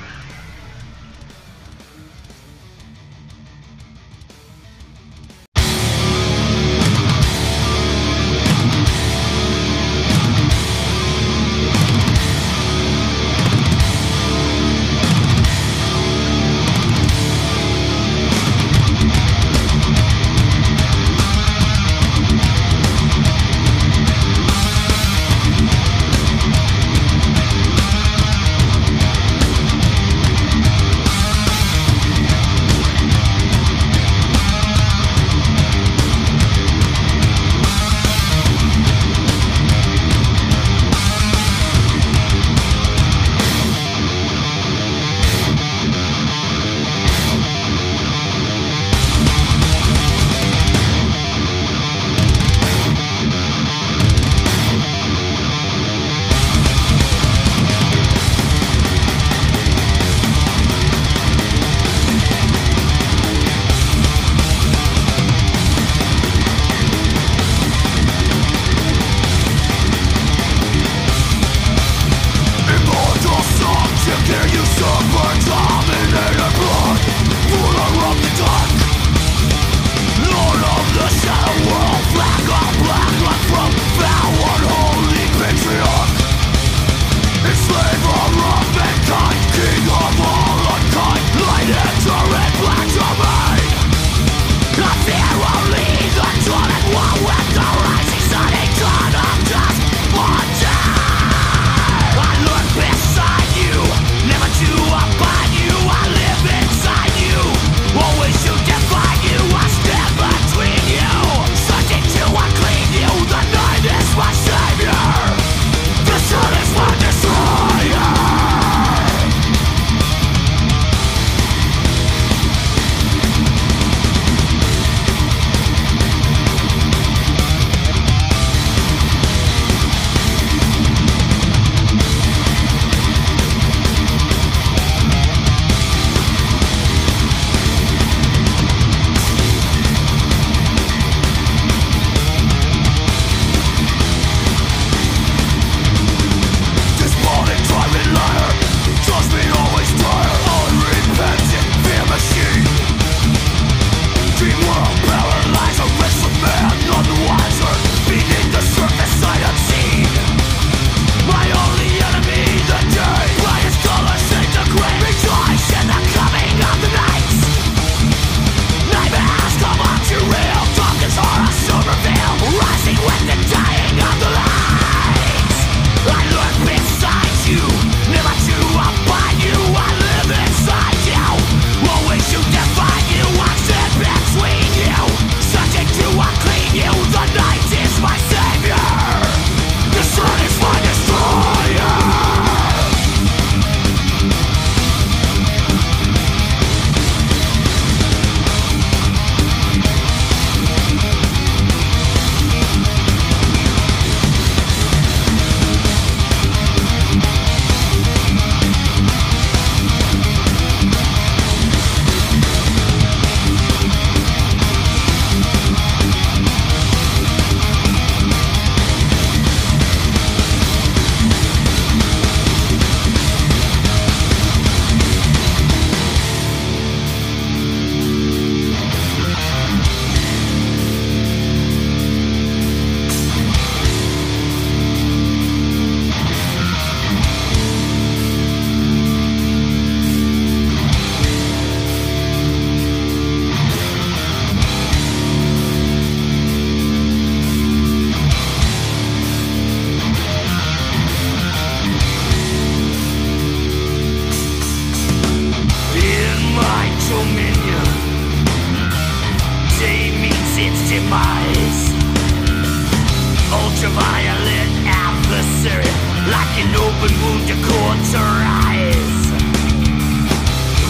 [268.11, 269.21] to rise.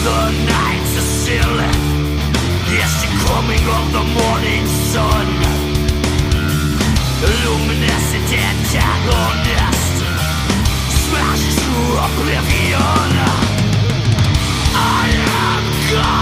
[0.06, 0.22] The
[0.54, 1.56] nights are still,
[2.76, 5.26] yes, the coming of the morning sun.
[8.36, 9.96] Antagonist,
[11.04, 11.46] smash
[12.06, 13.12] oblivion.
[14.74, 16.15] I am God.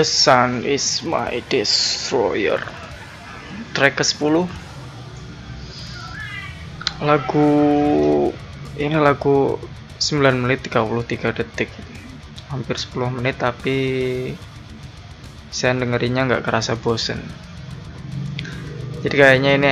[0.00, 2.56] The Sun is my destroyer.
[3.76, 4.48] Track ke 10
[7.04, 7.48] Lagu
[8.80, 9.60] Ini lagu
[10.00, 11.68] 9 menit 33 detik.
[12.48, 13.76] Hampir 10 menit tapi
[15.52, 17.20] Saya dengerinnya nggak kerasa bosen.
[19.04, 19.68] Jadi kayaknya ini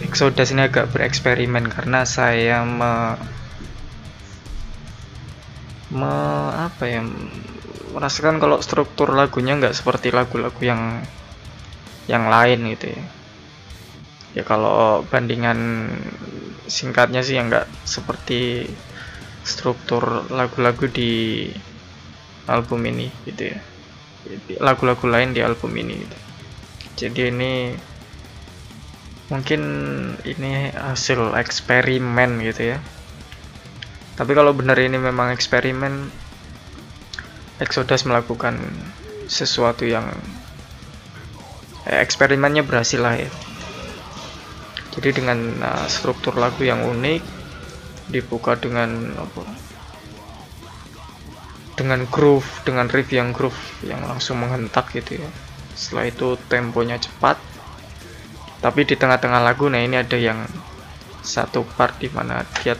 [0.00, 3.20] Exodus ini agak bereksperimen karena saya me,
[5.92, 6.16] me
[6.56, 7.04] apa ya
[7.96, 11.00] merasakan kalau struktur lagunya nggak seperti lagu-lagu yang
[12.04, 13.02] yang lain gitu ya.
[14.36, 15.88] Ya kalau bandingan
[16.68, 18.68] singkatnya sih yang nggak seperti
[19.40, 21.48] struktur lagu-lagu di
[22.44, 23.58] album ini gitu ya.
[24.60, 26.18] Lagu-lagu lain di album ini gitu.
[26.96, 27.76] jadi ini
[29.28, 29.62] mungkin
[30.24, 32.78] ini hasil eksperimen gitu ya.
[34.16, 36.25] Tapi kalau benar ini memang eksperimen
[37.56, 38.60] Exodus melakukan
[39.26, 40.04] sesuatu yang
[41.88, 43.30] eh, eksperimennya berhasil lah ya.
[44.96, 47.20] Jadi dengan uh, struktur lagu yang unik
[48.08, 49.44] dibuka dengan apa?
[51.76, 55.28] Dengan groove dengan riff yang groove yang langsung menghentak gitu ya.
[55.76, 57.36] Setelah itu temponya cepat.
[58.64, 60.48] Tapi di tengah-tengah lagu nah ini ada yang
[61.20, 62.72] satu part di mana dia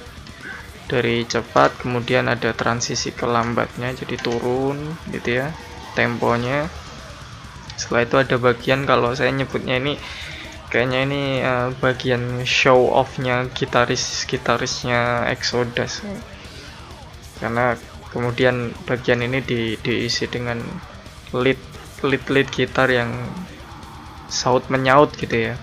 [0.86, 5.50] dari cepat kemudian ada transisi ke lambatnya jadi turun gitu ya
[5.98, 6.70] temponya.
[7.76, 9.98] Setelah itu ada bagian kalau saya nyebutnya ini
[10.70, 16.06] kayaknya ini uh, bagian show offnya gitaris gitarisnya Exodus.
[17.36, 17.76] Karena
[18.14, 20.62] kemudian bagian ini di, diisi dengan
[21.34, 21.60] lead
[22.00, 23.12] lead lead gitar yang
[24.30, 25.54] saut menyaut gitu ya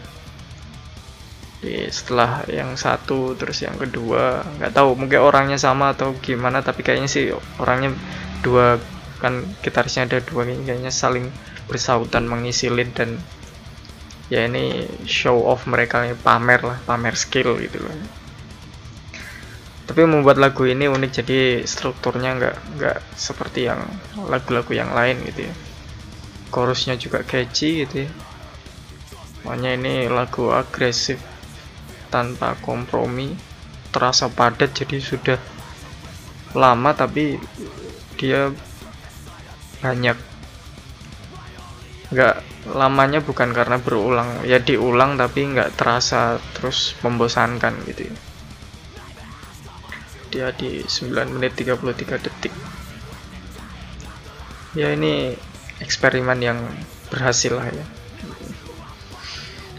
[1.89, 7.09] setelah yang satu terus yang kedua nggak tahu mungkin orangnya sama atau gimana tapi kayaknya
[7.09, 7.95] sih orangnya
[8.43, 8.77] dua
[9.23, 11.31] kan gitarisnya ada dua kayaknya saling
[11.71, 13.15] bersautan mengisi lead dan
[14.27, 17.91] ya ini show off mereka pamer lah pamer skill gitu loh.
[19.83, 23.83] Tapi membuat lagu ini unik jadi strukturnya nggak nggak seperti yang
[24.27, 25.53] lagu-lagu yang lain gitu ya.
[26.49, 28.09] Chorusnya juga catchy gitu ya.
[29.43, 31.19] Makanya ini lagu agresif
[32.13, 33.33] tanpa kompromi
[33.89, 35.39] terasa padat jadi sudah
[36.53, 37.41] lama tapi
[38.21, 38.53] dia
[39.81, 40.17] banyak.
[42.13, 42.35] Nggak
[42.77, 48.05] lamanya bukan karena berulang ya diulang tapi nggak terasa terus membosankan gitu.
[50.29, 52.53] Dia di 9 menit 33 detik.
[54.73, 55.33] Ya ini
[55.81, 56.57] eksperimen yang
[57.13, 57.85] berhasil lah ya.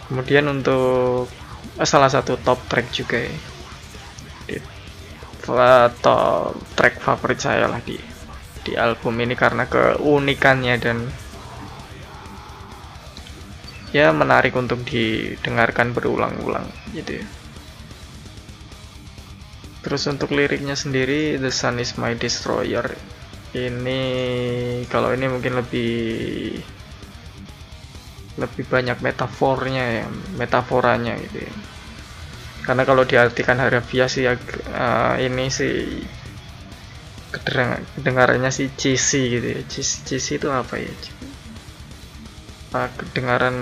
[0.07, 1.27] Kemudian untuk
[1.83, 3.35] salah satu top track juga ya
[4.47, 4.57] di,
[5.99, 7.99] top track favorit saya lah di
[8.65, 10.99] di album ini karena keunikannya dan
[13.93, 17.27] ya menarik untuk didengarkan berulang-ulang gitu ya.
[19.85, 22.97] Terus untuk liriknya sendiri The Sun is my destroyer
[23.55, 24.03] ini
[24.91, 26.59] kalau ini mungkin lebih
[28.35, 31.55] lebih banyak metafornya ya metaforanya gitu ya.
[32.65, 36.03] Karena kalau diartikan harfiah sih uh, ini sih
[37.35, 39.61] kedengarannya sih cheesy gitu ya.
[39.71, 40.91] Cheesy, cheesy itu apa ya?
[42.75, 43.57] Uh, kedengaran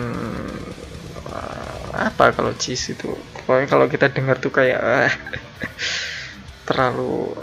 [1.28, 3.12] uh, apa kalau cheesy itu?
[3.42, 5.12] Pokoknya kalau kita dengar tuh kayak uh,
[6.68, 7.36] terlalu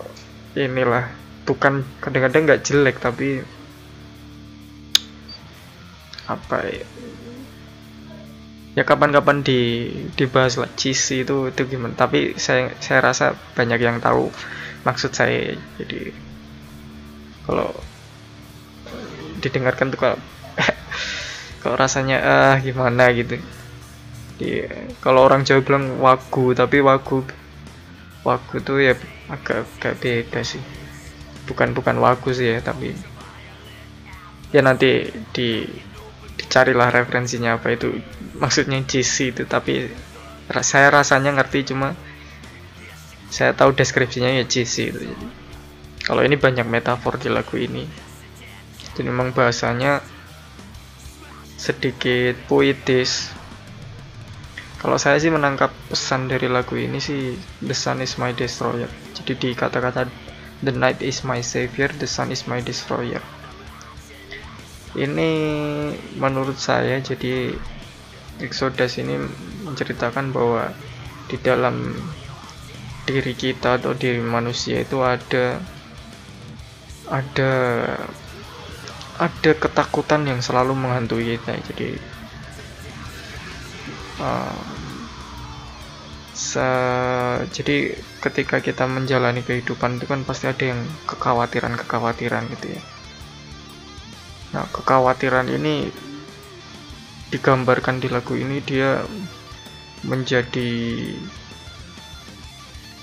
[0.57, 1.11] inilah
[1.45, 3.41] bukan kadang-kadang nggak jelek tapi
[6.29, 6.85] apa ya
[8.77, 11.93] ya kapan-kapan di dibahas lah cheesy itu itu gimana.
[11.97, 13.25] Tapi saya saya rasa
[13.57, 14.29] banyak yang tahu
[14.85, 15.57] maksud saya.
[15.81, 16.13] Jadi
[17.49, 17.73] kalau
[19.41, 20.17] didengarkan tuh kalau
[21.65, 23.41] kalau rasanya ah gimana gitu.
[24.39, 24.63] Di
[25.03, 27.25] kalau orang Jawa bilang wagu tapi wagu
[28.21, 28.93] wagu tuh ya
[29.31, 30.61] agak agak beda sih.
[31.49, 32.93] Bukan bukan wagu sih ya tapi
[34.53, 35.65] ya nanti di
[36.39, 37.99] dicarilah referensinya apa itu
[38.39, 39.91] maksudnya GC itu tapi
[40.65, 41.93] saya rasanya ngerti cuma
[43.29, 44.99] saya tahu deskripsinya ya GC itu.
[45.13, 45.27] Jadi
[46.07, 47.85] kalau ini banyak metafor di lagu ini
[48.95, 50.01] jadi memang bahasanya
[51.59, 53.29] sedikit puitis.
[54.79, 59.35] Kalau saya sih menangkap pesan dari lagu ini sih the sun is my destroyer jadi
[59.35, 60.07] di kata-kata
[60.63, 63.19] the night is my savior the sun is my destroyer
[64.95, 65.31] ini
[66.15, 67.53] menurut saya jadi
[68.39, 69.19] Exodus ini
[69.67, 70.71] menceritakan bahwa
[71.27, 71.91] di dalam
[73.03, 75.59] diri kita atau diri manusia itu ada
[77.09, 77.51] ada
[79.19, 81.59] ada ketakutan yang selalu menghantui kita.
[81.73, 81.89] Jadi
[84.23, 84.61] uh,
[86.31, 86.69] se
[87.51, 92.81] jadi ketika kita menjalani kehidupan itu kan pasti ada yang kekhawatiran-kekhawatiran gitu ya.
[94.55, 95.91] Nah kekhawatiran ini
[97.29, 99.05] digambarkan di lagu ini dia
[100.05, 100.71] menjadi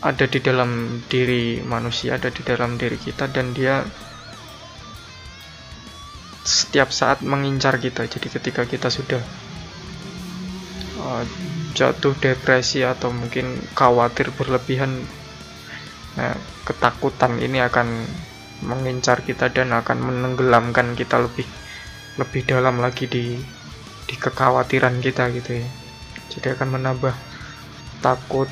[0.02, 3.82] ada di dalam diri manusia ada di dalam diri kita dan dia
[6.46, 8.06] setiap saat mengincar kita.
[8.06, 9.18] Jadi ketika kita sudah
[11.02, 11.26] uh,
[11.74, 15.02] jatuh depresi atau mungkin khawatir berlebihan
[16.14, 18.06] nah, ketakutan ini akan
[18.64, 21.44] mengincar kita dan akan menenggelamkan kita lebih
[22.16, 23.36] lebih dalam lagi di
[24.06, 25.68] di kekhawatiran kita gitu ya.
[26.30, 27.14] Jadi akan menambah
[28.00, 28.46] takut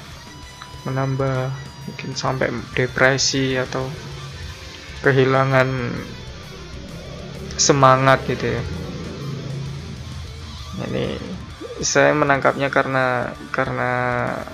[0.84, 1.48] menambah
[1.88, 3.88] mungkin sampai depresi atau
[5.00, 5.94] kehilangan
[7.56, 8.62] semangat gitu ya.
[10.90, 11.06] Ini
[11.80, 13.90] saya menangkapnya karena karena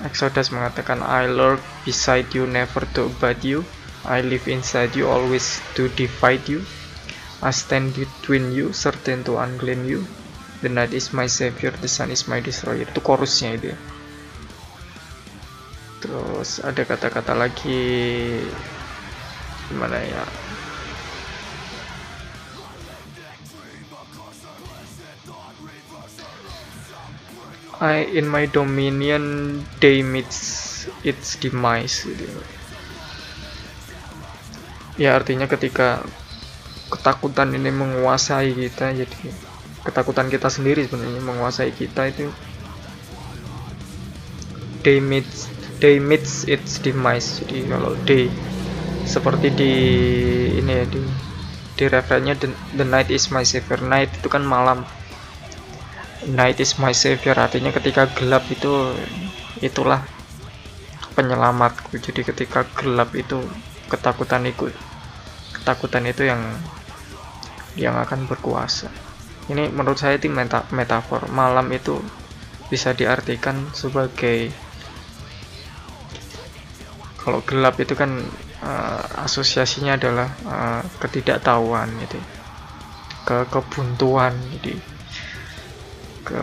[0.04, 3.64] Exodus mengatakan I lurk beside you never to abide you.
[4.04, 6.64] I live inside you always to divide you.
[7.40, 10.04] I stand between you certain to unclean you
[10.60, 12.84] the night is my savior the sun is my destroyer.
[12.84, 13.78] Itu chorusnya itu ya.
[16.00, 17.82] Terus ada kata-kata lagi.
[19.68, 20.24] Gimana ya?
[27.80, 32.28] I in my dominion they meets its demise gitu.
[35.00, 36.04] ya artinya ketika
[36.92, 39.32] ketakutan ini menguasai kita jadi
[39.90, 42.30] ketakutan kita sendiri sebenarnya menguasai kita itu.
[44.86, 45.02] They
[45.98, 47.42] meets its demise.
[47.44, 48.30] Jadi kalau day
[49.04, 49.72] seperti di
[50.56, 51.02] ini ya di
[51.74, 53.82] di referennya the, the night is my savior.
[53.82, 54.86] Night itu kan malam.
[56.30, 58.94] Night is my savior artinya ketika gelap itu
[59.60, 60.06] itulah
[61.18, 61.98] penyelamatku.
[61.98, 63.42] Jadi ketika gelap itu
[63.90, 64.70] ketakutan itu
[65.60, 66.40] ketakutan itu yang
[67.76, 69.09] yang akan berkuasa
[69.50, 71.26] ini menurut saya itu meta, metafor.
[71.34, 71.98] Malam itu
[72.70, 74.54] bisa diartikan sebagai
[77.20, 78.22] kalau gelap itu kan
[78.62, 82.18] uh, asosiasinya adalah uh, ketidaktahuan gitu.
[83.26, 84.74] Ke kebuntuan jadi.
[86.24, 86.42] Ke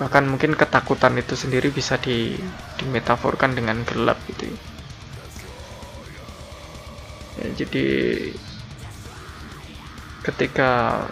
[0.00, 2.32] bahkan mungkin ketakutan itu sendiri bisa di
[2.80, 4.48] dimetaforkan dengan gelap gitu.
[4.48, 4.56] Ya.
[7.56, 7.84] jadi
[10.24, 11.04] ketika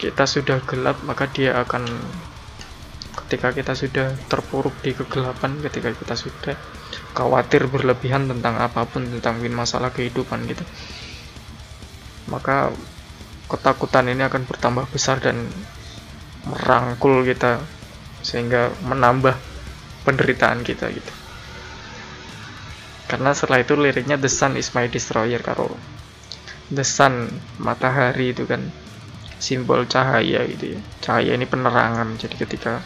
[0.00, 1.84] kita sudah gelap maka dia akan
[3.26, 6.56] ketika kita sudah terpuruk di kegelapan ketika kita sudah
[7.12, 10.64] khawatir berlebihan tentang apa pun tentang masalah kehidupan gitu
[12.32, 12.72] maka
[13.50, 15.50] ketakutan ini akan bertambah besar dan
[16.46, 17.58] merangkul kita
[18.22, 19.34] sehingga menambah
[20.06, 21.12] penderitaan kita gitu.
[23.10, 25.74] Karena setelah itu liriknya the sun is my destroyer kalau
[26.70, 27.26] the sun
[27.58, 28.70] matahari itu kan
[29.40, 30.80] simbol cahaya gitu ya.
[31.00, 32.14] Cahaya ini penerangan.
[32.20, 32.84] Jadi ketika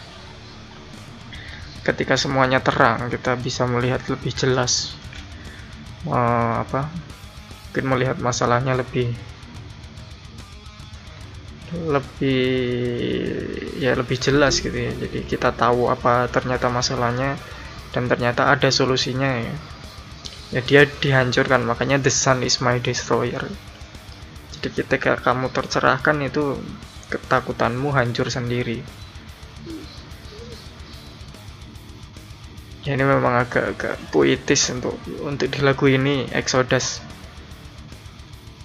[1.85, 4.97] ketika semuanya terang kita bisa melihat lebih jelas
[6.09, 6.89] uh, apa
[7.69, 9.13] mungkin melihat masalahnya lebih
[11.75, 12.47] lebih
[13.83, 14.95] ya lebih jelas gitu ya.
[14.95, 17.35] Jadi kita tahu apa ternyata masalahnya
[17.91, 19.55] dan ternyata ada solusinya ya.
[20.55, 21.67] Ya dia dihancurkan.
[21.67, 23.43] Makanya the sun is my destroyer
[24.65, 26.57] jadi ketika kamu tercerahkan itu
[27.13, 28.81] ketakutanmu hancur sendiri.
[32.85, 37.05] Ya ini memang agak-agak puitis untuk untuk di lagu ini Exodus.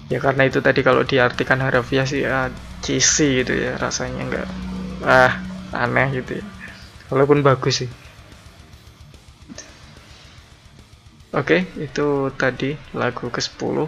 [0.08, 2.48] Ya karena itu tadi kalau diartikan harafiah sih ya
[2.80, 4.46] cheesy gitu ya rasanya nggak
[5.04, 5.32] ah
[5.84, 6.44] aneh gitu ya.
[7.12, 7.90] Walaupun bagus sih.
[11.40, 11.56] Oke
[11.86, 12.06] itu
[12.40, 12.70] tadi
[13.00, 13.86] lagu ke 10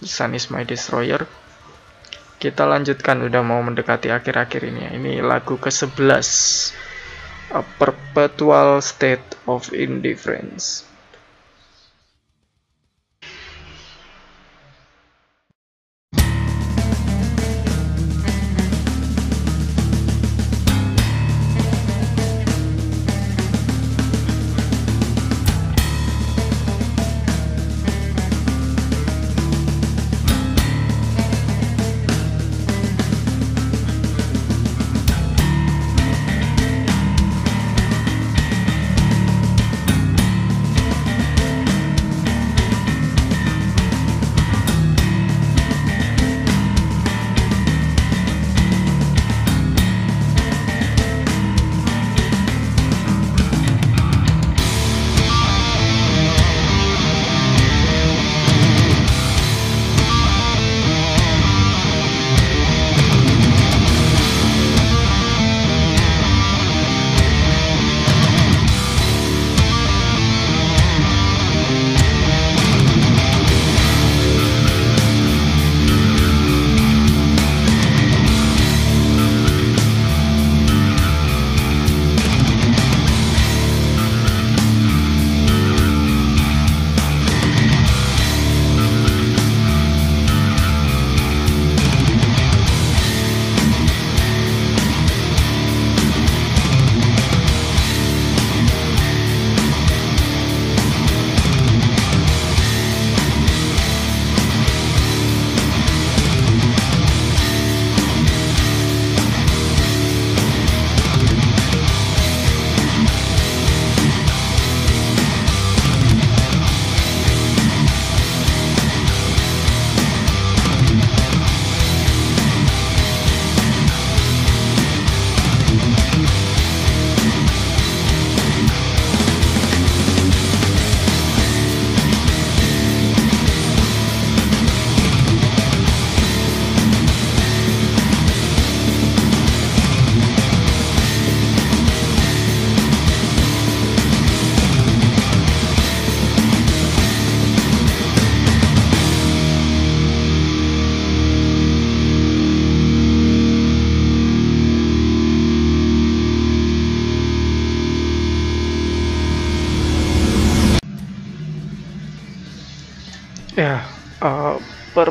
[0.00, 1.24] Sun is my destroyer.
[2.40, 4.90] Kita lanjutkan udah mau mendekati akhir-akhir ini ya.
[4.96, 6.00] Ini lagu ke 11
[7.50, 10.89] A perpetual state of indifference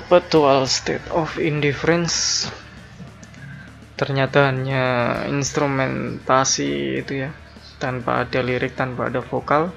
[0.10, 2.50] perpetual state of indifference
[3.94, 7.32] ternyata hanya instrumentasi itu ya
[7.78, 9.70] tanpa ada lirik tanpa ada vokal.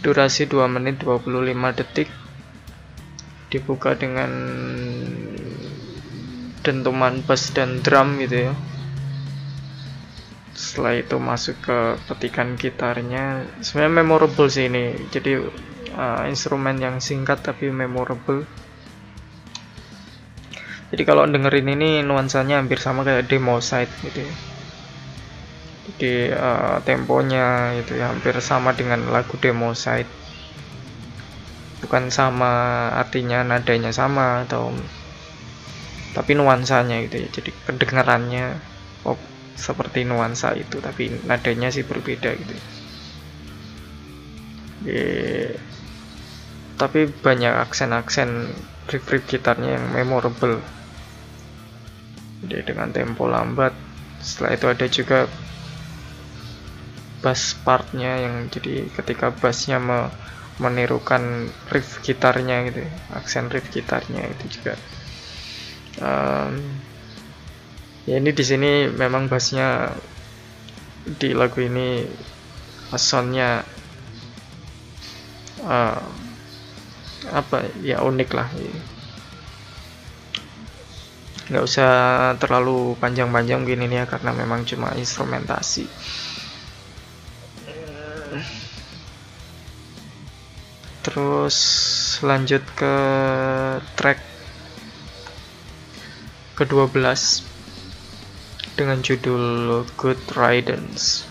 [0.00, 1.28] Durasi 2 menit 25
[1.76, 2.08] detik
[3.52, 4.32] dibuka dengan
[6.64, 8.52] dentuman bass dan drum gitu ya.
[10.56, 13.44] Setelah itu masuk ke petikan gitarnya.
[13.60, 14.96] Sebenarnya memorable sih ini.
[15.12, 15.36] Jadi
[16.00, 18.48] uh, instrumen yang singkat tapi memorable.
[20.90, 24.32] Jadi kalau dengerin ini nuansanya hampir sama kayak demo side gitu ya.
[25.86, 30.08] Jadi uh, temponya itu ya hampir sama dengan lagu demo side.
[31.84, 34.72] Bukan sama artinya nadanya sama atau
[36.16, 37.28] tapi nuansanya gitu ya.
[37.30, 38.58] Jadi kedengarannya
[39.06, 39.20] oh,
[39.54, 42.72] seperti nuansa itu tapi nadanya sih berbeda gitu ya,
[46.80, 48.48] tapi banyak aksen-aksen
[48.88, 50.64] riff-riff gitarnya yang memorable.
[52.40, 53.76] Jadi dengan tempo lambat
[54.24, 55.18] setelah itu ada juga
[57.20, 60.08] bass partnya yang jadi ketika bassnya me
[60.60, 62.84] menirukan riff gitarnya gitu
[63.16, 64.76] aksen riff gitarnya itu juga.
[66.00, 66.80] Um,
[68.08, 69.92] ya ini di sini memang bassnya
[71.04, 72.04] di lagu ini
[72.96, 73.64] soundnya
[75.64, 76.00] uh,
[77.28, 78.48] apa ya unik lah
[81.50, 81.92] nggak usah
[82.38, 85.84] terlalu panjang-panjang gini ya karena memang cuma instrumentasi
[91.04, 91.58] terus
[92.22, 92.94] lanjut ke
[93.96, 94.20] track
[96.60, 97.00] ke-12
[98.76, 101.29] dengan judul Good Riddance.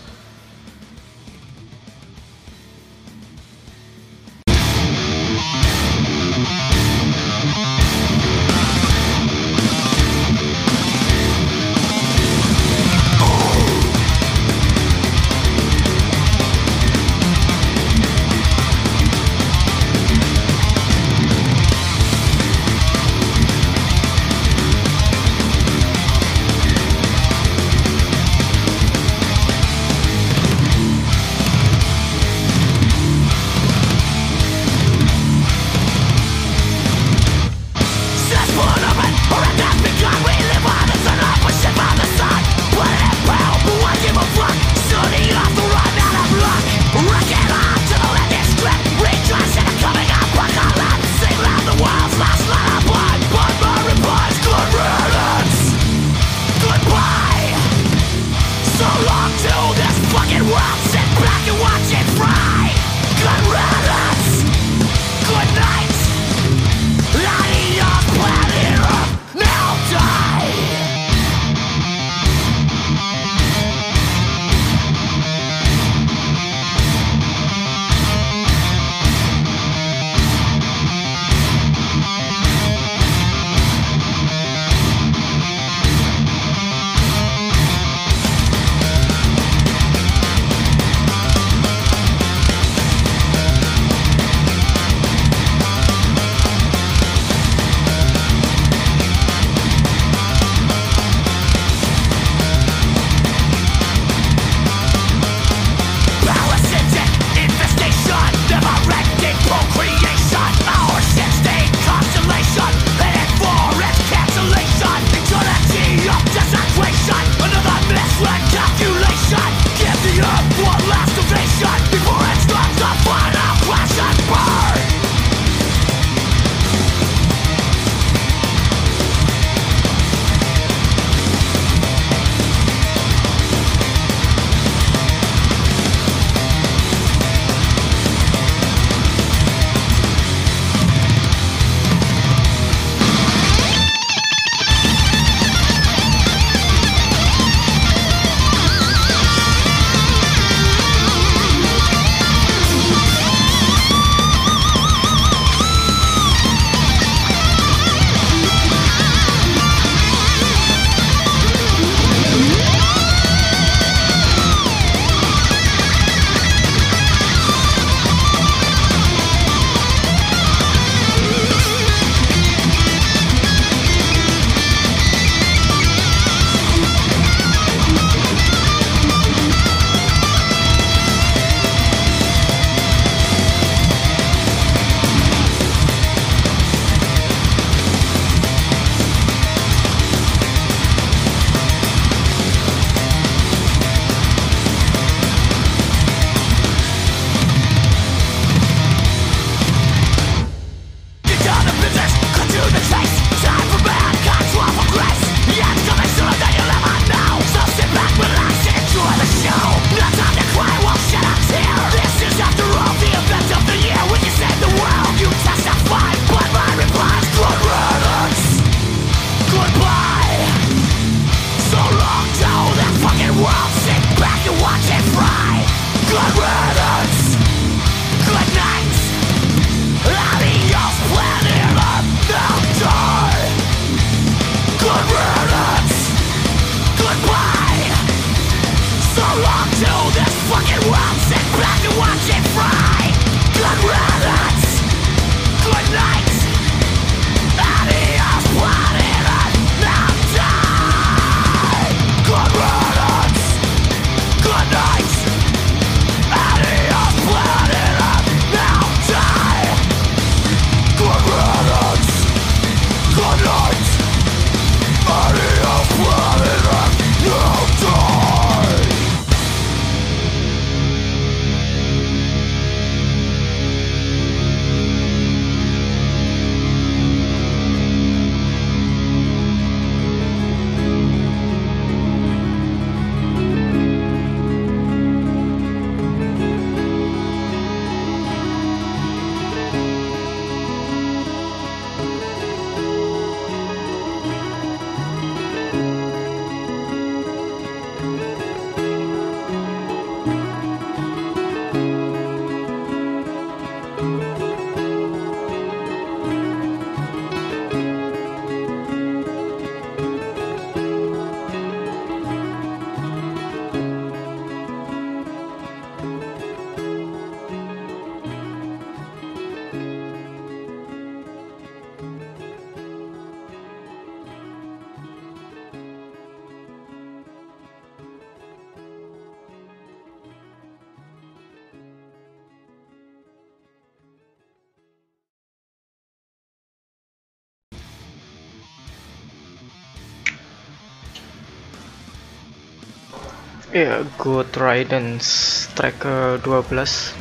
[343.70, 347.14] Ya, Good Riddance track ke-12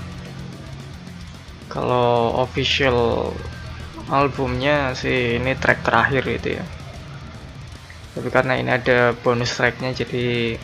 [1.70, 3.30] Kalau official
[4.10, 6.66] albumnya sih ini track terakhir gitu ya.
[8.18, 10.58] Tapi karena ini ada bonus tracknya jadi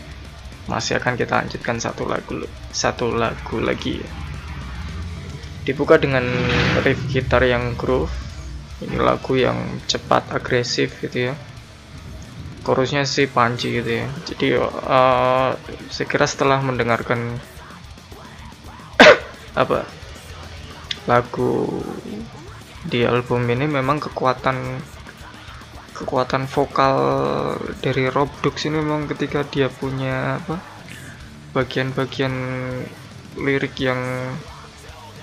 [0.66, 2.42] masih akan kita lanjutkan satu lagu
[2.74, 4.02] satu lagu lagi.
[4.02, 4.10] Ya.
[5.70, 6.26] Dibuka dengan
[6.82, 8.10] riff gitar yang groove.
[8.82, 11.38] Ini lagu yang cepat agresif gitu ya
[12.66, 14.08] chorusnya sih panci gitu ya.
[14.26, 15.54] Jadi uh,
[15.94, 17.38] saya kira setelah mendengarkan
[19.62, 19.86] apa
[21.06, 21.70] lagu
[22.90, 24.82] di album ini memang kekuatan
[25.96, 26.98] kekuatan vokal
[27.80, 30.60] dari Rob Dux ini memang ketika dia punya apa
[31.56, 32.36] bagian-bagian
[33.40, 34.02] lirik yang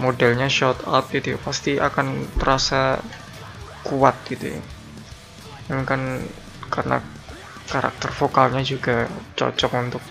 [0.00, 3.02] modelnya shout out gitu ya, pasti akan terasa
[3.84, 4.62] kuat gitu ya.
[5.68, 6.02] Memang kan
[6.72, 7.04] karena
[7.72, 10.04] karakter vokalnya juga cocok untuk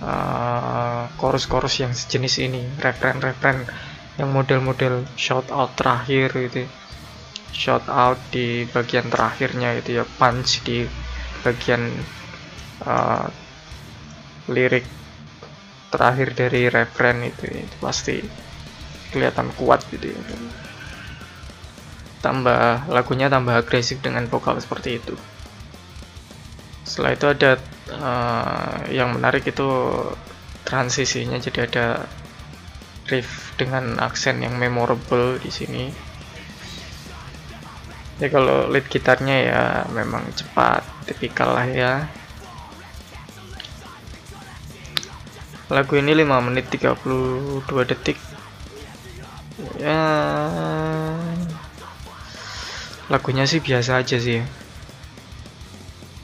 [0.00, 2.64] uh, chorus-chorus yang sejenis ini.
[2.80, 3.68] Referen-referen
[4.16, 6.64] yang model-model shout out terakhir gitu.
[7.52, 10.04] Shout out di bagian terakhirnya itu ya.
[10.16, 10.88] Punch di
[11.44, 11.92] bagian
[12.88, 13.28] uh,
[14.48, 14.88] lirik
[15.92, 18.24] terakhir dari referen itu, itu pasti
[19.12, 20.20] kelihatan kuat gitu ya.
[22.20, 25.14] tambah lagunya tambah agresif dengan vokal seperti itu
[26.86, 27.58] setelah itu ada
[27.90, 29.66] uh, yang menarik itu
[30.62, 31.34] transisinya.
[31.42, 32.06] Jadi ada
[33.10, 35.84] riff dengan aksen yang memorable di sini.
[38.22, 41.92] Ya kalau lead gitarnya ya memang cepat tipikal lah ya.
[45.66, 48.16] Lagu ini 5 menit 32 detik.
[49.82, 50.00] Ya
[53.06, 54.42] lagunya sih biasa aja sih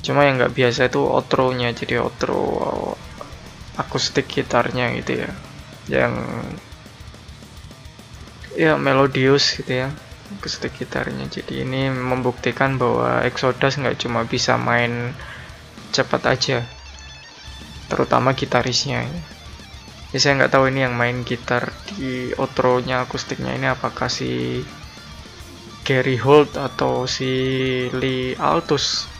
[0.02, 2.42] cuma yang nggak biasa itu outro-nya jadi outro
[3.78, 5.30] akustik gitarnya gitu ya.
[5.88, 6.12] Yang
[8.52, 9.88] ya melodius gitu ya
[10.38, 11.30] akustik gitarnya.
[11.30, 15.14] Jadi ini membuktikan bahwa Exodus nggak cuma bisa main
[15.92, 16.58] cepat aja
[17.92, 19.04] terutama gitarisnya.
[20.12, 24.60] Ya saya nggak tahu ini yang main gitar di outro-nya akustiknya ini apakah si
[25.84, 27.32] Gary Holt atau si
[27.92, 29.11] Lee Altus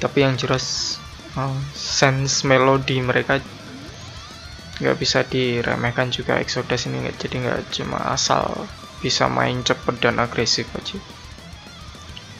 [0.00, 0.96] tapi yang jelas
[1.36, 3.38] uh, sense melodi mereka
[4.80, 6.40] nggak bisa diremehkan juga.
[6.40, 8.64] Exodus ini nggak jadi nggak cuma asal
[9.04, 10.96] bisa main cepet dan agresif aja.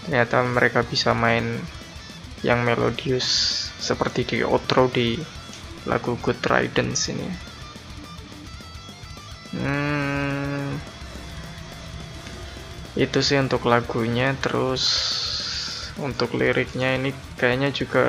[0.09, 1.61] Ternyata mereka bisa main
[2.41, 5.21] yang melodius seperti di outro di
[5.85, 7.29] lagu Good Riddance ini.
[9.51, 10.81] Hmm,
[12.97, 14.85] itu sih untuk lagunya terus
[16.01, 18.05] untuk liriknya ini kayaknya juga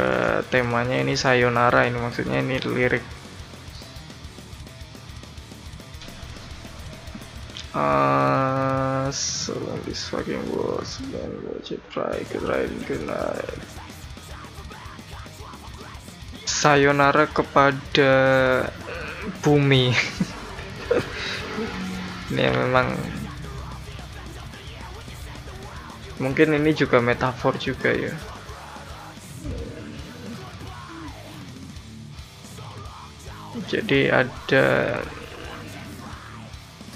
[0.47, 3.03] temanya ini sayonara ini maksudnya ini lirik.
[9.81, 10.31] This night
[16.61, 18.13] sayonara kepada
[19.41, 19.89] bumi.
[22.31, 22.95] Ini memang
[26.21, 28.13] mungkin ini juga metafor juga ya.
[33.67, 34.65] Jadi ada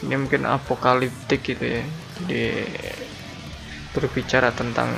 [0.06, 1.84] ini mungkin apokaliptik gitu ya.
[2.22, 2.44] Jadi
[3.98, 4.94] berbicara tentang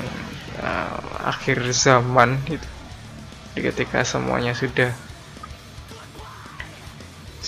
[0.59, 2.67] uh, akhir zaman gitu.
[3.55, 4.91] Jadi ketika semuanya sudah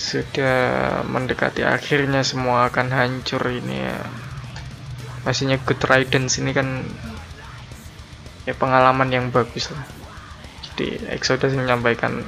[0.00, 0.58] sudah
[1.06, 4.00] mendekati akhirnya semua akan hancur ini ya
[5.20, 6.84] pastinya Good Riddance ini kan
[8.48, 9.84] ya pengalaman yang bagus lah.
[10.64, 12.24] Jadi Exodus menyampaikan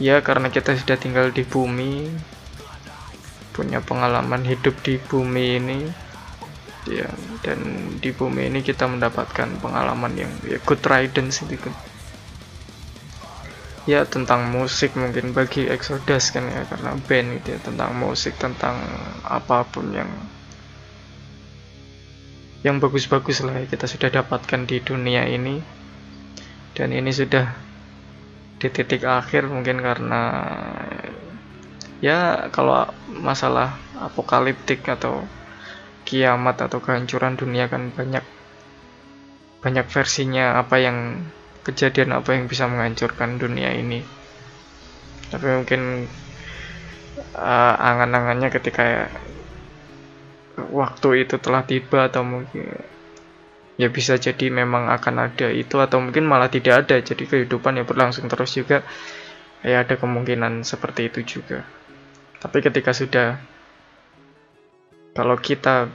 [0.00, 2.08] ya karena kita sudah tinggal di bumi
[3.52, 5.78] punya pengalaman hidup di bumi ini
[6.88, 7.10] ya
[7.44, 7.60] dan
[8.00, 11.74] di bumi ini kita mendapatkan pengalaman yang ya good riddance itu kan.
[13.88, 18.76] Ya tentang musik mungkin bagi Exodus kan ya karena band gitu ya tentang musik tentang
[19.26, 20.08] apa pun yang
[22.60, 25.60] yang bagus-bagus lah kita sudah dapatkan di dunia ini.
[26.76, 27.50] Dan ini sudah
[28.60, 30.22] di titik akhir mungkin karena
[32.04, 35.24] ya kalau masalah apokaliptik atau
[36.04, 38.24] kiamat atau kehancuran dunia kan banyak
[39.60, 41.28] banyak versinya apa yang
[41.64, 44.00] kejadian apa yang bisa menghancurkan dunia ini.
[45.28, 46.08] Tapi mungkin
[47.36, 49.12] uh, angan-angannya ketika
[50.58, 52.66] waktu itu telah tiba atau mungkin
[53.80, 57.00] ya bisa jadi memang akan ada itu atau mungkin malah tidak ada.
[57.00, 58.84] Jadi kehidupan yang berlangsung terus juga.
[59.60, 61.64] Ya ada kemungkinan seperti itu juga.
[62.40, 63.36] Tapi ketika sudah
[65.12, 65.88] kalau kita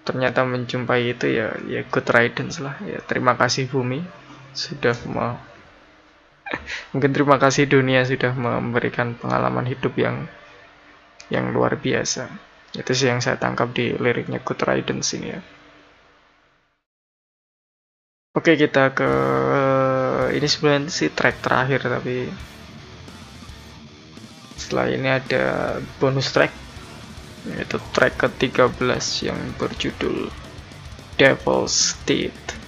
[0.00, 2.76] ternyata menjumpai itu ya ya good riddance lah.
[2.84, 4.00] Ya terima kasih bumi
[4.52, 5.38] sudah mau
[6.90, 10.26] mungkin terima kasih dunia sudah memberikan pengalaman hidup yang
[11.30, 15.42] yang luar biasa itu sih yang saya tangkap di liriknya good riddance ini ya
[18.30, 19.10] Oke kita ke
[20.38, 22.30] ini sebenarnya sih track terakhir tapi
[24.54, 25.44] setelah ini ada
[25.98, 26.54] bonus track
[27.50, 30.30] yaitu track ke-13 yang berjudul
[31.18, 32.59] Devil's Teeth.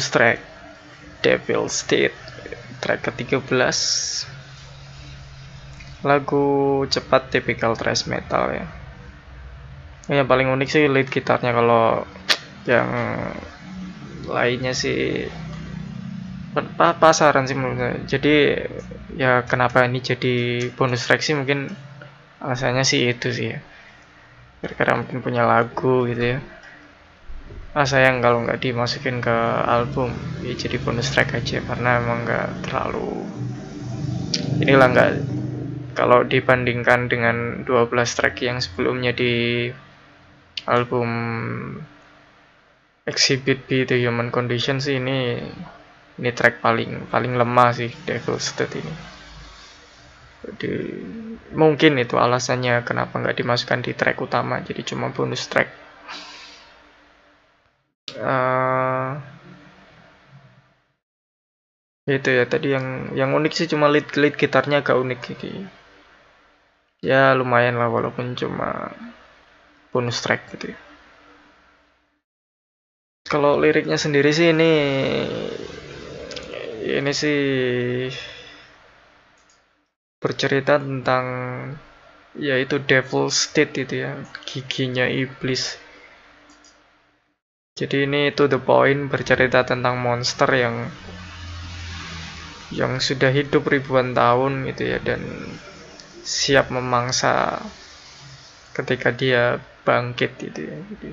[0.00, 0.40] Bonus track.
[1.20, 2.16] Devil State.
[2.80, 3.76] Track ke-13
[6.00, 8.64] lagu cepat tipikal thrash metal ya.
[10.08, 11.52] Yang paling unik sih lead gitarnya.
[11.52, 12.08] Kalau
[12.64, 12.88] yang
[14.24, 15.28] lainnya sih
[16.80, 17.96] pasaran sih menurut saya.
[18.08, 18.34] Jadi
[19.20, 21.36] ya kenapa ini jadi bonus track sih?
[21.36, 21.68] Mungkin
[22.40, 23.60] alasannya sih itu sih ya.
[24.64, 26.59] Karena mungkin punya lagu gitu ya
[27.70, 30.10] ah sayang kalau nggak dimasukin ke album.
[30.42, 33.22] Ya jadi bonus track aja karena emang nggak terlalu
[34.60, 35.10] inilah nggak
[35.94, 39.68] kalau dibandingkan dengan 12 track yang sebelumnya di
[40.68, 41.08] album
[43.08, 45.40] Exhibit B The Human Condition sih ini
[46.20, 48.94] ini track paling paling lemah sih Devil State ini.
[50.40, 50.72] Jadi
[51.52, 55.89] mungkin itu alasannya kenapa nggak dimasukkan di track utama jadi cuma bonus track
[58.20, 59.16] uh,
[62.10, 65.68] itu ya tadi yang yang unik sih cuma lead lead gitarnya agak unik gitu
[67.00, 68.92] ya lumayan lah walaupun cuma
[69.90, 70.78] bonus track gitu ya.
[73.24, 74.72] kalau liriknya sendiri sih ini
[76.80, 77.40] ini sih
[80.20, 81.24] bercerita tentang
[82.36, 84.12] yaitu devil state itu ya
[84.46, 85.78] giginya iblis
[87.80, 90.92] jadi ini to the point bercerita tentang monster yang
[92.68, 95.24] yang sudah hidup ribuan tahun gitu ya dan
[96.20, 97.64] siap memangsa
[98.76, 100.76] ketika dia bangkit gitu ya.
[100.76, 101.10] Jadi,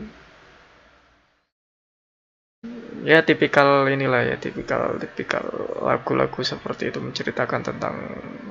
[3.08, 5.48] ya tipikal inilah ya tipikal tipikal
[5.88, 7.96] lagu-lagu seperti itu menceritakan tentang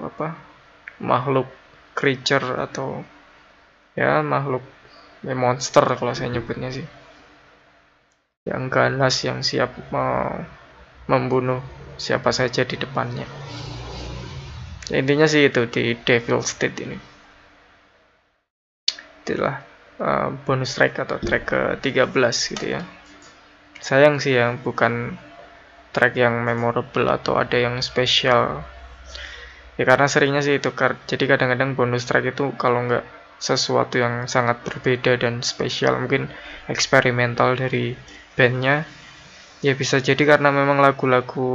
[0.01, 0.33] apa
[1.05, 1.47] makhluk
[1.93, 3.05] creature atau
[3.93, 4.65] ya makhluk
[5.21, 6.87] ya monster kalau saya nyebutnya sih
[8.47, 9.75] yang ganas yang siap
[11.11, 11.61] membunuh
[11.99, 13.27] siapa saja di depannya.
[14.95, 16.99] Intinya sih itu di Devil State ini.
[19.27, 19.59] Itulah
[19.99, 22.87] uh, bonus track atau track ke-13 gitu ya.
[23.83, 25.19] Sayang sih yang bukan
[25.91, 28.63] track yang memorable atau ada yang spesial.
[29.75, 30.71] Ya karena seringnya sih itu
[31.11, 33.03] jadi kadang-kadang bonus track itu kalau nggak
[33.37, 36.33] sesuatu yang sangat berbeda dan spesial mungkin
[36.73, 37.93] eksperimental dari
[38.37, 38.85] bandnya.
[39.65, 41.49] Ya bisa jadi karena memang lagu-lagu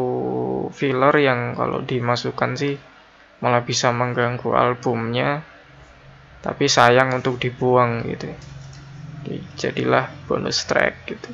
[0.74, 2.76] filler yang kalau dimasukkan sih
[3.40, 5.46] malah bisa mengganggu albumnya.
[6.42, 8.34] Tapi sayang untuk dibuang gitu.
[9.62, 11.30] Jadilah bonus track gitu.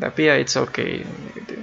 [0.00, 1.04] Tapi ya it's okay
[1.36, 1.60] gitu.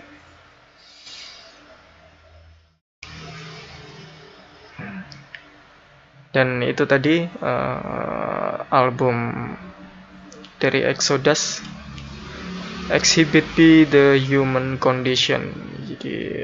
[6.32, 9.36] Dan itu tadi uh, album
[10.62, 11.60] dari Exodus
[12.92, 15.48] Exhibit B The Human Condition.
[15.88, 16.44] Jadi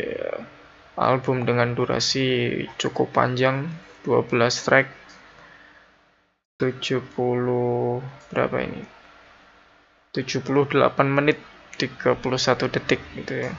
[0.95, 3.67] album dengan durasi cukup panjang
[4.07, 4.31] 12
[4.63, 4.87] track
[6.55, 7.03] 70
[8.31, 8.79] berapa ini?
[10.15, 10.71] 78
[11.11, 11.35] menit
[11.75, 12.15] 31
[12.71, 13.51] detik gitu ya.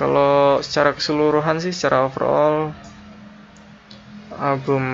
[0.00, 2.72] Kalau secara keseluruhan sih secara overall
[4.40, 4.84] album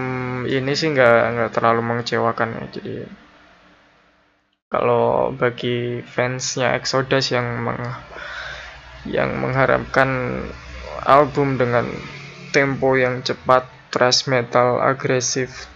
[0.50, 2.64] ini sih nggak nggak terlalu mengecewakan ya.
[2.74, 2.94] Jadi
[4.74, 7.78] kalau bagi fansnya Exodus yang meng,
[9.06, 10.42] yang mengharapkan
[11.06, 11.86] album dengan
[12.50, 15.70] tempo yang cepat, thrash metal agresif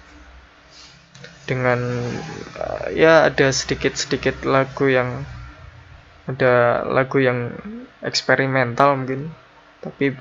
[1.47, 1.79] dengan
[2.59, 5.23] uh, ya ada sedikit-sedikit lagu yang
[6.27, 7.55] ada lagu yang
[8.03, 9.31] eksperimental mungkin
[9.79, 10.19] tapi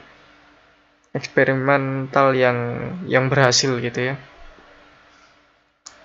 [1.18, 2.58] eksperimental yang
[3.10, 4.16] yang berhasil gitu ya.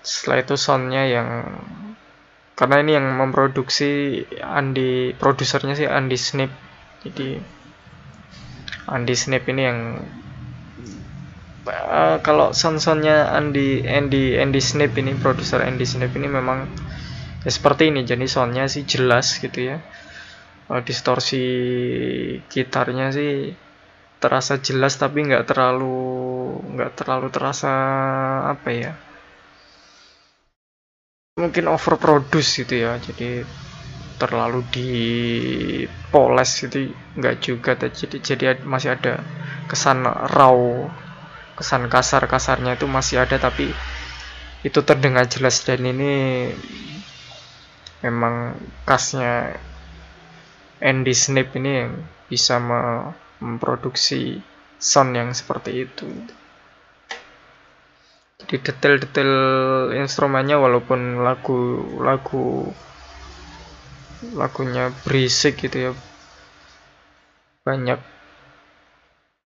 [0.01, 1.29] Setelah itu soundnya yang
[2.53, 6.51] karena ini yang memproduksi Andi produsernya sih Andi Snip.
[7.01, 7.41] Jadi
[8.85, 9.79] Andi Snip ini yang
[11.65, 16.69] uh, kalau sound-soundnya Andi Andy Andy Snip ini produser Andy Snip ini memang
[17.41, 19.81] ya seperti ini jadi soundnya sih jelas gitu ya.
[20.69, 21.43] Uh, distorsi
[22.53, 23.57] gitarnya sih
[24.21, 25.99] terasa jelas tapi nggak terlalu
[26.77, 27.73] nggak terlalu terasa
[28.47, 28.93] apa ya
[31.33, 32.97] mungkin overproduce gitu ya.
[33.01, 33.41] Jadi
[34.21, 36.93] terlalu dipoles gitu.
[37.17, 39.21] Nggak juga jadi jadi masih ada
[39.69, 40.57] kesan raw
[41.53, 43.69] kesan kasar kasarnya itu masih ada tapi
[44.61, 45.65] itu terdengar jelas.
[45.65, 46.13] Dan ini
[48.05, 49.57] memang khasnya
[50.83, 51.93] Andy Snip ini yang
[52.29, 52.59] bisa
[53.39, 54.43] memproduksi
[54.77, 56.07] sound yang seperti itu
[58.53, 59.33] di detail-detail
[59.97, 62.69] instrumennya walaupun lagu lagu
[64.37, 65.91] lagunya berisik gitu ya.
[67.65, 67.97] Banyak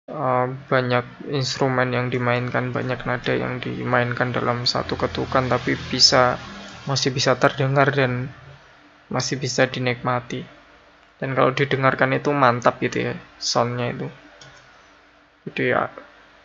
[0.07, 6.39] uh, banyak instrumen yang dimainkan banyak nada yang dimainkan dalam satu ketukan tapi bisa
[6.87, 8.31] masih bisa terdengar dan
[9.11, 10.47] masih bisa dinikmati.
[11.19, 14.07] Dan kalau didengarkan itu mantap gitu ya soundnya itu.
[15.51, 15.91] Jadi ya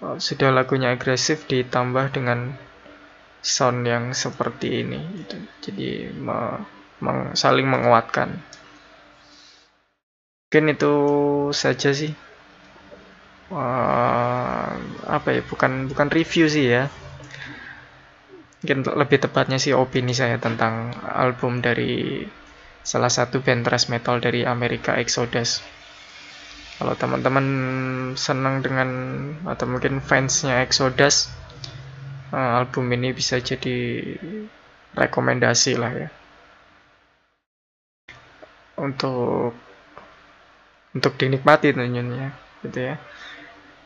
[0.00, 2.56] sudah lagunya agresif ditambah dengan
[3.44, 5.36] sound yang seperti ini gitu.
[5.64, 6.60] jadi me
[7.00, 8.40] meng saling menguatkan.
[10.48, 10.94] Mungkin itu
[11.56, 12.12] saja sih.
[13.50, 14.70] Uh,
[15.10, 16.92] apa ya bukan bukan review sih ya.
[18.60, 22.28] Mungkin lebih tepatnya sih opini saya tentang album dari
[22.84, 25.64] salah satu band thrash metal dari Amerika Exodus
[26.80, 27.46] kalau teman-teman
[28.16, 28.88] senang dengan
[29.44, 31.28] atau mungkin fansnya Exodus
[32.32, 34.00] uh, album ini bisa jadi
[34.96, 36.08] rekomendasi lah ya.
[38.80, 39.52] Untuk
[40.96, 42.32] untuk dinikmati tentunya
[42.64, 42.96] gitu ya.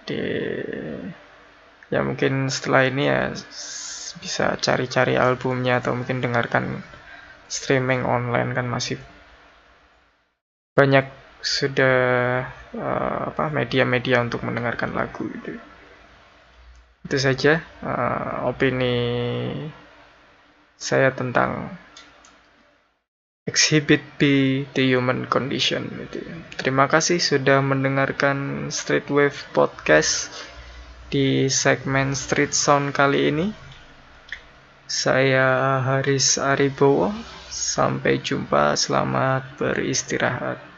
[0.06, 0.20] Di
[1.90, 3.34] ya mungkin setelah ini ya
[4.22, 6.78] bisa cari-cari albumnya atau mungkin dengarkan
[7.50, 9.02] streaming online kan masih
[10.78, 11.96] banyak sudah
[12.72, 15.60] uh, apa media-media untuk mendengarkan lagu itu
[17.04, 18.96] itu saja uh, opini
[20.80, 21.68] saya tentang
[23.44, 26.24] Exhibit B The Human Condition gitu.
[26.56, 30.32] Terima kasih sudah mendengarkan Street Wave Podcast
[31.12, 33.46] di segmen Street Sound kali ini.
[34.88, 37.12] Saya Haris Aribowo.
[37.52, 40.73] Sampai jumpa, selamat beristirahat.